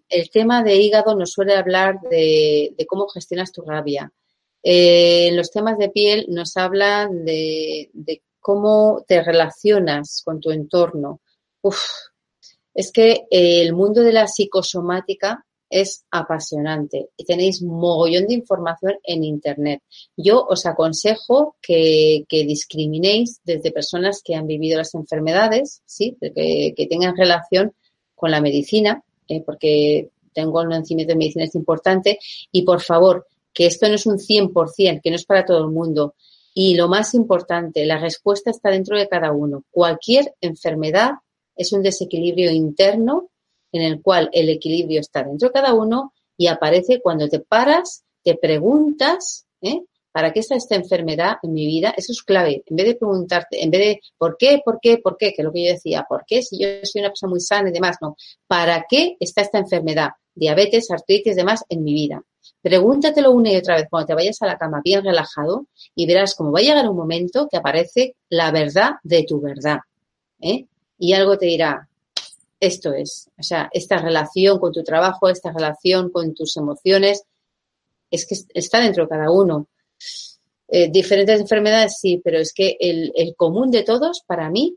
el 0.08 0.30
tema 0.30 0.62
de 0.62 0.76
hígado 0.76 1.14
nos 1.14 1.32
suele 1.32 1.54
hablar 1.54 2.00
de, 2.02 2.74
cómo 2.86 3.08
gestionas 3.08 3.52
tu 3.52 3.62
rabia. 3.62 4.12
Eh, 4.62 5.30
los 5.32 5.50
temas 5.50 5.78
de 5.78 5.88
piel 5.88 6.26
nos 6.28 6.56
hablan 6.56 7.24
de, 7.24 7.90
cómo 8.40 9.04
te 9.06 9.22
relacionas 9.22 10.22
con 10.24 10.40
tu 10.40 10.50
entorno. 10.50 11.20
es 12.74 12.92
que 12.92 13.26
el 13.30 13.72
mundo 13.74 14.02
de 14.02 14.12
la 14.12 14.26
psicosomática 14.26 15.44
es 15.70 16.04
apasionante 16.10 17.10
y 17.16 17.24
tenéis 17.24 17.62
mogollón 17.62 18.26
de 18.26 18.34
información 18.34 18.94
en 19.04 19.22
Internet. 19.24 19.82
Yo 20.16 20.44
os 20.44 20.66
aconsejo 20.66 21.56
que, 21.62 22.24
discriminéis 22.28 23.40
desde 23.44 23.70
personas 23.70 24.20
que 24.22 24.34
han 24.34 24.46
vivido 24.46 24.78
las 24.78 24.94
enfermedades, 24.94 25.82
¿sí? 25.86 26.16
que, 26.20 26.86
tengan 26.90 27.16
relación 27.16 27.72
con 28.16 28.32
la 28.32 28.40
medicina, 28.40 29.02
eh, 29.28 29.42
porque 29.46 30.10
tengo 30.32 30.60
un 30.60 30.68
conocimiento 30.68 31.12
de 31.12 31.18
medicina 31.18 31.44
es 31.44 31.54
importante, 31.54 32.18
y 32.50 32.62
por 32.62 32.80
favor, 32.80 33.26
que 33.52 33.66
esto 33.66 33.88
no 33.88 33.94
es 33.94 34.06
un 34.06 34.18
100%, 34.18 35.00
que 35.02 35.10
no 35.10 35.16
es 35.16 35.24
para 35.24 35.44
todo 35.44 35.58
el 35.58 35.70
mundo. 35.70 36.14
Y 36.52 36.74
lo 36.74 36.88
más 36.88 37.14
importante, 37.14 37.86
la 37.86 37.98
respuesta 37.98 38.50
está 38.50 38.70
dentro 38.70 38.98
de 38.98 39.08
cada 39.08 39.32
uno. 39.32 39.64
Cualquier 39.70 40.34
enfermedad 40.40 41.12
es 41.56 41.72
un 41.72 41.82
desequilibrio 41.82 42.50
interno 42.50 43.29
en 43.72 43.82
el 43.82 44.02
cual 44.02 44.28
el 44.32 44.48
equilibrio 44.48 45.00
está 45.00 45.22
dentro 45.22 45.48
de 45.48 45.52
cada 45.52 45.74
uno 45.74 46.12
y 46.36 46.46
aparece 46.46 47.00
cuando 47.00 47.28
te 47.28 47.40
paras, 47.40 48.04
te 48.22 48.34
preguntas, 48.36 49.46
¿eh? 49.60 49.82
¿Para 50.12 50.32
qué 50.32 50.40
está 50.40 50.56
esta 50.56 50.74
enfermedad 50.74 51.36
en 51.42 51.52
mi 51.52 51.66
vida? 51.66 51.94
Eso 51.96 52.10
es 52.10 52.22
clave. 52.22 52.64
En 52.66 52.76
vez 52.76 52.86
de 52.86 52.94
preguntarte, 52.96 53.62
en 53.62 53.70
vez 53.70 53.80
de 53.80 54.00
¿por 54.18 54.36
qué, 54.36 54.60
por 54.64 54.80
qué, 54.80 54.98
por 54.98 55.16
qué? 55.16 55.32
Que 55.32 55.42
es 55.42 55.44
lo 55.44 55.52
que 55.52 55.64
yo 55.64 55.72
decía, 55.72 56.04
¿por 56.08 56.24
qué? 56.26 56.42
Si 56.42 56.58
yo 56.58 56.68
soy 56.82 57.00
una 57.00 57.10
persona 57.10 57.30
muy 57.30 57.40
sana 57.40 57.68
y 57.68 57.72
demás, 57.72 57.98
no. 58.00 58.16
¿Para 58.48 58.86
qué 58.88 59.16
está 59.20 59.42
esta 59.42 59.58
enfermedad? 59.58 60.10
Diabetes, 60.34 60.90
artritis, 60.90 61.36
demás 61.36 61.64
en 61.68 61.84
mi 61.84 61.92
vida. 61.92 62.24
Pregúntatelo 62.60 63.30
una 63.30 63.52
y 63.52 63.56
otra 63.56 63.76
vez 63.76 63.86
cuando 63.88 64.08
te 64.08 64.14
vayas 64.14 64.42
a 64.42 64.46
la 64.46 64.58
cama 64.58 64.80
bien 64.84 65.04
relajado 65.04 65.66
y 65.94 66.06
verás 66.06 66.34
cómo 66.34 66.50
va 66.50 66.58
a 66.58 66.62
llegar 66.62 66.88
un 66.88 66.96
momento 66.96 67.46
que 67.48 67.56
aparece 67.56 68.16
la 68.28 68.50
verdad 68.50 68.92
de 69.04 69.24
tu 69.24 69.40
verdad. 69.40 69.78
¿eh? 70.40 70.66
Y 70.98 71.12
algo 71.12 71.38
te 71.38 71.46
dirá, 71.46 71.88
esto 72.60 72.92
es, 72.92 73.30
o 73.38 73.42
sea, 73.42 73.70
esta 73.72 73.96
relación 73.98 74.58
con 74.58 74.72
tu 74.72 74.84
trabajo, 74.84 75.28
esta 75.28 75.50
relación 75.50 76.10
con 76.10 76.34
tus 76.34 76.56
emociones, 76.56 77.24
es 78.10 78.26
que 78.26 78.36
está 78.54 78.80
dentro 78.80 79.04
de 79.04 79.08
cada 79.08 79.30
uno. 79.30 79.68
Eh, 80.68 80.90
diferentes 80.90 81.40
enfermedades, 81.40 81.98
sí, 81.98 82.20
pero 82.22 82.38
es 82.38 82.52
que 82.52 82.76
el, 82.78 83.12
el 83.16 83.34
común 83.34 83.70
de 83.70 83.82
todos, 83.82 84.22
para 84.26 84.50
mí, 84.50 84.76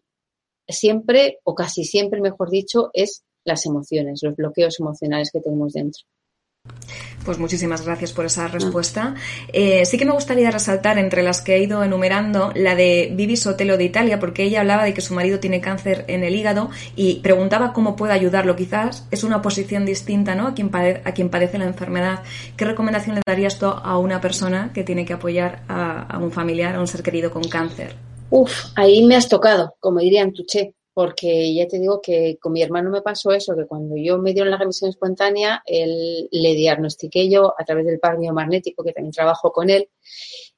siempre, 0.68 1.40
o 1.44 1.54
casi 1.54 1.84
siempre, 1.84 2.22
mejor 2.22 2.50
dicho, 2.50 2.90
es 2.94 3.24
las 3.44 3.66
emociones, 3.66 4.22
los 4.24 4.36
bloqueos 4.36 4.80
emocionales 4.80 5.30
que 5.32 5.42
tenemos 5.42 5.74
dentro. 5.74 6.04
Pues 7.26 7.40
muchísimas 7.40 7.86
gracias 7.86 8.12
por 8.12 8.26
esa 8.26 8.48
respuesta. 8.48 9.16
Eh, 9.52 9.86
sí 9.86 9.98
que 9.98 10.06
me 10.06 10.12
gustaría 10.12 10.52
resaltar 10.52 10.98
entre 10.98 11.24
las 11.24 11.42
que 11.42 11.56
he 11.56 11.64
ido 11.64 11.84
enumerando 11.84 12.52
la 12.56 12.76
de 12.76 13.12
Vivi 13.14 13.38
Sotelo 13.38 13.78
de 13.78 13.86
Italia, 13.86 14.20
porque 14.20 14.44
ella 14.44 14.60
hablaba 14.60 14.84
de 14.84 14.94
que 14.94 15.02
su 15.02 15.14
marido 15.14 15.40
tiene 15.40 15.62
cáncer 15.62 16.04
en 16.08 16.24
el 16.24 16.36
hígado 16.36 16.70
y 16.96 17.22
preguntaba 17.22 17.72
cómo 17.72 17.96
puede 17.96 18.14
ayudarlo. 18.14 18.56
Quizás 18.56 19.08
es 19.12 19.24
una 19.24 19.42
posición 19.42 19.86
distinta 19.86 20.36
¿no? 20.36 20.48
a, 20.48 20.54
quien 20.54 20.70
a 20.74 21.12
quien 21.14 21.30
padece 21.30 21.58
la 21.58 21.66
enfermedad. 21.66 22.24
¿Qué 22.58 22.66
recomendación 22.66 23.16
le 23.16 23.22
darías 23.26 23.58
tú 23.58 23.68
a 23.68 23.98
una 23.98 24.20
persona 24.20 24.72
que 24.74 24.84
tiene 24.84 25.06
que 25.06 25.14
apoyar 25.14 25.64
a, 25.70 26.18
un 26.20 26.32
familiar, 26.32 26.76
a 26.76 26.80
un 26.80 26.88
ser 26.88 27.04
querido 27.04 27.32
con 27.32 27.44
cáncer? 27.44 27.96
Uf, 28.30 28.66
ahí 28.76 29.04
me 29.06 29.16
has 29.16 29.30
tocado, 29.30 29.76
como 29.80 30.00
dirían 30.00 30.34
Tuché 30.34 30.74
porque 30.94 31.54
ya 31.54 31.68
te 31.68 31.80
digo 31.80 32.02
que 32.02 32.38
con 32.40 32.54
mi 32.54 32.62
hermano 32.62 32.90
me 32.90 33.02
pasó 33.02 33.32
eso, 33.32 33.56
que 33.56 33.66
cuando 33.66 33.96
yo 33.98 34.20
me 34.20 34.34
dieron 34.34 34.52
la 34.52 34.58
remisión 34.58 34.90
espontánea, 34.90 35.64
él 35.66 36.30
le 36.32 36.54
diagnostiqué 36.54 37.30
yo 37.30 37.54
a 37.58 37.66
través 37.66 37.86
del 37.86 38.00
par 38.00 38.20
biomagnético, 38.20 38.84
que 38.84 38.94
también 38.94 39.12
trabajo 39.12 39.52
con 39.52 39.70
él, 39.70 39.90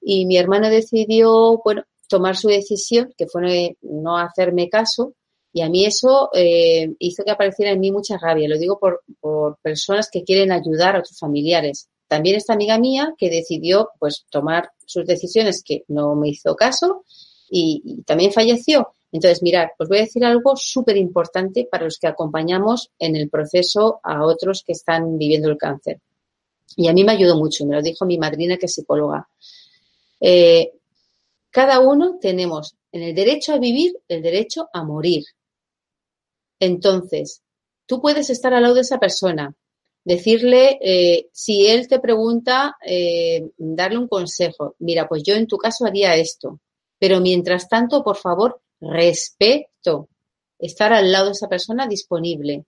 y 0.02 0.26
mi 0.26 0.38
hermano 0.38 0.70
decidió, 0.70 1.62
bueno, 1.64 1.84
tomar 2.08 2.36
su 2.36 2.50
decisión, 2.50 3.14
que 3.18 3.28
fue 3.28 3.78
no 3.82 4.18
hacerme 4.18 4.70
caso, 4.70 5.14
y 5.56 5.62
a 5.62 5.70
mí 5.70 5.86
eso 5.86 6.30
eh, 6.34 6.94
hizo 7.00 7.24
que 7.24 7.32
apareciera 7.32 7.72
en 7.72 7.80
mí 7.80 7.90
mucha 7.90 8.18
rabia. 8.18 8.50
Lo 8.50 8.58
digo 8.58 8.78
por, 8.78 9.04
por 9.22 9.58
personas 9.62 10.10
que 10.12 10.26
quieren 10.26 10.52
ayudar 10.52 10.96
a 10.98 11.00
otros 11.00 11.18
familiares. 11.18 11.88
También 12.10 12.36
esta 12.36 12.52
amiga 12.52 12.78
mía 12.78 13.14
que 13.18 13.30
decidió 13.30 13.90
pues 13.98 14.26
tomar 14.30 14.72
sus 14.86 15.06
decisiones 15.06 15.64
que 15.66 15.86
no 15.88 16.14
me 16.16 16.28
hizo 16.28 16.58
caso 16.58 17.06
y 17.50 18.04
también 18.06 18.34
falleció. 18.34 18.90
Entonces, 19.16 19.42
mirad, 19.42 19.70
os 19.80 19.88
voy 19.88 20.00
a 20.00 20.02
decir 20.02 20.26
algo 20.26 20.58
súper 20.58 20.98
importante 20.98 21.66
para 21.72 21.86
los 21.86 21.98
que 22.00 22.08
acompañamos 22.08 22.92
en 23.00 23.16
el 23.16 23.30
proceso 23.30 24.02
a 24.04 24.26
otros 24.26 24.62
que 24.62 24.74
están 24.74 25.18
viviendo 25.18 25.50
el 25.50 25.58
cáncer. 25.58 26.02
Y 26.76 26.90
a 26.90 26.94
mí 26.94 27.06
me 27.06 27.14
ayudó 27.14 27.38
mucho, 27.38 27.66
me 27.66 27.76
lo 27.76 27.82
dijo 27.82 28.06
mi 28.06 28.18
madrina 28.18 28.58
que 28.58 28.66
es 28.66 28.74
psicóloga. 28.74 29.26
Eh, 30.20 30.74
cada 31.50 31.80
uno 31.80 32.18
tenemos 32.20 32.76
en 32.92 33.04
el 33.04 33.16
derecho 33.16 33.54
a 33.54 33.58
vivir 33.58 33.98
el 34.10 34.22
derecho 34.22 34.68
a 34.74 34.84
morir. 34.84 35.24
Entonces, 36.60 37.42
tú 37.86 38.02
puedes 38.02 38.30
estar 38.30 38.54
al 38.54 38.64
lado 38.64 38.76
de 38.76 38.82
esa 38.82 39.00
persona, 39.00 39.56
decirle, 40.04 40.78
eh, 40.82 41.30
si 41.32 41.68
él 41.68 41.88
te 41.88 42.02
pregunta, 42.02 42.76
eh, 42.86 43.50
darle 43.58 43.98
un 43.98 44.10
consejo. 44.10 44.76
Mira, 44.80 45.08
pues 45.08 45.24
yo 45.24 45.36
en 45.36 45.48
tu 45.48 45.58
caso 45.58 45.86
haría 45.86 46.18
esto. 46.18 46.60
Pero 47.00 47.22
mientras 47.22 47.70
tanto, 47.70 48.04
por 48.04 48.18
favor, 48.18 48.62
respeto, 48.90 50.10
estar 50.60 50.94
al 50.94 51.12
lado 51.12 51.28
de 51.28 51.32
esa 51.34 51.48
persona 51.48 51.88
disponible. 51.88 52.66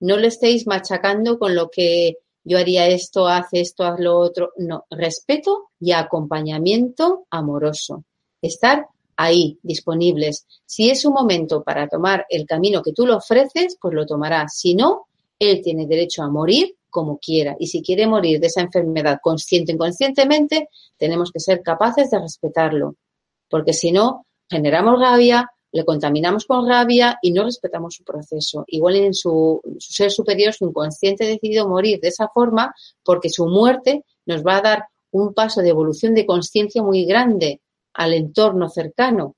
No 0.00 0.16
le 0.16 0.28
estéis 0.28 0.66
machacando 0.66 1.38
con 1.38 1.54
lo 1.54 1.70
que 1.70 2.18
yo 2.44 2.58
haría 2.58 2.86
esto, 2.88 3.26
hace 3.26 3.60
esto, 3.60 3.84
haz 3.84 3.98
lo 3.98 4.18
otro. 4.18 4.52
No, 4.56 4.84
respeto 4.90 5.70
y 5.80 5.92
acompañamiento 5.92 7.26
amoroso. 7.30 8.04
Estar 8.42 8.86
ahí, 9.16 9.58
disponibles. 9.62 10.46
Si 10.66 10.90
es 10.90 11.04
un 11.04 11.14
momento 11.14 11.62
para 11.62 11.88
tomar 11.88 12.26
el 12.28 12.46
camino 12.46 12.82
que 12.82 12.92
tú 12.92 13.06
le 13.06 13.14
ofreces, 13.14 13.78
pues 13.80 13.94
lo 13.94 14.04
tomarás. 14.04 14.58
Si 14.58 14.74
no, 14.74 15.06
Él 15.38 15.62
tiene 15.62 15.86
derecho 15.86 16.22
a 16.22 16.28
morir 16.28 16.76
como 16.90 17.18
quiera. 17.18 17.56
Y 17.58 17.68
si 17.68 17.82
quiere 17.82 18.06
morir 18.06 18.40
de 18.40 18.48
esa 18.48 18.60
enfermedad 18.60 19.18
consciente 19.22 19.72
o 19.72 19.74
inconscientemente, 19.74 20.68
tenemos 20.96 21.32
que 21.32 21.40
ser 21.40 21.62
capaces 21.62 22.10
de 22.10 22.18
respetarlo. 22.18 22.96
Porque 23.48 23.72
si 23.72 23.90
no, 23.90 24.26
generamos 24.48 25.00
rabia, 25.00 25.50
le 25.72 25.84
contaminamos 25.84 26.44
con 26.46 26.68
rabia 26.68 27.18
y 27.20 27.32
no 27.32 27.42
respetamos 27.42 27.96
su 27.96 28.04
proceso. 28.04 28.64
Igual 28.68 28.96
en 28.96 29.14
su, 29.14 29.60
su, 29.78 29.92
ser 29.92 30.10
superior, 30.12 30.54
su 30.54 30.66
inconsciente, 30.66 31.24
ha 31.24 31.28
decidido 31.28 31.68
morir 31.68 31.98
de 32.00 32.08
esa 32.08 32.28
forma 32.28 32.72
porque 33.02 33.28
su 33.28 33.46
muerte 33.46 34.04
nos 34.24 34.44
va 34.44 34.58
a 34.58 34.62
dar 34.62 34.84
un 35.10 35.34
paso 35.34 35.62
de 35.62 35.70
evolución 35.70 36.14
de 36.14 36.26
conciencia 36.26 36.82
muy 36.82 37.04
grande 37.04 37.60
al 37.92 38.14
entorno 38.14 38.68
cercano, 38.68 39.36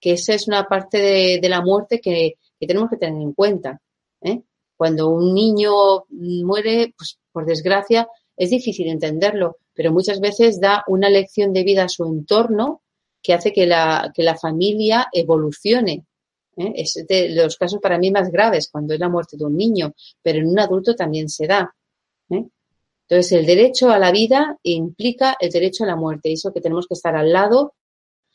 que 0.00 0.12
esa 0.12 0.34
es 0.34 0.48
una 0.48 0.64
parte 0.64 0.98
de, 1.40 1.48
la 1.48 1.62
muerte 1.62 2.00
que, 2.00 2.34
que, 2.58 2.66
tenemos 2.66 2.90
que 2.90 2.96
tener 2.96 3.20
en 3.20 3.32
cuenta. 3.32 3.80
¿eh? 4.22 4.42
Cuando 4.76 5.08
un 5.08 5.34
niño 5.34 6.04
muere, 6.10 6.94
pues 6.96 7.18
por 7.32 7.46
desgracia, 7.46 8.08
es 8.36 8.50
difícil 8.50 8.88
entenderlo, 8.88 9.56
pero 9.72 9.92
muchas 9.92 10.20
veces 10.20 10.60
da 10.60 10.84
una 10.86 11.08
lección 11.08 11.52
de 11.52 11.64
vida 11.64 11.84
a 11.84 11.88
su 11.88 12.04
entorno 12.04 12.82
que 13.26 13.34
hace 13.34 13.52
que 13.52 13.66
la, 13.66 14.12
que 14.14 14.22
la 14.22 14.36
familia 14.36 15.08
evolucione. 15.12 16.04
¿eh? 16.56 16.72
Es 16.76 16.94
de 17.08 17.30
los 17.30 17.56
casos 17.56 17.80
para 17.82 17.98
mí 17.98 18.12
más 18.12 18.30
graves 18.30 18.68
cuando 18.70 18.94
es 18.94 19.00
la 19.00 19.08
muerte 19.08 19.36
de 19.36 19.44
un 19.44 19.56
niño, 19.56 19.94
pero 20.22 20.38
en 20.38 20.46
un 20.46 20.60
adulto 20.60 20.94
también 20.94 21.28
se 21.28 21.48
da. 21.48 21.74
¿eh? 22.30 22.44
Entonces, 23.08 23.32
el 23.32 23.44
derecho 23.44 23.90
a 23.90 23.98
la 23.98 24.12
vida 24.12 24.56
implica 24.62 25.36
el 25.40 25.50
derecho 25.50 25.82
a 25.82 25.88
la 25.88 25.96
muerte, 25.96 26.28
y 26.28 26.34
eso 26.34 26.52
que 26.52 26.60
tenemos 26.60 26.86
que 26.86 26.94
estar 26.94 27.16
al 27.16 27.32
lado, 27.32 27.74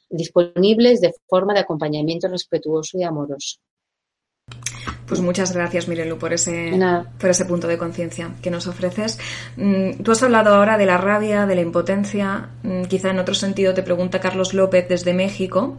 disponibles 0.09 0.99
de 0.99 1.13
forma 1.25 1.53
de 1.53 1.61
acompañamiento 1.61 2.27
respetuoso 2.27 2.99
y 2.99 3.03
amoroso. 3.03 3.59
Pues 5.07 5.19
muchas 5.19 5.53
gracias, 5.53 5.89
Mirelu, 5.89 6.17
por 6.17 6.31
ese, 6.31 6.71
por 7.19 7.29
ese 7.29 7.43
punto 7.45 7.67
de 7.67 7.77
conciencia 7.77 8.31
que 8.41 8.49
nos 8.49 8.67
ofreces. 8.67 9.19
Mm, 9.57 10.03
tú 10.03 10.11
has 10.11 10.23
hablado 10.23 10.55
ahora 10.55 10.77
de 10.77 10.85
la 10.85 10.97
rabia, 10.97 11.45
de 11.45 11.55
la 11.55 11.61
impotencia. 11.61 12.49
Mm, 12.63 12.83
quizá 12.83 13.09
en 13.09 13.19
otro 13.19 13.35
sentido 13.35 13.73
te 13.73 13.83
pregunta 13.83 14.21
Carlos 14.21 14.53
López 14.53 14.87
desde 14.87 15.13
México. 15.13 15.77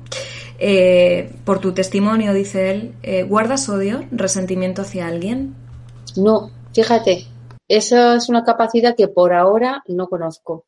Eh, 0.58 1.34
por 1.44 1.60
tu 1.60 1.72
testimonio, 1.72 2.34
dice 2.34 2.70
él, 2.70 2.94
eh, 3.02 3.22
¿guardas 3.22 3.68
odio, 3.68 4.04
resentimiento 4.10 4.82
hacia 4.82 5.06
alguien? 5.06 5.54
No, 6.14 6.50
fíjate, 6.74 7.26
esa 7.68 8.16
es 8.16 8.28
una 8.28 8.44
capacidad 8.44 8.94
que 8.94 9.08
por 9.08 9.32
ahora 9.32 9.82
no 9.88 10.08
conozco. 10.08 10.66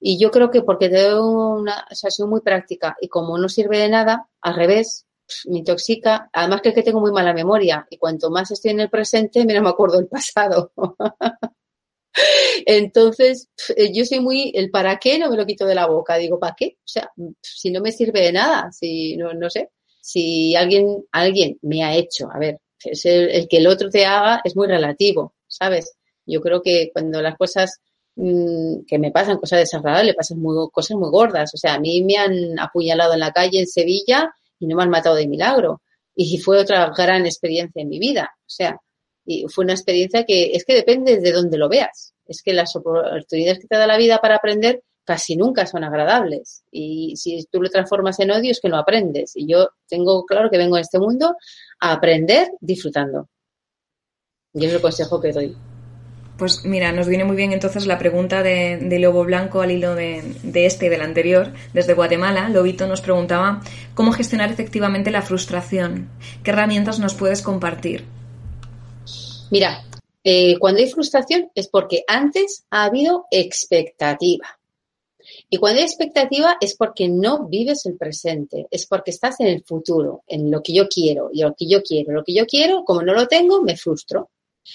Y 0.00 0.18
yo 0.18 0.30
creo 0.30 0.50
que 0.50 0.62
porque 0.62 0.88
tengo 0.88 1.54
una, 1.54 1.86
o 1.90 1.94
sea, 1.94 2.10
soy 2.10 2.26
muy 2.26 2.40
práctica 2.40 2.96
y 3.00 3.08
como 3.08 3.38
no 3.38 3.48
sirve 3.48 3.78
de 3.78 3.88
nada, 3.88 4.26
al 4.42 4.56
revés, 4.56 5.06
me 5.46 5.58
intoxica. 5.58 6.28
Además 6.32 6.60
que 6.62 6.70
es 6.70 6.74
que 6.74 6.82
tengo 6.82 7.00
muy 7.00 7.12
mala 7.12 7.32
memoria 7.32 7.86
y 7.90 7.98
cuanto 7.98 8.30
más 8.30 8.50
estoy 8.50 8.72
en 8.72 8.80
el 8.80 8.90
presente, 8.90 9.44
menos 9.44 9.62
me 9.62 9.70
acuerdo 9.70 9.98
del 9.98 10.08
pasado. 10.08 10.72
Entonces, 12.66 13.48
yo 13.92 14.04
soy 14.04 14.20
muy, 14.20 14.52
el 14.54 14.70
para 14.70 14.98
qué 14.98 15.18
no 15.18 15.30
me 15.30 15.36
lo 15.36 15.46
quito 15.46 15.66
de 15.66 15.74
la 15.74 15.86
boca. 15.86 16.16
Digo, 16.16 16.38
¿para 16.38 16.54
qué? 16.56 16.76
O 16.78 16.86
sea, 16.86 17.10
si 17.42 17.70
no 17.70 17.80
me 17.80 17.92
sirve 17.92 18.20
de 18.20 18.32
nada, 18.32 18.70
si 18.72 19.16
no, 19.16 19.34
no 19.34 19.50
sé, 19.50 19.70
si 20.00 20.54
alguien, 20.54 21.04
alguien 21.12 21.58
me 21.62 21.82
ha 21.82 21.94
hecho, 21.94 22.28
a 22.30 22.38
ver, 22.38 22.60
el, 22.84 23.48
que 23.48 23.56
el 23.56 23.66
otro 23.66 23.88
te 23.88 24.04
haga 24.04 24.40
es 24.44 24.54
muy 24.56 24.66
relativo, 24.66 25.34
¿sabes? 25.48 25.96
Yo 26.26 26.40
creo 26.40 26.62
que 26.62 26.90
cuando 26.92 27.22
las 27.22 27.36
cosas 27.36 27.80
mmm, 28.16 28.84
que 28.86 28.98
me 28.98 29.10
pasan, 29.10 29.38
cosas 29.38 29.60
desagradables, 29.60 30.14
pasan 30.14 30.40
muy, 30.40 30.68
cosas 30.70 30.96
muy 30.96 31.10
gordas. 31.10 31.52
O 31.54 31.56
sea, 31.56 31.74
a 31.74 31.80
mí 31.80 32.02
me 32.02 32.16
han 32.16 32.58
apuñalado 32.58 33.14
en 33.14 33.20
la 33.20 33.32
calle 33.32 33.60
en 33.60 33.66
Sevilla 33.66 34.32
y 34.58 34.66
no 34.66 34.76
me 34.76 34.82
han 34.82 34.90
matado 34.90 35.16
de 35.16 35.28
milagro. 35.28 35.82
Y 36.14 36.38
fue 36.38 36.58
otra 36.58 36.92
gran 36.96 37.26
experiencia 37.26 37.82
en 37.82 37.88
mi 37.88 37.98
vida. 37.98 38.30
O 38.40 38.50
sea, 38.50 38.78
y 39.24 39.46
fue 39.48 39.64
una 39.64 39.74
experiencia 39.74 40.24
que 40.24 40.52
es 40.52 40.64
que 40.64 40.74
depende 40.74 41.18
de 41.18 41.32
dónde 41.32 41.58
lo 41.58 41.68
veas. 41.68 42.14
Es 42.26 42.42
que 42.42 42.52
las 42.52 42.74
oportunidades 42.76 43.58
que 43.58 43.66
te 43.66 43.76
da 43.76 43.86
la 43.86 43.96
vida 43.96 44.18
para 44.18 44.36
aprender 44.36 44.82
casi 45.04 45.36
nunca 45.36 45.66
son 45.66 45.84
agradables. 45.84 46.64
Y 46.70 47.16
si 47.16 47.44
tú 47.50 47.60
lo 47.60 47.68
transformas 47.68 48.18
en 48.20 48.30
odio 48.30 48.50
es 48.50 48.60
que 48.60 48.68
no 48.68 48.78
aprendes. 48.78 49.32
Y 49.34 49.46
yo 49.46 49.70
tengo 49.88 50.24
claro 50.24 50.50
que 50.50 50.58
vengo 50.58 50.76
a 50.76 50.80
este 50.80 50.98
mundo 50.98 51.36
a 51.80 51.92
aprender 51.92 52.52
disfrutando. 52.60 53.28
Y 54.52 54.64
es 54.66 54.72
el 54.72 54.80
consejo 54.80 55.20
que 55.20 55.32
doy. 55.32 55.56
Pues 56.38 56.64
mira, 56.64 56.90
nos 56.90 57.06
viene 57.06 57.24
muy 57.24 57.36
bien 57.36 57.52
entonces 57.52 57.86
la 57.86 57.98
pregunta 57.98 58.42
de, 58.42 58.98
Lobo 58.98 59.24
Blanco 59.24 59.60
al 59.60 59.70
hilo 59.70 59.94
de, 59.94 60.22
de, 60.42 60.66
este 60.66 60.86
y 60.86 60.88
del 60.88 61.02
anterior. 61.02 61.52
Desde 61.72 61.94
Guatemala, 61.94 62.48
Lobito 62.48 62.88
nos 62.88 63.00
preguntaba 63.00 63.62
cómo 63.94 64.12
gestionar 64.12 64.50
efectivamente 64.50 65.12
la 65.12 65.22
frustración. 65.22 66.08
¿Qué 66.42 66.50
herramientas 66.50 66.98
nos 66.98 67.14
puedes 67.14 67.40
compartir? 67.40 68.04
Mira, 69.50 69.84
eh, 70.24 70.58
cuando 70.58 70.80
hay 70.80 70.90
frustración 70.90 71.50
es 71.54 71.68
porque 71.68 72.02
antes 72.08 72.64
ha 72.70 72.84
habido 72.84 73.26
expectativa. 73.30 74.58
Y 75.50 75.58
cuando 75.58 75.78
hay 75.78 75.84
expectativa 75.84 76.56
es 76.60 76.74
porque 76.74 77.08
no 77.08 77.46
vives 77.46 77.84
el 77.86 77.96
presente, 77.96 78.66
es 78.70 78.86
porque 78.86 79.10
estás 79.10 79.38
en 79.40 79.48
el 79.48 79.62
futuro, 79.62 80.22
en 80.26 80.50
lo 80.50 80.62
que 80.62 80.72
yo 80.72 80.88
quiero, 80.88 81.30
y 81.32 81.42
lo 81.42 81.54
que 81.54 81.68
yo 81.68 81.82
quiero, 81.82 82.12
lo 82.12 82.24
que 82.24 82.34
yo 82.34 82.46
quiero, 82.46 82.84
como 82.84 83.02
no 83.02 83.12
lo 83.12 83.28
tengo, 83.28 83.62
me 83.62 83.76
frustro. 83.76 84.30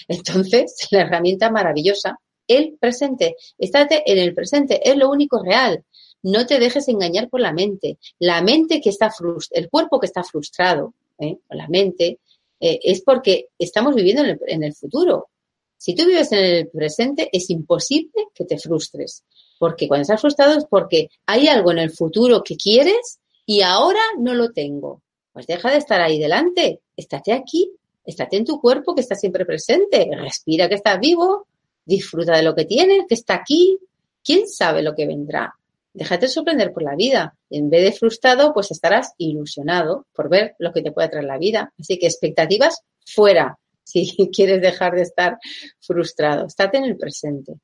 Entonces, 0.08 0.74
la 0.90 1.02
herramienta 1.02 1.50
maravillosa, 1.50 2.18
el 2.46 2.76
presente. 2.80 3.36
Estate 3.58 4.02
en 4.06 4.18
el 4.18 4.34
presente, 4.34 4.80
es 4.88 4.96
lo 4.96 5.10
único 5.10 5.42
real. 5.42 5.84
No 6.22 6.46
te 6.46 6.58
dejes 6.58 6.88
engañar 6.88 7.28
por 7.28 7.40
la 7.40 7.52
mente. 7.52 7.98
La 8.18 8.42
mente 8.42 8.80
que 8.80 8.90
está 8.90 9.10
frustrada, 9.10 9.62
el 9.62 9.70
cuerpo 9.70 10.00
que 10.00 10.06
está 10.06 10.22
frustrado, 10.22 10.94
¿eh? 11.18 11.38
la 11.50 11.68
mente, 11.68 12.18
eh, 12.58 12.78
es 12.82 13.02
porque 13.02 13.48
estamos 13.58 13.94
viviendo 13.94 14.22
en 14.22 14.30
el, 14.30 14.40
en 14.46 14.64
el 14.64 14.74
futuro. 14.74 15.28
Si 15.76 15.94
tú 15.94 16.04
vives 16.04 16.30
en 16.32 16.40
el 16.40 16.68
presente, 16.68 17.30
es 17.32 17.48
imposible 17.48 18.26
que 18.34 18.44
te 18.44 18.58
frustres. 18.58 19.24
Porque 19.58 19.88
cuando 19.88 20.02
estás 20.02 20.20
frustrado 20.20 20.58
es 20.58 20.66
porque 20.66 21.08
hay 21.26 21.48
algo 21.48 21.70
en 21.70 21.78
el 21.78 21.90
futuro 21.90 22.42
que 22.42 22.56
quieres 22.56 23.20
y 23.46 23.62
ahora 23.62 24.02
no 24.18 24.34
lo 24.34 24.50
tengo. 24.52 25.02
Pues 25.32 25.46
deja 25.46 25.70
de 25.70 25.78
estar 25.78 26.00
ahí 26.00 26.18
delante. 26.18 26.80
Estate 26.96 27.32
aquí 27.32 27.72
estate 28.10 28.36
en 28.36 28.44
tu 28.44 28.60
cuerpo 28.60 28.94
que 28.94 29.00
está 29.00 29.14
siempre 29.14 29.44
presente, 29.44 30.08
respira 30.16 30.68
que 30.68 30.76
estás 30.76 30.98
vivo, 31.00 31.46
disfruta 31.84 32.36
de 32.36 32.42
lo 32.42 32.54
que 32.54 32.64
tienes, 32.64 33.04
que 33.08 33.14
está 33.14 33.34
aquí, 33.34 33.78
quién 34.22 34.46
sabe 34.46 34.82
lo 34.82 34.94
que 34.94 35.06
vendrá. 35.06 35.54
Déjate 35.92 36.28
sorprender 36.28 36.72
por 36.72 36.82
la 36.82 36.94
vida. 36.94 37.34
En 37.50 37.68
vez 37.68 37.82
de 37.82 37.92
frustrado, 37.92 38.52
pues 38.54 38.70
estarás 38.70 39.12
ilusionado 39.18 40.06
por 40.12 40.28
ver 40.28 40.54
lo 40.58 40.72
que 40.72 40.82
te 40.82 40.92
puede 40.92 41.08
traer 41.08 41.24
la 41.24 41.38
vida. 41.38 41.72
Así 41.78 41.98
que 41.98 42.06
expectativas 42.06 42.82
fuera 43.04 43.58
si 43.84 44.30
quieres 44.32 44.60
dejar 44.60 44.94
de 44.94 45.02
estar 45.02 45.38
frustrado. 45.80 46.46
Estate 46.46 46.78
en 46.78 46.84
el 46.84 46.96
presente. 46.96 47.54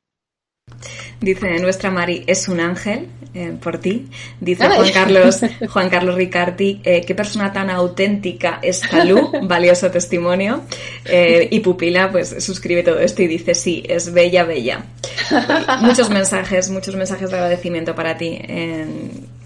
Dice 1.20 1.58
nuestra 1.60 1.90
Mari, 1.90 2.24
es 2.26 2.46
un 2.48 2.60
ángel 2.60 3.08
eh, 3.32 3.56
por 3.60 3.78
ti. 3.78 4.08
Dice 4.40 4.68
Juan 4.68 4.92
Carlos, 4.92 5.40
Juan 5.68 5.88
Carlos 5.88 6.14
Ricardi, 6.14 6.80
eh, 6.84 7.02
qué 7.06 7.14
persona 7.14 7.52
tan 7.52 7.70
auténtica 7.70 8.58
es 8.62 8.80
Calú, 8.80 9.30
valioso 9.42 9.90
testimonio. 9.90 10.62
Eh, 11.04 11.48
y 11.50 11.60
Pupila, 11.60 12.10
pues 12.12 12.44
suscribe 12.44 12.82
todo 12.82 12.98
esto 12.98 13.22
y 13.22 13.28
dice, 13.28 13.54
sí, 13.54 13.82
es 13.88 14.12
bella, 14.12 14.44
bella. 14.44 14.84
muchos 15.80 16.10
mensajes, 16.10 16.68
muchos 16.70 16.96
mensajes 16.96 17.30
de 17.30 17.36
agradecimiento 17.36 17.94
para 17.94 18.16
ti 18.16 18.38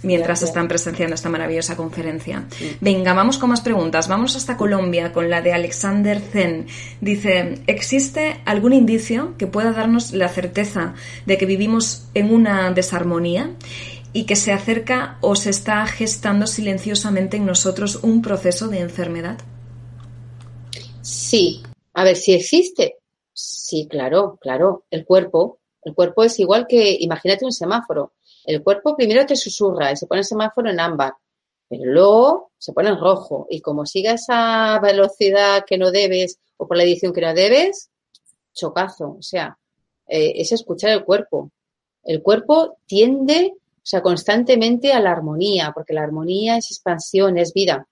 mientras 0.02 0.42
están 0.42 0.68
presenciando 0.68 1.14
esta 1.14 1.28
maravillosa 1.28 1.76
conferencia. 1.76 2.46
Venga, 2.80 3.14
vamos 3.14 3.38
con 3.38 3.50
más 3.50 3.60
preguntas. 3.60 4.08
Vamos 4.08 4.36
hasta 4.36 4.56
Colombia 4.56 5.12
con 5.12 5.30
la 5.30 5.42
de 5.42 5.52
Alexander 5.52 6.20
Zen. 6.20 6.66
Dice, 7.00 7.62
¿existe 7.66 8.40
algún 8.44 8.72
indicio 8.72 9.34
que 9.38 9.46
pueda 9.46 9.72
darnos 9.72 10.12
la 10.12 10.28
certeza 10.28 10.94
de 11.26 11.38
que 11.38 11.46
vivimos 11.46 12.06
en 12.14 12.32
una 12.32 12.72
desarmonía 12.72 13.50
y 14.12 14.24
que 14.24 14.36
se 14.36 14.52
acerca 14.52 15.18
o 15.20 15.36
se 15.36 15.50
está 15.50 15.86
gestando 15.86 16.46
silenciosamente 16.46 17.36
en 17.36 17.46
nosotros 17.46 18.00
un 18.02 18.22
proceso 18.22 18.68
de 18.68 18.80
enfermedad? 18.80 19.38
Sí, 21.02 21.62
a 21.94 22.04
ver 22.04 22.16
si 22.16 22.34
existe. 22.34 22.96
Sí, 23.32 23.86
claro, 23.88 24.38
claro. 24.40 24.84
El 24.90 25.04
cuerpo, 25.04 25.60
el 25.82 25.94
cuerpo 25.94 26.24
es 26.24 26.38
igual 26.40 26.66
que, 26.68 26.96
imagínate 27.00 27.44
un 27.44 27.52
semáforo. 27.52 28.12
El 28.44 28.62
cuerpo 28.62 28.96
primero 28.96 29.26
te 29.26 29.36
susurra 29.36 29.92
y 29.92 29.96
se 29.96 30.06
pone 30.06 30.20
el 30.20 30.24
semáforo 30.26 30.70
en 30.70 30.80
ámbar, 30.80 31.14
pero 31.68 31.84
luego 31.84 32.52
se 32.58 32.72
pone 32.72 32.88
en 32.90 32.98
rojo. 32.98 33.46
Y 33.50 33.60
como 33.60 33.86
siga 33.86 34.12
esa 34.12 34.78
velocidad 34.80 35.64
que 35.66 35.78
no 35.78 35.90
debes 35.90 36.38
o 36.56 36.66
por 36.66 36.76
la 36.76 36.82
edición 36.82 37.12
que 37.12 37.20
no 37.20 37.34
debes, 37.34 37.90
chocazo. 38.52 39.16
O 39.18 39.22
sea, 39.22 39.56
eh, 40.06 40.32
es 40.36 40.52
escuchar 40.52 40.90
el 40.90 41.04
cuerpo. 41.04 41.50
El 42.02 42.22
cuerpo 42.22 42.78
tiende, 42.86 43.54
o 43.54 43.80
sea, 43.82 44.02
constantemente 44.02 44.92
a 44.92 45.00
la 45.00 45.12
armonía, 45.12 45.72
porque 45.74 45.94
la 45.94 46.02
armonía 46.02 46.56
es 46.56 46.70
expansión, 46.70 47.38
es 47.38 47.52
vida. 47.52 47.86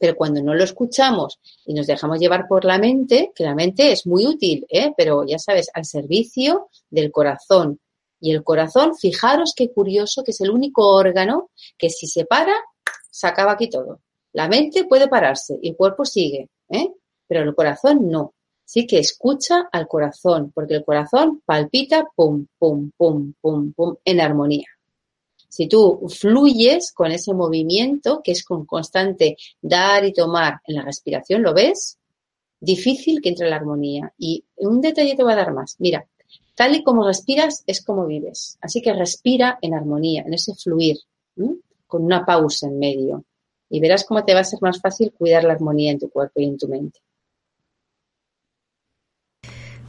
Pero 0.00 0.14
cuando 0.14 0.42
no 0.42 0.54
lo 0.54 0.62
escuchamos 0.62 1.40
y 1.64 1.74
nos 1.74 1.86
dejamos 1.86 2.20
llevar 2.20 2.46
por 2.46 2.64
la 2.64 2.78
mente, 2.78 3.32
que 3.34 3.44
la 3.44 3.54
mente 3.54 3.90
es 3.90 4.06
muy 4.06 4.26
útil, 4.26 4.66
¿eh? 4.68 4.92
pero 4.96 5.24
ya 5.26 5.38
sabes, 5.38 5.70
al 5.72 5.84
servicio 5.84 6.68
del 6.90 7.10
corazón. 7.10 7.80
Y 8.20 8.32
el 8.32 8.42
corazón, 8.42 8.96
fijaros 8.96 9.52
qué 9.56 9.70
curioso, 9.70 10.24
que 10.24 10.32
es 10.32 10.40
el 10.40 10.50
único 10.50 10.88
órgano 10.94 11.50
que 11.76 11.90
si 11.90 12.06
se 12.06 12.24
para, 12.24 12.54
se 13.10 13.26
acaba 13.26 13.52
aquí 13.52 13.68
todo. 13.68 14.00
La 14.32 14.48
mente 14.48 14.84
puede 14.84 15.08
pararse 15.08 15.58
y 15.62 15.70
el 15.70 15.76
cuerpo 15.76 16.04
sigue, 16.04 16.48
¿eh? 16.68 16.88
pero 17.26 17.42
el 17.42 17.54
corazón 17.54 18.08
no. 18.08 18.34
Sí 18.64 18.86
que 18.86 18.98
escucha 18.98 19.68
al 19.72 19.88
corazón, 19.88 20.52
porque 20.54 20.74
el 20.74 20.84
corazón 20.84 21.42
palpita 21.44 22.06
pum, 22.14 22.46
pum, 22.58 22.90
pum, 22.96 23.32
pum, 23.40 23.72
pum, 23.72 23.96
en 24.04 24.20
armonía. 24.20 24.66
Si 25.48 25.66
tú 25.66 26.06
fluyes 26.08 26.92
con 26.92 27.10
ese 27.10 27.32
movimiento, 27.32 28.20
que 28.22 28.32
es 28.32 28.44
con 28.44 28.66
constante 28.66 29.36
dar 29.62 30.04
y 30.04 30.12
tomar 30.12 30.60
en 30.66 30.76
la 30.76 30.82
respiración, 30.82 31.42
¿lo 31.42 31.54
ves? 31.54 31.98
Difícil 32.60 33.22
que 33.22 33.30
entre 33.30 33.48
la 33.48 33.56
armonía. 33.56 34.12
Y 34.18 34.44
un 34.56 34.82
detalle 34.82 35.16
te 35.16 35.24
va 35.24 35.32
a 35.32 35.36
dar 35.36 35.54
más. 35.54 35.76
Mira, 35.78 36.06
tal 36.58 36.74
y 36.74 36.82
como 36.82 37.06
respiras 37.06 37.62
es 37.68 37.84
como 37.84 38.04
vives. 38.04 38.58
Así 38.60 38.82
que 38.82 38.92
respira 38.92 39.60
en 39.62 39.74
armonía, 39.74 40.24
en 40.26 40.34
ese 40.34 40.56
fluir, 40.56 40.96
con 41.86 42.04
una 42.04 42.26
pausa 42.26 42.66
en 42.66 42.80
medio. 42.80 43.24
Y 43.70 43.78
verás 43.78 44.04
cómo 44.04 44.24
te 44.24 44.34
va 44.34 44.40
a 44.40 44.44
ser 44.44 44.58
más 44.60 44.80
fácil 44.80 45.12
cuidar 45.12 45.44
la 45.44 45.52
armonía 45.52 45.92
en 45.92 46.00
tu 46.00 46.10
cuerpo 46.10 46.40
y 46.40 46.46
en 46.46 46.58
tu 46.58 46.66
mente. 46.66 46.98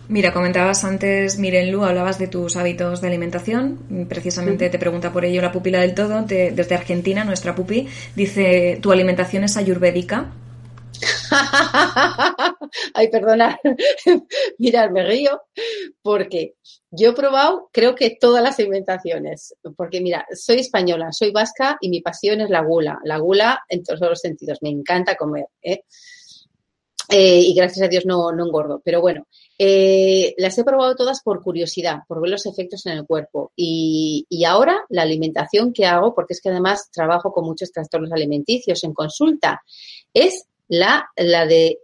Mira, 0.09 0.31
comentabas 0.31 0.83
antes, 0.83 1.39
Miren 1.39 1.71
Lu, 1.71 1.83
hablabas 1.83 2.19
de 2.19 2.27
tus 2.27 2.55
hábitos 2.55 3.01
de 3.01 3.07
alimentación. 3.07 4.05
Precisamente 4.07 4.69
te 4.69 4.77
pregunta 4.77 5.11
por 5.11 5.25
ello 5.25 5.41
la 5.41 5.51
pupila 5.51 5.81
del 5.81 5.95
todo, 5.95 6.21
desde 6.21 6.75
Argentina, 6.75 7.23
nuestra 7.23 7.55
pupi. 7.55 7.87
Dice, 8.15 8.77
¿tu 8.79 8.91
alimentación 8.91 9.43
es 9.43 9.57
ayurvédica? 9.57 10.33
Ay, 12.93 13.09
perdona. 13.09 13.59
Mirad, 14.57 14.91
me 14.91 15.05
río 15.05 15.41
porque 16.01 16.55
yo 16.91 17.11
he 17.11 17.13
probado, 17.13 17.69
creo 17.71 17.95
que 17.95 18.17
todas 18.19 18.43
las 18.43 18.59
alimentaciones. 18.59 19.55
Porque 19.75 20.01
mira, 20.01 20.25
soy 20.33 20.59
española, 20.59 21.11
soy 21.11 21.31
vasca 21.31 21.77
y 21.81 21.89
mi 21.89 22.01
pasión 22.01 22.41
es 22.41 22.49
la 22.49 22.61
gula. 22.61 22.99
La 23.03 23.17
gula 23.17 23.63
en 23.69 23.83
todos 23.83 23.99
los 24.01 24.19
sentidos. 24.19 24.59
Me 24.61 24.69
encanta 24.69 25.15
comer. 25.15 25.47
¿eh? 25.61 25.83
Eh, 27.11 27.41
y 27.41 27.55
gracias 27.55 27.85
a 27.85 27.89
Dios 27.89 28.05
no, 28.05 28.31
no 28.31 28.45
engordo. 28.45 28.81
Pero 28.83 29.01
bueno, 29.01 29.25
eh, 29.57 30.35
las 30.37 30.57
he 30.57 30.63
probado 30.63 30.95
todas 30.95 31.21
por 31.21 31.41
curiosidad, 31.41 31.99
por 32.07 32.21
ver 32.21 32.29
los 32.29 32.45
efectos 32.45 32.85
en 32.85 32.93
el 32.93 33.05
cuerpo. 33.05 33.51
Y, 33.55 34.25
ahora 34.47 34.85
la 34.89 35.01
alimentación 35.01 35.73
que 35.73 35.85
hago, 35.85 36.13
porque 36.13 36.33
es 36.33 36.41
que 36.41 36.49
además 36.49 36.89
trabajo 36.91 37.31
con 37.31 37.45
muchos 37.45 37.71
trastornos 37.71 38.11
alimenticios 38.11 38.83
en 38.83 38.93
consulta, 38.93 39.61
es 40.13 40.45
la, 40.69 41.09
la 41.17 41.45
de 41.45 41.79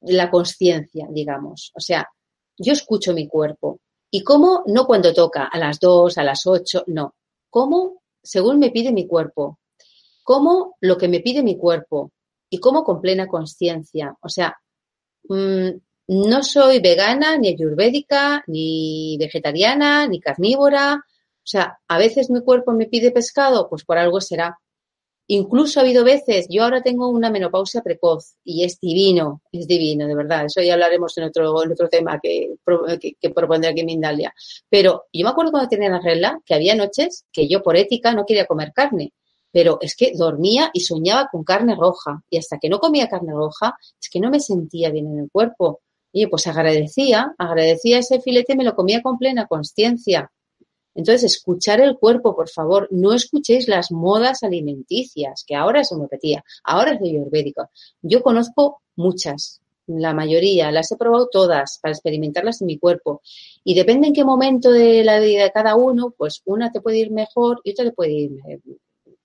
la 0.00 0.30
conciencia, 0.30 1.06
digamos. 1.10 1.72
O 1.74 1.80
sea, 1.80 2.08
yo 2.56 2.72
escucho 2.72 3.12
mi 3.12 3.28
cuerpo. 3.28 3.80
¿Y 4.10 4.24
cómo? 4.24 4.62
No 4.66 4.86
cuando 4.86 5.12
toca, 5.12 5.44
a 5.44 5.58
las 5.58 5.78
dos, 5.78 6.16
a 6.16 6.24
las 6.24 6.46
ocho, 6.46 6.84
no. 6.86 7.14
¿Cómo? 7.50 8.02
Según 8.22 8.58
me 8.58 8.70
pide 8.70 8.92
mi 8.92 9.06
cuerpo. 9.06 9.58
¿Cómo 10.22 10.76
lo 10.80 10.96
que 10.96 11.08
me 11.08 11.20
pide 11.20 11.42
mi 11.42 11.58
cuerpo? 11.58 12.12
Y 12.48 12.58
cómo 12.58 12.84
con 12.84 13.02
plena 13.02 13.26
conciencia. 13.26 14.16
O 14.22 14.28
sea, 14.30 14.56
Mm, 15.28 15.70
no 16.08 16.42
soy 16.42 16.80
vegana, 16.80 17.36
ni 17.36 17.48
ayurvédica, 17.48 18.42
ni 18.46 19.16
vegetariana, 19.18 20.06
ni 20.06 20.20
carnívora. 20.20 20.94
O 20.96 21.50
sea, 21.50 21.78
a 21.88 21.98
veces 21.98 22.30
mi 22.30 22.42
cuerpo 22.42 22.72
me 22.72 22.86
pide 22.86 23.10
pescado, 23.10 23.68
pues 23.68 23.84
por 23.84 23.98
algo 23.98 24.20
será. 24.20 24.58
Incluso 25.30 25.78
ha 25.78 25.82
habido 25.82 26.04
veces, 26.04 26.46
yo 26.48 26.64
ahora 26.64 26.82
tengo 26.82 27.08
una 27.08 27.30
menopausia 27.30 27.82
precoz 27.82 28.36
y 28.44 28.64
es 28.64 28.80
divino, 28.80 29.42
es 29.52 29.66
divino, 29.66 30.06
de 30.06 30.14
verdad. 30.14 30.46
Eso 30.46 30.62
ya 30.62 30.72
hablaremos 30.72 31.16
en 31.18 31.24
otro, 31.24 31.62
en 31.62 31.72
otro 31.72 31.88
tema 31.88 32.18
que, 32.18 32.54
que, 32.98 33.30
propondré 33.30 33.70
aquí 33.70 33.80
en 33.80 33.86
Mindalia. 33.86 34.34
Pero 34.70 35.04
yo 35.12 35.24
me 35.24 35.30
acuerdo 35.30 35.50
cuando 35.50 35.68
tenía 35.68 35.90
la 35.90 36.00
regla 36.00 36.40
que 36.46 36.54
había 36.54 36.74
noches 36.74 37.26
que 37.30 37.46
yo 37.46 37.62
por 37.62 37.76
ética 37.76 38.12
no 38.12 38.24
quería 38.24 38.46
comer 38.46 38.72
carne 38.74 39.12
pero 39.50 39.78
es 39.80 39.96
que 39.96 40.12
dormía 40.14 40.70
y 40.72 40.80
soñaba 40.80 41.28
con 41.30 41.42
carne 41.42 41.74
roja 41.74 42.22
y 42.28 42.36
hasta 42.36 42.58
que 42.58 42.68
no 42.68 42.78
comía 42.78 43.08
carne 43.08 43.32
roja 43.32 43.76
es 44.00 44.10
que 44.10 44.20
no 44.20 44.30
me 44.30 44.40
sentía 44.40 44.90
bien 44.90 45.06
en 45.06 45.18
el 45.20 45.30
cuerpo. 45.30 45.80
Y 46.12 46.26
pues 46.26 46.46
agradecía, 46.46 47.34
agradecía 47.38 47.98
ese 47.98 48.20
filete 48.20 48.56
me 48.56 48.64
lo 48.64 48.74
comía 48.74 49.02
con 49.02 49.18
plena 49.18 49.46
conciencia. 49.46 50.30
Entonces, 50.98 51.32
escuchar 51.32 51.80
el 51.80 51.96
cuerpo, 51.96 52.34
por 52.34 52.48
favor, 52.48 52.88
no 52.90 53.12
escuchéis 53.12 53.68
las 53.68 53.92
modas 53.92 54.42
alimenticias, 54.42 55.44
que 55.46 55.54
ahora 55.54 55.82
es 55.82 55.92
homeopatía, 55.92 56.42
ahora 56.64 56.94
es 56.94 57.00
ayurvédico. 57.00 57.70
Yo 58.02 58.20
conozco 58.20 58.82
muchas, 58.96 59.60
la 59.86 60.12
mayoría, 60.12 60.72
las 60.72 60.90
he 60.90 60.96
probado 60.96 61.28
todas 61.30 61.78
para 61.80 61.92
experimentarlas 61.92 62.62
en 62.62 62.66
mi 62.66 62.78
cuerpo. 62.78 63.22
Y 63.62 63.76
depende 63.76 64.08
en 64.08 64.12
qué 64.12 64.24
momento 64.24 64.72
de 64.72 65.04
la 65.04 65.20
vida 65.20 65.44
de 65.44 65.52
cada 65.52 65.76
uno, 65.76 66.12
pues 66.18 66.42
una 66.46 66.72
te 66.72 66.80
puede 66.80 66.98
ir 66.98 67.12
mejor 67.12 67.60
y 67.62 67.70
otra 67.70 67.84
te 67.84 67.92
puede 67.92 68.12
ir 68.14 68.32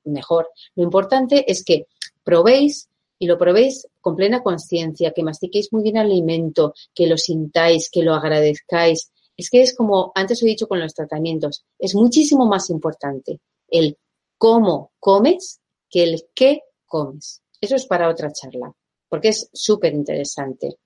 mejor. 0.04 0.50
Lo 0.76 0.84
importante 0.84 1.44
es 1.52 1.66
que 1.66 1.88
probéis 2.24 2.88
y 3.18 3.26
lo 3.26 3.40
probéis 3.40 3.88
con 4.00 4.16
plena 4.16 4.44
conciencia, 4.44 5.12
que 5.12 5.24
mastiquéis 5.24 5.74
muy 5.74 5.82
bien 5.82 5.98
el 5.98 6.06
alimento, 6.06 6.76
que 6.94 7.08
lo 7.08 7.18
sintáis, 7.18 7.90
que 7.90 8.04
lo 8.04 8.14
agradezcáis. 8.14 9.12
Es 9.38 9.50
que 9.50 9.62
es 9.62 9.76
como 9.76 10.12
antes 10.16 10.42
he 10.44 10.46
dicho 10.46 10.68
con 10.68 10.80
los 10.80 10.94
tratamientos, 10.94 11.66
es 11.80 11.96
muchísimo 11.96 12.46
más 12.46 12.70
importante 12.70 13.40
el 13.70 13.98
cómo 14.38 14.92
comes 15.00 15.60
que 15.90 16.04
el 16.04 16.26
qué 16.34 16.62
comes. 16.86 17.42
Eso 17.60 17.76
es 17.76 17.86
para 17.86 18.10
otra 18.10 18.32
charla, 18.32 18.74
porque 19.10 19.30
es 19.30 19.50
súper 19.54 19.94
interesante. 19.94 20.78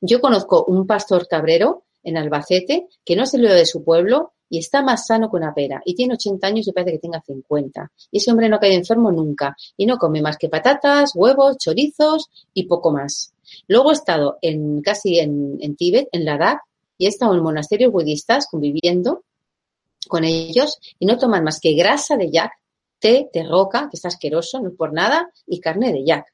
Yo 0.00 0.20
conozco 0.20 0.64
un 0.66 0.86
pastor 0.86 1.26
cabrero 1.26 1.84
en 2.02 2.16
Albacete 2.16 2.88
que 3.04 3.16
no 3.16 3.26
salió 3.26 3.52
de 3.52 3.66
su 3.66 3.82
pueblo 3.82 4.34
y 4.48 4.58
está 4.58 4.82
más 4.82 5.06
sano 5.06 5.30
que 5.30 5.36
una 5.36 5.54
pera 5.54 5.82
y 5.84 5.94
tiene 5.94 6.14
80 6.14 6.46
años 6.46 6.68
y 6.68 6.72
parece 6.72 6.92
que 6.92 6.98
tenga 6.98 7.20
50. 7.20 7.90
Y 8.10 8.18
ese 8.18 8.30
hombre 8.30 8.48
no 8.48 8.60
cae 8.60 8.74
enfermo 8.74 9.10
nunca 9.10 9.56
y 9.76 9.86
no 9.86 9.98
come 9.98 10.22
más 10.22 10.36
que 10.36 10.48
patatas, 10.48 11.12
huevos, 11.14 11.58
chorizos 11.58 12.30
y 12.54 12.66
poco 12.66 12.92
más. 12.92 13.32
Luego 13.66 13.90
he 13.90 13.94
estado 13.94 14.38
en, 14.42 14.82
casi 14.82 15.18
en, 15.18 15.58
en 15.60 15.76
Tíbet, 15.76 16.08
en 16.12 16.24
Ladakh, 16.24 16.60
y 16.98 17.06
estado 17.06 17.34
en 17.34 17.42
monasterios 17.42 17.92
budistas 17.92 18.46
conviviendo 18.50 19.24
con 20.08 20.24
ellos 20.24 20.78
y 20.98 21.06
no 21.06 21.18
toman 21.18 21.44
más 21.44 21.60
que 21.60 21.74
grasa 21.74 22.16
de 22.16 22.30
yak, 22.30 22.52
té 22.98 23.28
de 23.32 23.42
roca, 23.44 23.88
que 23.90 23.96
está 23.96 24.08
asqueroso, 24.08 24.60
no 24.60 24.68
es 24.68 24.76
por 24.76 24.92
nada, 24.92 25.30
y 25.46 25.60
carne 25.60 25.92
de 25.92 26.04
yak. 26.04 26.32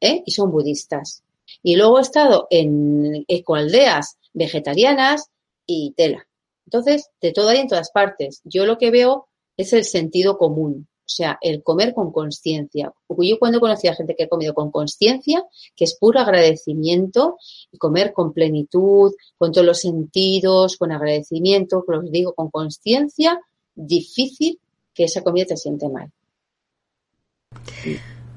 ¿eh? 0.00 0.22
Y 0.24 0.30
son 0.32 0.50
budistas. 0.50 1.22
Y 1.62 1.76
luego 1.76 1.98
he 1.98 2.02
estado 2.02 2.46
en 2.50 3.24
ecoaldeas 3.28 4.18
vegetarianas 4.32 5.30
y 5.66 5.92
tela. 5.92 6.26
Entonces, 6.66 7.10
de 7.20 7.32
todo 7.32 7.48
hay 7.48 7.58
en 7.58 7.68
todas 7.68 7.90
partes. 7.90 8.40
Yo 8.44 8.66
lo 8.66 8.78
que 8.78 8.90
veo 8.90 9.28
es 9.56 9.72
el 9.72 9.84
sentido 9.84 10.38
común, 10.38 10.88
o 11.04 11.08
sea, 11.08 11.38
el 11.42 11.62
comer 11.62 11.92
con 11.92 12.12
conciencia. 12.12 12.92
Yo 13.18 13.38
cuando 13.38 13.60
conocí 13.60 13.88
a 13.88 13.94
gente 13.94 14.14
que 14.16 14.24
ha 14.24 14.28
comido 14.28 14.54
con 14.54 14.70
conciencia, 14.70 15.44
que 15.76 15.84
es 15.84 15.98
puro 15.98 16.18
agradecimiento, 16.18 17.36
y 17.70 17.76
comer 17.76 18.14
con 18.14 18.32
plenitud, 18.32 19.12
con 19.36 19.52
todos 19.52 19.66
los 19.66 19.80
sentidos, 19.80 20.78
con 20.78 20.92
agradecimiento, 20.92 21.84
como 21.84 21.98
os 21.98 22.10
digo, 22.10 22.32
con 22.32 22.50
conciencia, 22.50 23.38
difícil 23.74 24.58
que 24.94 25.04
esa 25.04 25.22
comida 25.22 25.44
te 25.46 25.56
siente 25.56 25.88
mal. 25.90 26.10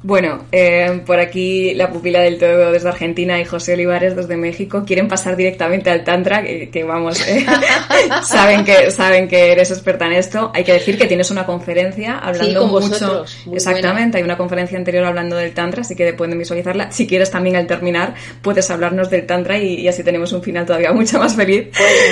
Bueno, 0.04 0.45
eh, 0.52 1.02
por 1.08 1.20
aquí 1.20 1.74
la 1.74 1.89
pupila 1.91 2.20
del 2.20 2.38
todo 2.38 2.72
desde 2.72 2.88
Argentina 2.88 3.41
y 3.41 3.45
José 3.45 3.74
Olivares 3.74 4.16
desde 4.16 4.38
México 4.38 4.84
quieren 4.86 5.08
pasar 5.08 5.36
directamente 5.36 5.89
al 5.89 6.04
Tantra, 6.04 6.43
que, 6.43 6.84
vamos, 6.88 7.28
eh, 7.28 7.45
saben, 8.24 8.64
que, 8.64 8.91
saben 8.91 9.28
que 9.28 9.52
eres 9.52 9.72
experta 9.72 10.06
en 10.06 10.14
esto. 10.14 10.52
Hay 10.54 10.64
que 10.64 10.74
decir 10.74 11.00
que 11.00 11.08
tienes 11.08 11.32
una 11.32 11.48
conferencia 11.48 12.20
hablando 12.20 12.68
mucho. 12.68 13.26
Exactamente, 13.52 14.20
hay 14.20 14.24
una 14.24 14.38
conferencia 14.38 14.78
anterior 14.78 15.04
hablando 15.04 15.36
del 15.36 15.54
Tantra, 15.54 15.82
así 15.82 15.95
que 15.95 16.14
pueden 16.14 16.38
visualizarla. 16.38 16.91
Si 16.91 17.08
quieres 17.08 17.32
también 17.32 17.56
al 17.56 17.66
terminar, 17.66 18.14
puedes 18.43 18.70
hablarnos 18.70 19.10
del 19.10 19.26
Tantra 19.26 19.58
y, 19.58 19.88
así 19.88 20.04
tenemos 20.04 20.32
un 20.32 20.43
final 20.43 20.68
todavía 20.68 20.91
mucho 20.93 21.18
más 21.18 21.36
feliz. 21.36 21.70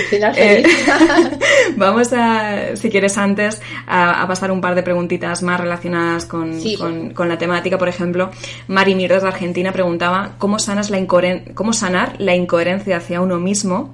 final 0.10 0.34
eh, 0.36 0.64
feliz. 0.64 0.88
vamos 1.78 2.12
a, 2.14 2.76
si 2.76 2.90
quieres 2.90 3.16
antes, 3.20 3.62
a, 3.86 4.26
pasar 4.28 4.52
un 4.52 4.60
par 4.60 4.74
de 4.74 4.82
preguntitas 4.82 5.44
más 5.44 5.60
relacionadas 5.60 6.26
con, 6.26 6.60
con 7.14 7.30
la 7.30 7.38
temática 7.38 7.76
por 7.86 7.94
ejemplo, 7.94 8.32
Mari 8.68 8.96
Mir 8.96 9.12
de 9.12 9.28
Argentina 9.28 9.72
preguntaba 9.72 10.38
cómo, 10.40 10.58
sanas 10.58 10.90
la 10.90 10.98
cómo 11.06 11.72
sanar 11.72 12.20
la 12.20 12.34
incoherencia 12.34 12.98
hacia 12.98 13.22
uno 13.22 13.38
mismo. 13.38 13.94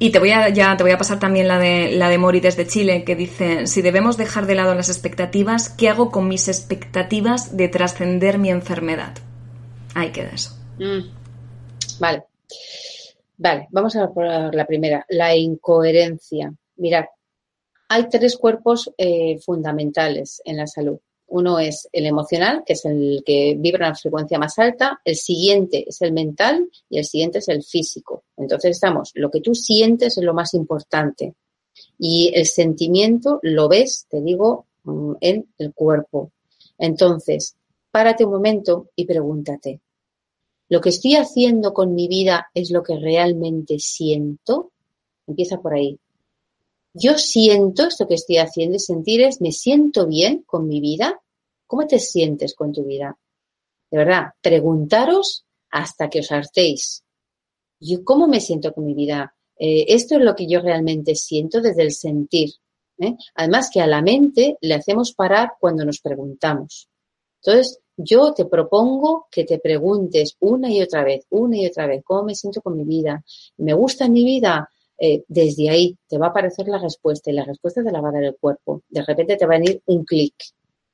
Y 0.00 0.10
te 0.10 0.18
voy 0.18 0.32
a, 0.32 0.48
ya 0.48 0.76
te 0.76 0.82
voy 0.82 0.90
a 0.90 0.98
pasar 0.98 1.20
también 1.20 1.46
la 1.46 1.60
de, 1.60 1.92
la 1.92 2.08
de 2.08 2.18
Mori 2.18 2.40
desde 2.40 2.66
Chile, 2.66 3.04
que 3.04 3.14
dice, 3.14 3.68
si 3.68 3.80
debemos 3.80 4.16
dejar 4.16 4.46
de 4.46 4.56
lado 4.56 4.74
las 4.74 4.88
expectativas, 4.88 5.68
¿qué 5.68 5.88
hago 5.88 6.10
con 6.10 6.26
mis 6.26 6.48
expectativas 6.48 7.56
de 7.56 7.68
trascender 7.68 8.38
mi 8.38 8.50
enfermedad? 8.50 9.14
Ahí 9.94 10.10
queda 10.10 10.30
eso. 10.30 10.58
Mm. 10.80 11.12
Vale. 12.00 12.24
Vale, 13.36 13.68
vamos 13.70 13.94
a 13.94 14.10
por 14.10 14.52
la 14.52 14.66
primera, 14.66 15.06
la 15.10 15.36
incoherencia. 15.36 16.52
Mirad, 16.74 17.04
hay 17.88 18.08
tres 18.08 18.36
cuerpos 18.36 18.92
eh, 18.98 19.38
fundamentales 19.38 20.42
en 20.44 20.56
la 20.56 20.66
salud. 20.66 20.98
Uno 21.32 21.58
es 21.58 21.88
el 21.92 22.06
emocional, 22.06 22.62
que 22.64 22.74
es 22.74 22.84
el 22.84 23.22
que 23.24 23.56
vibra 23.58 23.86
a 23.86 23.88
una 23.90 23.98
frecuencia 23.98 24.38
más 24.38 24.58
alta. 24.58 25.00
El 25.04 25.16
siguiente 25.16 25.84
es 25.88 26.02
el 26.02 26.12
mental 26.12 26.68
y 26.88 26.98
el 26.98 27.04
siguiente 27.04 27.38
es 27.38 27.48
el 27.48 27.62
físico. 27.62 28.24
Entonces 28.36 28.72
estamos, 28.72 29.12
lo 29.14 29.30
que 29.30 29.40
tú 29.40 29.54
sientes 29.54 30.18
es 30.18 30.24
lo 30.24 30.34
más 30.34 30.54
importante. 30.54 31.34
Y 31.98 32.32
el 32.34 32.46
sentimiento 32.46 33.38
lo 33.42 33.68
ves, 33.68 34.06
te 34.10 34.20
digo, 34.20 34.66
mm, 34.84 35.12
en 35.20 35.46
el 35.58 35.72
cuerpo. 35.72 36.32
Entonces, 36.78 37.56
párate 37.90 38.24
un 38.24 38.32
momento 38.32 38.90
y 38.94 39.06
pregúntate, 39.06 39.80
¿Lo 40.72 40.80
que 40.80 40.88
estoy 40.88 41.16
haciendo 41.16 41.74
con 41.74 41.94
mi 41.94 42.08
vida 42.08 42.50
es 42.54 42.70
lo 42.70 42.82
que 42.82 42.96
realmente 42.96 43.78
siento? 43.78 44.72
Empieza 45.26 45.60
por 45.60 45.74
ahí. 45.74 45.98
Yo 46.94 47.18
siento 47.18 47.88
esto 47.88 48.08
que 48.08 48.14
estoy 48.14 48.38
haciendo 48.38 48.76
y 48.76 48.80
sentir 48.80 49.20
es, 49.20 49.42
¿me 49.42 49.52
siento 49.52 50.06
bien 50.06 50.42
con 50.46 50.68
mi 50.68 50.80
vida? 50.80 51.20
¿Cómo 51.72 51.86
te 51.86 51.98
sientes 51.98 52.54
con 52.54 52.70
tu 52.70 52.84
vida? 52.84 53.18
De 53.90 53.96
verdad, 53.96 54.24
preguntaros 54.42 55.46
hasta 55.70 56.10
que 56.10 56.20
os 56.20 56.30
hartéis. 56.30 57.02
¿Yo 57.80 58.04
cómo 58.04 58.28
me 58.28 58.40
siento 58.40 58.74
con 58.74 58.84
mi 58.84 58.92
vida? 58.92 59.34
Eh, 59.56 59.86
esto 59.88 60.16
es 60.16 60.20
lo 60.20 60.34
que 60.36 60.46
yo 60.46 60.60
realmente 60.60 61.14
siento 61.14 61.62
desde 61.62 61.80
el 61.80 61.92
sentir. 61.92 62.50
¿eh? 62.98 63.16
Además 63.36 63.70
que 63.72 63.80
a 63.80 63.86
la 63.86 64.02
mente 64.02 64.58
le 64.60 64.74
hacemos 64.74 65.14
parar 65.14 65.52
cuando 65.58 65.82
nos 65.86 66.00
preguntamos. 66.02 66.90
Entonces, 67.42 67.80
yo 67.96 68.34
te 68.34 68.44
propongo 68.44 69.28
que 69.30 69.44
te 69.44 69.58
preguntes 69.58 70.36
una 70.40 70.70
y 70.70 70.82
otra 70.82 71.02
vez, 71.04 71.24
una 71.30 71.56
y 71.56 71.64
otra 71.64 71.86
vez, 71.86 72.02
¿cómo 72.04 72.24
me 72.24 72.34
siento 72.34 72.60
con 72.60 72.76
mi 72.76 72.84
vida? 72.84 73.24
¿Me 73.56 73.72
gusta 73.72 74.10
mi 74.10 74.24
vida? 74.24 74.68
Eh, 74.98 75.24
desde 75.26 75.70
ahí 75.70 75.96
te 76.06 76.18
va 76.18 76.26
a 76.26 76.30
aparecer 76.30 76.68
la 76.68 76.76
respuesta 76.76 77.30
y 77.30 77.34
la 77.34 77.46
respuesta 77.46 77.82
te 77.82 77.90
la 77.90 78.02
va 78.02 78.10
a 78.10 78.12
dar 78.12 78.24
el 78.24 78.36
cuerpo. 78.36 78.82
De 78.90 79.02
repente 79.02 79.38
te 79.38 79.46
va 79.46 79.54
a 79.54 79.58
venir 79.58 79.80
un 79.86 80.04
clic. 80.04 80.34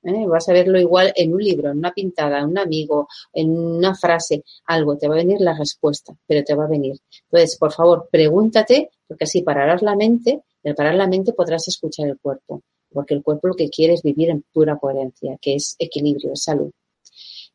¿Eh? 0.03 0.27
Vas 0.27 0.49
a 0.49 0.53
verlo 0.53 0.79
igual 0.79 1.13
en 1.17 1.35
un 1.35 1.43
libro, 1.43 1.71
en 1.71 1.79
una 1.79 1.93
pintada, 1.93 2.39
en 2.41 2.47
un 2.47 2.59
amigo, 2.59 3.09
en 3.33 3.51
una 3.51 3.95
frase, 3.95 4.43
algo. 4.67 4.97
Te 4.97 5.09
va 5.09 5.15
a 5.15 5.19
venir 5.19 5.41
la 5.41 5.57
respuesta, 5.57 6.15
pero 6.27 6.45
te 6.45 6.55
va 6.55 6.65
a 6.65 6.69
venir. 6.69 6.97
Entonces, 7.31 7.57
por 7.59 7.73
favor, 7.73 8.09
pregúntate, 8.11 8.91
porque 9.07 9.25
así 9.25 9.43
pararás 9.43 9.83
la 9.83 9.97
mente 9.97 10.43
y 10.63 10.69
al 10.69 10.75
parar 10.75 10.95
la 10.95 11.07
mente 11.07 11.33
podrás 11.33 11.69
escuchar 11.69 12.09
el 12.09 12.19
cuerpo. 12.19 12.63
Porque 12.93 13.15
el 13.15 13.23
cuerpo 13.23 13.49
lo 13.49 13.55
que 13.55 13.69
quiere 13.71 13.95
es 13.95 14.03
vivir 14.03 14.31
en 14.31 14.45
pura 14.53 14.79
coherencia, 14.79 15.37
que 15.41 15.55
es 15.57 15.77
equilibrio, 15.79 16.33
es 16.33 16.43
salud. 16.43 16.71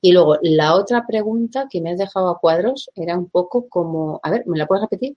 Y 0.02 0.12
luego, 0.12 0.38
la 0.42 0.76
otra 0.76 1.06
pregunta 1.08 1.68
que 1.70 1.82
me 1.82 1.92
has 1.92 1.98
dejado 1.98 2.30
a 2.30 2.40
cuadros 2.40 2.90
era 2.96 3.18
un 3.18 3.30
poco 3.30 3.68
como, 3.70 4.20
a 4.22 4.30
ver, 4.32 4.46
¿me 4.48 4.58
la 4.58 4.68
puedes 4.68 4.84
repetir? 4.84 5.16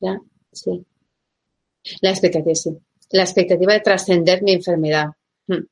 Ya, 0.00 0.20
sí. 0.52 0.84
La 2.02 2.10
expectativa, 2.10 2.54
sí. 2.54 2.76
La 3.10 3.22
expectativa 3.22 3.72
de 3.72 3.80
trascender 3.80 4.42
mi 4.42 4.52
enfermedad. 4.52 5.06
Hmm. 5.46 5.66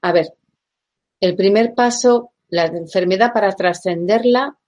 A 0.00 0.12
ver, 0.12 0.34
el 1.20 1.36
primer 1.36 1.74
paso, 1.74 2.32
la 2.48 2.66
enfermedad 2.66 3.32
para 3.32 3.52
trascenderla 3.52 4.58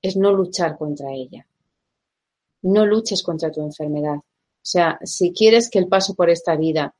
es 0.00 0.16
no 0.16 0.32
luchar 0.32 0.78
contra 0.78 1.12
ella. 1.12 1.46
No 2.62 2.86
luches 2.86 3.22
contra 3.22 3.50
tu 3.50 3.62
enfermedad. 3.62 4.16
O 4.16 4.66
sea, 4.66 4.98
si 5.02 5.32
quieres 5.32 5.68
que 5.68 5.78
el 5.78 5.88
paso 5.88 6.14
por 6.14 6.30
esta 6.30 6.56
vida, 6.56 6.94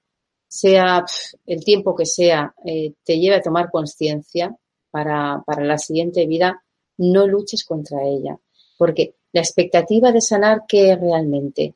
sea 0.47 1.05
el 1.47 1.65
tiempo 1.65 1.95
que 1.95 2.07
sea, 2.07 2.55
eh, 2.65 2.93
te 3.03 3.19
lleve 3.19 3.37
a 3.37 3.43
tomar 3.43 3.71
conciencia 3.71 4.55
para, 4.91 5.43
para 5.47 5.65
la 5.65 5.79
siguiente 5.79 6.27
vida, 6.27 6.63
no 6.99 7.27
luches 7.27 7.65
contra 7.65 8.03
ella. 8.05 8.39
Porque 8.77 9.15
la 9.35 9.41
expectativa 9.41 10.13
de 10.13 10.21
sanar, 10.21 10.63
¿qué 10.67 10.97
realmente? 10.97 11.75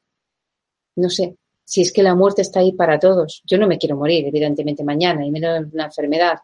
No 0.95 1.11
sé, 1.11 1.37
si 1.65 1.83
es 1.83 1.93
que 1.93 2.05
la 2.05 2.15
muerte 2.15 2.43
está 2.43 2.61
ahí 2.61 2.73
para 2.73 3.01
todos. 3.01 3.43
Yo 3.45 3.59
no 3.59 3.67
me 3.67 3.79
quiero 3.79 3.97
morir, 3.97 4.25
evidentemente, 4.27 4.85
mañana, 4.85 5.27
y 5.27 5.31
menos 5.33 5.67
una 5.73 5.87
enfermedad. 5.87 6.39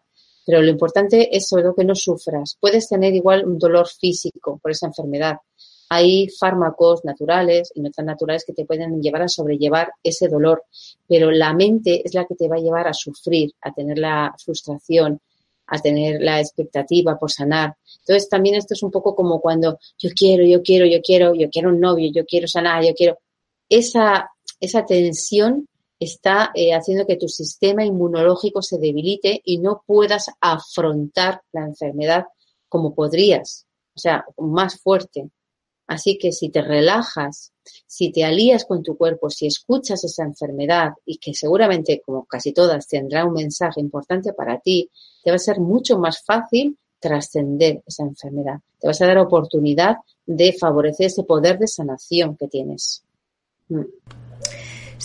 Pero 0.45 0.61
lo 0.61 0.69
importante 0.69 1.35
es 1.35 1.47
sobre 1.47 1.73
que 1.73 1.85
no 1.85 1.95
sufras. 1.95 2.57
Puedes 2.59 2.89
tener 2.89 3.15
igual 3.15 3.47
un 3.47 3.57
dolor 3.57 3.87
físico 3.87 4.59
por 4.61 4.71
esa 4.71 4.87
enfermedad. 4.87 5.37
Hay 5.89 6.27
fármacos 6.29 7.05
naturales 7.05 7.71
y 7.73 7.79
no 7.79 7.91
tan 7.91 8.07
naturales 8.07 8.43
que 8.45 8.53
te 8.53 8.65
pueden 8.65 9.01
llevar 9.01 9.21
a 9.21 9.29
sobrellevar 9.29 9.93
ese 10.03 10.27
dolor, 10.27 10.65
pero 11.07 11.31
la 11.31 11.53
mente 11.53 12.01
es 12.03 12.13
la 12.13 12.25
que 12.25 12.35
te 12.35 12.49
va 12.49 12.57
a 12.57 12.59
llevar 12.59 12.87
a 12.89 12.93
sufrir, 12.93 13.53
a 13.61 13.71
tener 13.71 13.99
la 13.99 14.35
frustración, 14.43 15.21
a 15.67 15.79
tener 15.79 16.21
la 16.21 16.39
expectativa 16.39 17.17
por 17.17 17.31
sanar. 17.31 17.75
Entonces 17.99 18.29
también 18.29 18.55
esto 18.55 18.73
es 18.73 18.83
un 18.83 18.91
poco 18.91 19.15
como 19.15 19.41
cuando 19.41 19.79
yo 19.97 20.09
quiero, 20.15 20.45
yo 20.45 20.61
quiero, 20.61 20.85
yo 20.85 21.01
quiero, 21.01 21.33
yo 21.33 21.49
quiero 21.49 21.69
un 21.69 21.79
novio, 21.79 22.11
yo 22.13 22.25
quiero 22.25 22.47
sanar, 22.47 22.83
yo 22.83 22.93
quiero. 22.93 23.17
Esa, 23.69 24.29
esa 24.59 24.85
tensión 24.85 25.67
está 25.99 26.51
eh, 26.53 26.73
haciendo 26.73 27.05
que 27.05 27.17
tu 27.17 27.27
sistema 27.27 27.83
inmunológico 27.83 28.61
se 28.61 28.77
debilite 28.77 29.41
y 29.43 29.57
no 29.59 29.83
puedas 29.85 30.29
afrontar 30.41 31.41
la 31.51 31.65
enfermedad 31.65 32.25
como 32.67 32.93
podrías, 32.93 33.65
o 33.95 33.99
sea, 33.99 34.25
más 34.37 34.79
fuerte. 34.81 35.29
Así 35.87 36.17
que 36.17 36.31
si 36.31 36.49
te 36.49 36.61
relajas, 36.61 37.53
si 37.85 38.11
te 38.11 38.23
alías 38.23 38.65
con 38.65 38.83
tu 38.83 38.97
cuerpo, 38.97 39.29
si 39.29 39.47
escuchas 39.47 40.03
esa 40.03 40.23
enfermedad 40.23 40.93
y 41.05 41.17
que 41.17 41.33
seguramente, 41.33 42.01
como 42.05 42.25
casi 42.25 42.53
todas, 42.53 42.87
tendrá 42.87 43.25
un 43.25 43.33
mensaje 43.33 43.79
importante 43.81 44.33
para 44.33 44.59
ti, 44.59 44.89
te 45.23 45.31
va 45.31 45.35
a 45.35 45.39
ser 45.39 45.59
mucho 45.59 45.97
más 45.97 46.23
fácil 46.23 46.77
trascender 46.99 47.83
esa 47.85 48.03
enfermedad. 48.03 48.59
Te 48.79 48.87
vas 48.87 49.01
a 49.01 49.07
dar 49.07 49.17
oportunidad 49.17 49.97
de 50.25 50.53
favorecer 50.53 51.07
ese 51.07 51.23
poder 51.23 51.59
de 51.59 51.67
sanación 51.67 52.35
que 52.35 52.47
tienes. 52.47 53.03
Mm. 53.69 53.81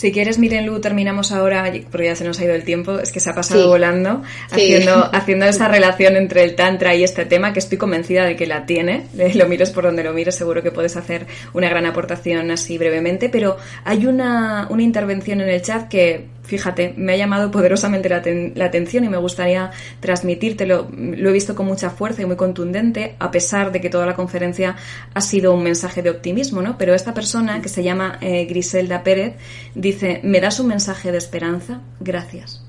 Si 0.00 0.12
quieres, 0.12 0.38
Miren 0.38 0.80
terminamos 0.80 1.30
ahora, 1.30 1.70
porque 1.90 2.06
ya 2.06 2.16
se 2.16 2.24
nos 2.24 2.40
ha 2.40 2.44
ido 2.44 2.54
el 2.54 2.64
tiempo, 2.64 2.98
es 3.00 3.12
que 3.12 3.20
se 3.20 3.28
ha 3.28 3.34
pasado 3.34 3.68
volando, 3.68 4.22
haciendo, 4.50 4.94
haciendo 5.12 5.44
esa 5.44 5.68
relación 5.68 6.16
entre 6.16 6.42
el 6.42 6.54
Tantra 6.54 6.94
y 6.94 7.04
este 7.04 7.26
tema, 7.26 7.52
que 7.52 7.58
estoy 7.58 7.76
convencida 7.76 8.24
de 8.24 8.34
que 8.34 8.46
la 8.46 8.64
tiene. 8.64 9.08
Lo 9.34 9.46
mires 9.46 9.72
por 9.72 9.84
donde 9.84 10.02
lo 10.02 10.14
mires, 10.14 10.36
seguro 10.36 10.62
que 10.62 10.70
puedes 10.70 10.96
hacer 10.96 11.26
una 11.52 11.68
gran 11.68 11.84
aportación 11.84 12.50
así 12.50 12.78
brevemente, 12.78 13.28
pero 13.28 13.58
hay 13.84 14.06
una, 14.06 14.68
una 14.70 14.82
intervención 14.82 15.42
en 15.42 15.50
el 15.50 15.60
chat 15.60 15.86
que 15.88 16.28
fíjate, 16.50 16.94
me 16.96 17.12
ha 17.12 17.16
llamado 17.16 17.52
poderosamente 17.52 18.08
la, 18.08 18.64
atención 18.64 19.04
y 19.04 19.08
me 19.08 19.18
gustaría 19.18 19.70
transmitírtelo. 20.00 20.88
Lo 20.90 21.30
he 21.30 21.32
visto 21.32 21.54
con 21.54 21.66
mucha 21.66 21.90
fuerza 21.90 22.22
y 22.22 22.26
muy 22.26 22.34
contundente, 22.34 23.14
a 23.20 23.30
pesar 23.30 23.70
de 23.70 23.80
que 23.80 23.88
toda 23.88 24.04
la 24.04 24.16
conferencia 24.16 24.76
ha 25.14 25.20
sido 25.20 25.54
un 25.54 25.62
mensaje 25.62 26.02
de 26.02 26.10
optimismo, 26.10 26.60
¿no? 26.60 26.76
Pero 26.76 26.92
esta 26.92 27.14
persona, 27.14 27.62
que 27.62 27.68
se 27.68 27.84
llama 27.84 28.18
eh, 28.20 28.46
Griselda 28.46 29.04
Pérez, 29.04 29.36
dice, 29.76 30.20
¿me 30.24 30.40
das 30.40 30.58
un 30.58 30.66
mensaje 30.66 31.12
de 31.12 31.18
esperanza? 31.18 31.82
Gracias. 32.00 32.64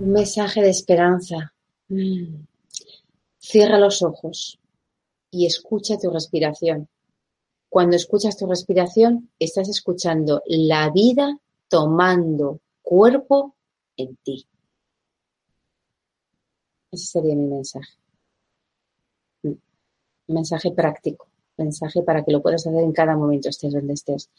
Un 0.00 0.12
mensaje 0.12 0.62
de 0.62 0.70
esperanza. 0.70 1.54
Mm. 1.88 2.44
Cierra 3.38 3.78
los 3.78 4.02
ojos 4.02 4.58
y 5.30 5.46
escucha 5.46 5.96
tu 5.96 6.10
respiración. 6.10 6.88
Cuando 7.76 7.96
escuchas 7.96 8.38
tu 8.38 8.46
respiración, 8.46 9.28
estás 9.38 9.68
escuchando 9.68 10.42
la 10.46 10.88
vida 10.88 11.38
tomando 11.68 12.60
cuerpo 12.80 13.54
en 13.98 14.16
ti. 14.24 14.46
Ese 16.90 17.04
sería 17.04 17.34
mi 17.34 17.46
mensaje. 17.46 17.92
Mm. 19.42 19.52
mensaje 20.28 20.70
práctico, 20.70 21.28
mensaje 21.58 22.02
para 22.02 22.24
que 22.24 22.32
lo 22.32 22.40
puedas 22.40 22.66
hacer 22.66 22.80
en 22.80 22.92
cada 22.92 23.14
momento, 23.14 23.50
estés 23.50 23.74
donde 23.74 23.92
estés. 23.92 24.30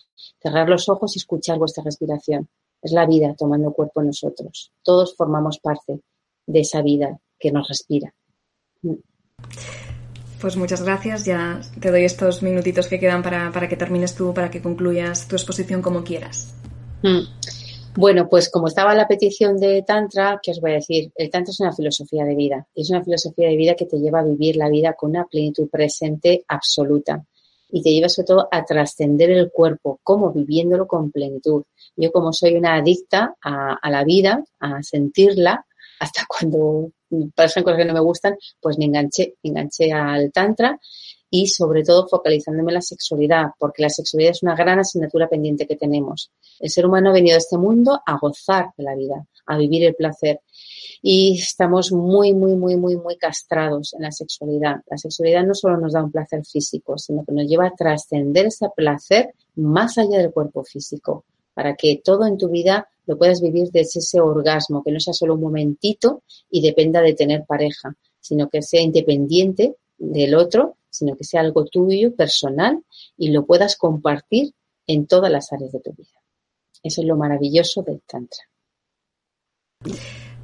Cerrar 0.41 0.67
los 0.67 0.89
ojos 0.89 1.15
y 1.15 1.19
escuchar 1.19 1.59
vuestra 1.59 1.83
respiración. 1.83 2.49
Es 2.81 2.91
la 2.91 3.05
vida 3.05 3.35
tomando 3.35 3.71
cuerpo 3.71 4.01
en 4.01 4.07
nosotros. 4.07 4.71
Todos 4.81 5.15
formamos 5.15 5.59
parte 5.59 6.01
de 6.47 6.59
esa 6.59 6.81
vida 6.81 7.19
que 7.37 7.51
nos 7.51 7.67
respira. 7.67 8.15
Pues 10.39 10.55
muchas 10.55 10.83
gracias. 10.83 11.25
Ya 11.25 11.61
te 11.79 11.91
doy 11.91 12.03
estos 12.03 12.43
minutitos 12.43 12.87
que 12.87 12.99
quedan 12.99 13.23
para, 13.23 13.67
que 13.67 13.75
termines 13.75 14.15
tú, 14.15 14.33
para 14.33 14.51
que 14.51 14.61
concluyas 14.61 15.27
tu 15.27 15.35
exposición 15.35 15.81
como 15.81 16.03
quieras. 16.03 16.53
Mm. 17.01 17.21
Bueno, 17.95 18.29
pues 18.29 18.51
como 18.51 18.67
estaba 18.67 18.93
la 18.93 19.07
petición 19.07 19.57
de 19.57 19.81
Tantra, 19.81 20.39
¿qué 20.43 20.51
os 20.51 20.61
voy 20.61 20.71
a 20.71 20.75
decir? 20.75 21.11
El 21.15 21.31
Tantra 21.31 21.51
es 21.51 21.59
una 21.59 21.73
filosofía 21.73 22.23
de 22.25 22.35
vida. 22.35 22.67
Es 22.75 22.91
una 22.91 23.03
filosofía 23.03 23.49
de 23.49 23.55
vida 23.55 23.73
que 23.73 23.87
te 23.87 23.97
lleva 23.97 24.19
a 24.19 24.23
vivir 24.23 24.55
la 24.55 24.69
vida 24.69 24.93
con 24.93 25.09
una 25.09 25.25
plenitud 25.25 25.67
presente 25.69 26.43
absoluta. 26.47 27.25
Y 27.69 27.81
te 27.81 27.89
lleva 27.89 28.07
sobre 28.07 28.27
todo 28.27 28.47
a 28.51 28.63
trascender 28.63 29.31
el 29.31 29.49
cuerpo, 29.51 29.99
como 30.03 30.31
viviéndolo 30.31 30.87
con 30.87 31.11
plenitud. 31.11 31.63
Yo 31.95 32.11
como 32.11 32.31
soy 32.31 32.55
una 32.55 32.75
adicta 32.75 33.35
a, 33.41 33.73
a 33.81 33.89
la 33.89 34.03
vida, 34.03 34.43
a 34.59 34.83
sentirla, 34.83 35.65
hasta 35.99 36.25
cuando 36.27 36.91
pasan 37.35 37.63
cosas 37.63 37.77
que 37.77 37.85
no 37.85 37.93
me 37.93 37.99
gustan, 37.99 38.35
pues 38.59 38.77
me 38.77 38.85
enganché, 38.85 39.35
me 39.43 39.51
enganché 39.51 39.91
al 39.91 40.31
tantra 40.31 40.79
y 41.29 41.47
sobre 41.47 41.83
todo 41.83 42.07
focalizándome 42.07 42.71
en 42.71 42.75
la 42.75 42.81
sexualidad, 42.81 43.47
porque 43.59 43.81
la 43.81 43.89
sexualidad 43.89 44.31
es 44.31 44.43
una 44.43 44.55
gran 44.55 44.79
asignatura 44.79 45.27
pendiente 45.27 45.67
que 45.67 45.75
tenemos. 45.75 46.31
El 46.59 46.69
ser 46.69 46.85
humano 46.85 47.09
ha 47.09 47.13
venido 47.13 47.35
a 47.35 47.39
este 47.39 47.57
mundo 47.57 47.99
a 48.05 48.17
gozar 48.17 48.67
de 48.77 48.83
la 48.83 48.95
vida, 48.95 49.25
a 49.45 49.57
vivir 49.57 49.85
el 49.85 49.95
placer. 49.95 50.41
Y 51.01 51.39
estamos 51.39 51.91
muy, 51.91 52.33
muy, 52.33 52.55
muy, 52.55 52.75
muy, 52.75 52.95
muy 52.95 53.17
castrados 53.17 53.93
en 53.93 54.03
la 54.03 54.11
sexualidad. 54.11 54.77
La 54.89 54.97
sexualidad 54.97 55.45
no 55.45 55.53
solo 55.53 55.77
nos 55.77 55.93
da 55.93 56.03
un 56.03 56.11
placer 56.11 56.45
físico, 56.45 56.97
sino 56.97 57.23
que 57.25 57.33
nos 57.33 57.45
lleva 57.45 57.67
a 57.67 57.75
trascender 57.75 58.47
ese 58.47 58.67
placer 58.75 59.33
más 59.55 59.97
allá 59.97 60.19
del 60.19 60.31
cuerpo 60.31 60.63
físico, 60.63 61.25
para 61.57 61.75
que 61.75 61.99
todo 62.03 62.27
en 62.27 62.37
tu 62.37 62.49
vida 62.49 62.87
lo 63.07 63.17
puedas 63.17 63.41
vivir 63.41 63.71
desde 63.71 63.99
ese 63.99 64.21
orgasmo, 64.21 64.83
que 64.83 64.91
no 64.91 64.99
sea 64.99 65.15
solo 65.15 65.33
un 65.33 65.41
momentito 65.41 66.21
y 66.51 66.61
dependa 66.61 67.01
de 67.01 67.15
tener 67.15 67.45
pareja, 67.47 67.95
sino 68.19 68.47
que 68.47 68.61
sea 68.61 68.79
independiente 68.79 69.73
del 69.97 70.35
otro, 70.35 70.75
sino 70.91 71.15
que 71.15 71.23
sea 71.23 71.41
algo 71.41 71.65
tuyo, 71.65 72.13
personal, 72.15 72.83
y 73.17 73.31
lo 73.31 73.43
puedas 73.47 73.75
compartir 73.75 74.53
en 74.85 75.07
todas 75.07 75.31
las 75.31 75.51
áreas 75.51 75.71
de 75.71 75.79
tu 75.79 75.93
vida. 75.93 76.21
Eso 76.83 77.01
es 77.01 77.07
lo 77.07 77.17
maravilloso 77.17 77.81
del 77.81 78.01
Tantra. 78.01 78.43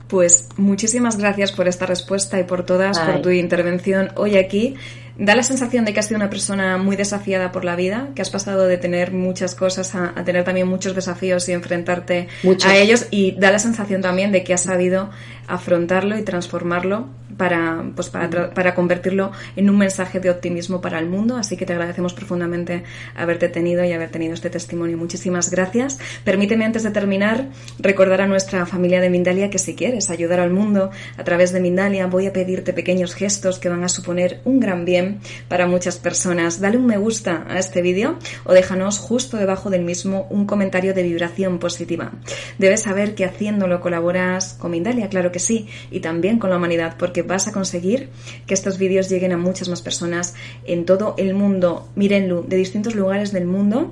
Pues 0.08 0.50
muchísimas 0.58 1.18
gracias 1.18 1.52
por 1.52 1.68
esta 1.68 1.86
respuesta 1.86 2.40
y 2.40 2.46
por 2.46 2.66
todas, 2.66 2.98
por 2.98 3.22
tu 3.22 3.30
intervención 3.30 4.10
hoy 4.16 4.38
aquí. 4.38 4.74
Da 5.18 5.36
la 5.36 5.44
sensación 5.44 5.86
de 5.86 5.94
que 5.94 6.00
has 6.00 6.08
sido 6.08 6.18
una 6.18 6.32
persona 6.32 6.78
muy 6.78 6.96
desafiada 6.96 7.52
por 7.52 7.66
la 7.66 7.76
vida, 7.76 8.10
que 8.16 8.24
has 8.24 8.32
pasado 8.32 8.66
de 8.66 8.78
tener 8.78 9.12
muchas 9.12 9.54
cosas 9.54 9.94
a, 9.94 10.12
tener 10.26 10.44
también 10.44 10.68
muchos 10.68 10.96
desafíos 10.96 11.48
y 11.50 11.52
enfrentarte 11.52 12.30
a 12.66 12.78
ellos 12.78 13.08
y 13.12 13.34
da 13.34 13.52
la 13.52 13.60
sensación 13.60 14.02
también 14.02 14.32
de 14.32 14.44
que 14.44 14.56
has 14.56 14.64
sabido 14.64 15.12
afrontarlo 15.48 16.18
y 16.18 16.24
transformarlo 16.24 17.08
para, 17.38 17.84
pues 17.96 18.10
para, 18.10 18.54
para, 18.54 18.76
convertirlo 18.76 19.32
en 19.56 19.70
un 19.70 19.78
mensaje 19.78 20.20
de 20.20 20.30
optimismo 20.30 20.82
para 20.82 21.00
el 21.00 21.08
mundo. 21.08 21.38
Así 21.38 21.58
que 21.58 21.66
te 21.66 21.74
agradecemos 21.74 22.14
profundamente 22.14 22.84
haberte 23.16 23.50
tenido 23.50 23.84
y 23.84 23.92
haber 23.92 24.10
tenido 24.10 24.34
este 24.34 24.50
testimonio. 24.50 24.98
Muchísimas 24.98 25.50
gracias. 25.50 26.00
Permíteme 26.24 26.66
antes 26.66 26.84
de 26.84 26.92
terminar 26.92 27.48
recordar 27.80 28.22
a 28.22 28.28
nuestra 28.28 28.66
familia 28.66 29.02
de 29.02 29.10
Mindalia 29.10 29.50
que 29.50 29.60
si 29.60 29.76
quieres 29.76 30.10
ayudar 30.10 30.40
al 30.40 30.52
mundo 30.52 30.92
a 31.18 31.24
través 31.24 31.52
de 31.52 31.60
Mindalia 31.60 32.08
voy 32.08 32.28
a 32.28 32.34
pedirte 32.34 32.74
pequeños 32.74 33.16
gestos 33.16 33.60
que 33.60 33.70
van 33.70 33.84
a 33.84 33.90
suponer 33.90 34.42
un 34.46 34.60
gran 34.60 34.86
bien 34.86 35.20
para 35.48 35.68
muchas 35.68 35.98
personas. 35.98 36.60
Dale 36.60 36.78
un 36.78 36.86
me 36.86 36.98
gusta 36.98 37.46
a 37.50 37.60
este 37.60 37.82
vídeo 37.82 38.18
o 38.44 38.54
déjanos 38.54 39.00
justo 39.00 39.38
debajo 39.38 39.70
del 39.70 39.84
mismo 39.84 40.28
un 40.30 40.46
comentario 40.46 40.94
de 40.94 41.04
vibración 41.04 41.60
positiva. 41.60 42.12
Debes 42.58 42.84
saber 42.84 43.16
que 43.16 43.26
haciéndolo 43.26 43.82
colaboras 43.82 44.56
con 44.60 44.72
Mindalia, 44.72 45.10
claro 45.10 45.32
que 45.34 45.40
sí, 45.40 45.68
y 45.92 46.00
también 46.00 46.40
con 46.40 46.50
la 46.50 46.56
humanidad 46.56 46.96
porque 46.98 47.24
vas 47.24 47.50
a 47.50 47.52
conseguir 47.52 48.10
que 48.48 48.54
estos 48.54 48.78
vídeos 48.78 49.10
lleguen 49.10 49.34
a 49.34 49.38
muchas 49.38 49.68
más 49.68 49.82
personas 49.82 50.36
en 50.64 50.86
todo 50.86 51.16
el 51.18 51.34
mundo. 51.34 51.90
Mírenlo, 51.96 52.44
de 52.44 52.56
distintos 52.56 52.96
lugares 52.96 53.34
del 53.34 53.46
mundo 53.46 53.92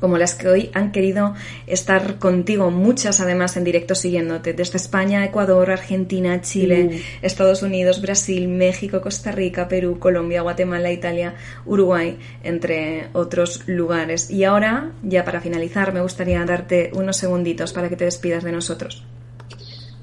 como 0.00 0.18
las 0.18 0.34
que 0.34 0.48
hoy 0.48 0.70
han 0.74 0.92
querido 0.92 1.34
estar 1.66 2.18
contigo, 2.18 2.70
muchas 2.70 3.20
además 3.20 3.56
en 3.56 3.64
directo 3.64 3.94
siguiéndote, 3.94 4.52
desde 4.52 4.76
España, 4.76 5.24
Ecuador, 5.24 5.70
Argentina, 5.70 6.40
Chile, 6.40 6.84
mm. 6.84 7.24
Estados 7.24 7.62
Unidos, 7.62 8.00
Brasil, 8.00 8.48
México, 8.48 9.00
Costa 9.00 9.32
Rica, 9.32 9.68
Perú, 9.68 9.98
Colombia, 9.98 10.42
Guatemala, 10.42 10.92
Italia, 10.92 11.34
Uruguay, 11.66 12.18
entre 12.42 13.08
otros 13.12 13.66
lugares. 13.66 14.30
Y 14.30 14.44
ahora, 14.44 14.92
ya 15.02 15.24
para 15.24 15.40
finalizar, 15.40 15.92
me 15.92 16.00
gustaría 16.00 16.44
darte 16.44 16.90
unos 16.94 17.16
segunditos 17.16 17.72
para 17.72 17.88
que 17.88 17.96
te 17.96 18.04
despidas 18.04 18.44
de 18.44 18.52
nosotros. 18.52 19.04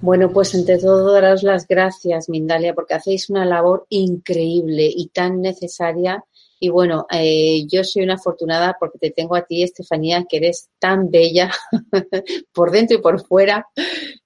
Bueno, 0.02 0.32
pues 0.32 0.54
entre 0.54 0.78
todo 0.78 1.14
daros 1.14 1.42
las 1.42 1.68
gracias, 1.68 2.30
Mindalia, 2.30 2.74
porque 2.74 2.94
hacéis 2.94 3.30
una 3.30 3.46
labor 3.46 3.86
increíble 3.90 4.88
y 4.94 5.08
tan 5.08 5.42
necesaria. 5.42 6.24
Y 6.60 6.70
bueno, 6.70 7.08
eh, 7.12 7.66
yo 7.68 7.84
soy 7.84 8.04
una 8.04 8.16
afortunada 8.16 8.78
porque 8.80 9.00
te 9.00 9.12
tengo 9.12 9.36
a 9.36 9.44
ti, 9.44 9.64
Estefanía, 9.64 10.26
que 10.28 10.38
eres 10.38 10.70
tan 10.80 11.10
bella 11.10 11.52
por 12.54 12.72
dentro 12.72 12.98
y 12.98 13.02
por 13.02 13.26
fuera. 13.26 13.68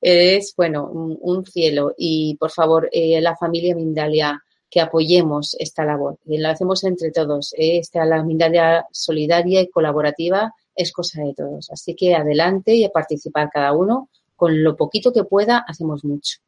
Eres, 0.02 0.54
bueno, 0.58 0.86
un, 0.90 1.46
cielo. 1.46 1.94
Y 1.98 2.36
por 2.38 2.52
favor, 2.52 2.90
eh, 2.92 3.22
la 3.22 3.36
familia 3.38 3.76
Mindalia, 3.76 4.44
que 4.70 4.82
apoyemos 4.82 5.56
esta 5.60 5.86
labor. 5.86 6.18
Y 6.26 6.38
la 6.40 6.52
hacemos 6.52 6.84
entre 6.84 7.12
todos. 7.12 7.54
Eh, 7.54 7.78
esta, 7.80 8.06
la 8.06 8.24
Mindalia 8.24 8.86
solidaria 8.92 9.62
y 9.62 9.70
colaborativa 9.70 10.54
es 10.76 10.92
cosa 10.92 11.24
de 11.24 11.34
todos. 11.34 11.70
Así 11.72 11.96
que 11.96 12.16
adelante 12.16 12.74
y 12.76 12.84
a 12.86 12.90
participar 12.90 13.50
cada 13.52 13.74
uno 13.74 14.10
con 14.40 14.64
lo 14.64 14.78
poquito 14.78 15.12
que 15.12 15.26
pueda 15.26 15.66
hacemos 15.68 16.06
mucho. 16.06 16.40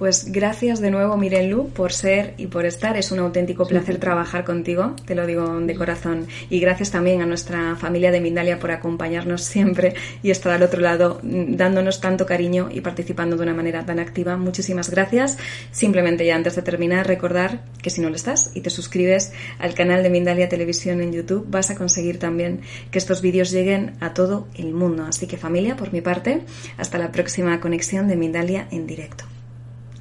Pues 0.00 0.32
gracias 0.32 0.80
de 0.80 0.90
nuevo, 0.90 1.18
Mirenlu, 1.18 1.68
por 1.68 1.92
ser 1.92 2.32
y 2.38 2.46
por 2.46 2.64
estar. 2.64 2.96
Es 2.96 3.12
un 3.12 3.18
auténtico 3.18 3.66
placer 3.66 3.98
trabajar 3.98 4.46
contigo, 4.46 4.96
te 5.04 5.14
lo 5.14 5.26
digo 5.26 5.60
de 5.60 5.74
corazón. 5.74 6.26
Y 6.48 6.58
gracias 6.58 6.90
también 6.90 7.20
a 7.20 7.26
nuestra 7.26 7.76
familia 7.76 8.10
de 8.10 8.22
Mindalia 8.22 8.58
por 8.58 8.70
acompañarnos 8.70 9.42
siempre 9.44 9.92
y 10.22 10.30
estar 10.30 10.52
al 10.52 10.62
otro 10.62 10.80
lado 10.80 11.20
mm, 11.22 11.54
dándonos 11.54 12.00
tanto 12.00 12.24
cariño 12.24 12.70
y 12.72 12.80
participando 12.80 13.36
de 13.36 13.42
una 13.42 13.52
manera 13.52 13.84
tan 13.84 13.98
activa. 13.98 14.38
Muchísimas 14.38 14.88
gracias. 14.88 15.36
Simplemente 15.70 16.24
ya 16.24 16.34
antes 16.34 16.56
de 16.56 16.62
terminar, 16.62 17.06
recordar 17.06 17.60
que 17.82 17.90
si 17.90 18.00
no 18.00 18.08
lo 18.08 18.16
estás 18.16 18.52
y 18.54 18.62
te 18.62 18.70
suscribes 18.70 19.34
al 19.58 19.74
canal 19.74 20.02
de 20.02 20.08
Mindalia 20.08 20.48
Televisión 20.48 21.02
en 21.02 21.12
YouTube, 21.12 21.44
vas 21.50 21.70
a 21.70 21.74
conseguir 21.74 22.18
también 22.18 22.62
que 22.90 22.96
estos 22.96 23.20
vídeos 23.20 23.50
lleguen 23.50 23.98
a 24.00 24.14
todo 24.14 24.48
el 24.56 24.72
mundo. 24.72 25.04
Así 25.06 25.26
que 25.26 25.36
familia, 25.36 25.76
por 25.76 25.92
mi 25.92 26.00
parte, 26.00 26.40
hasta 26.78 26.96
la 26.96 27.12
próxima 27.12 27.60
conexión 27.60 28.08
de 28.08 28.16
Mindalia 28.16 28.66
en 28.70 28.86
directo. 28.86 29.26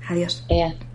Adiós. 0.10 0.44
Yeah. 0.50 0.89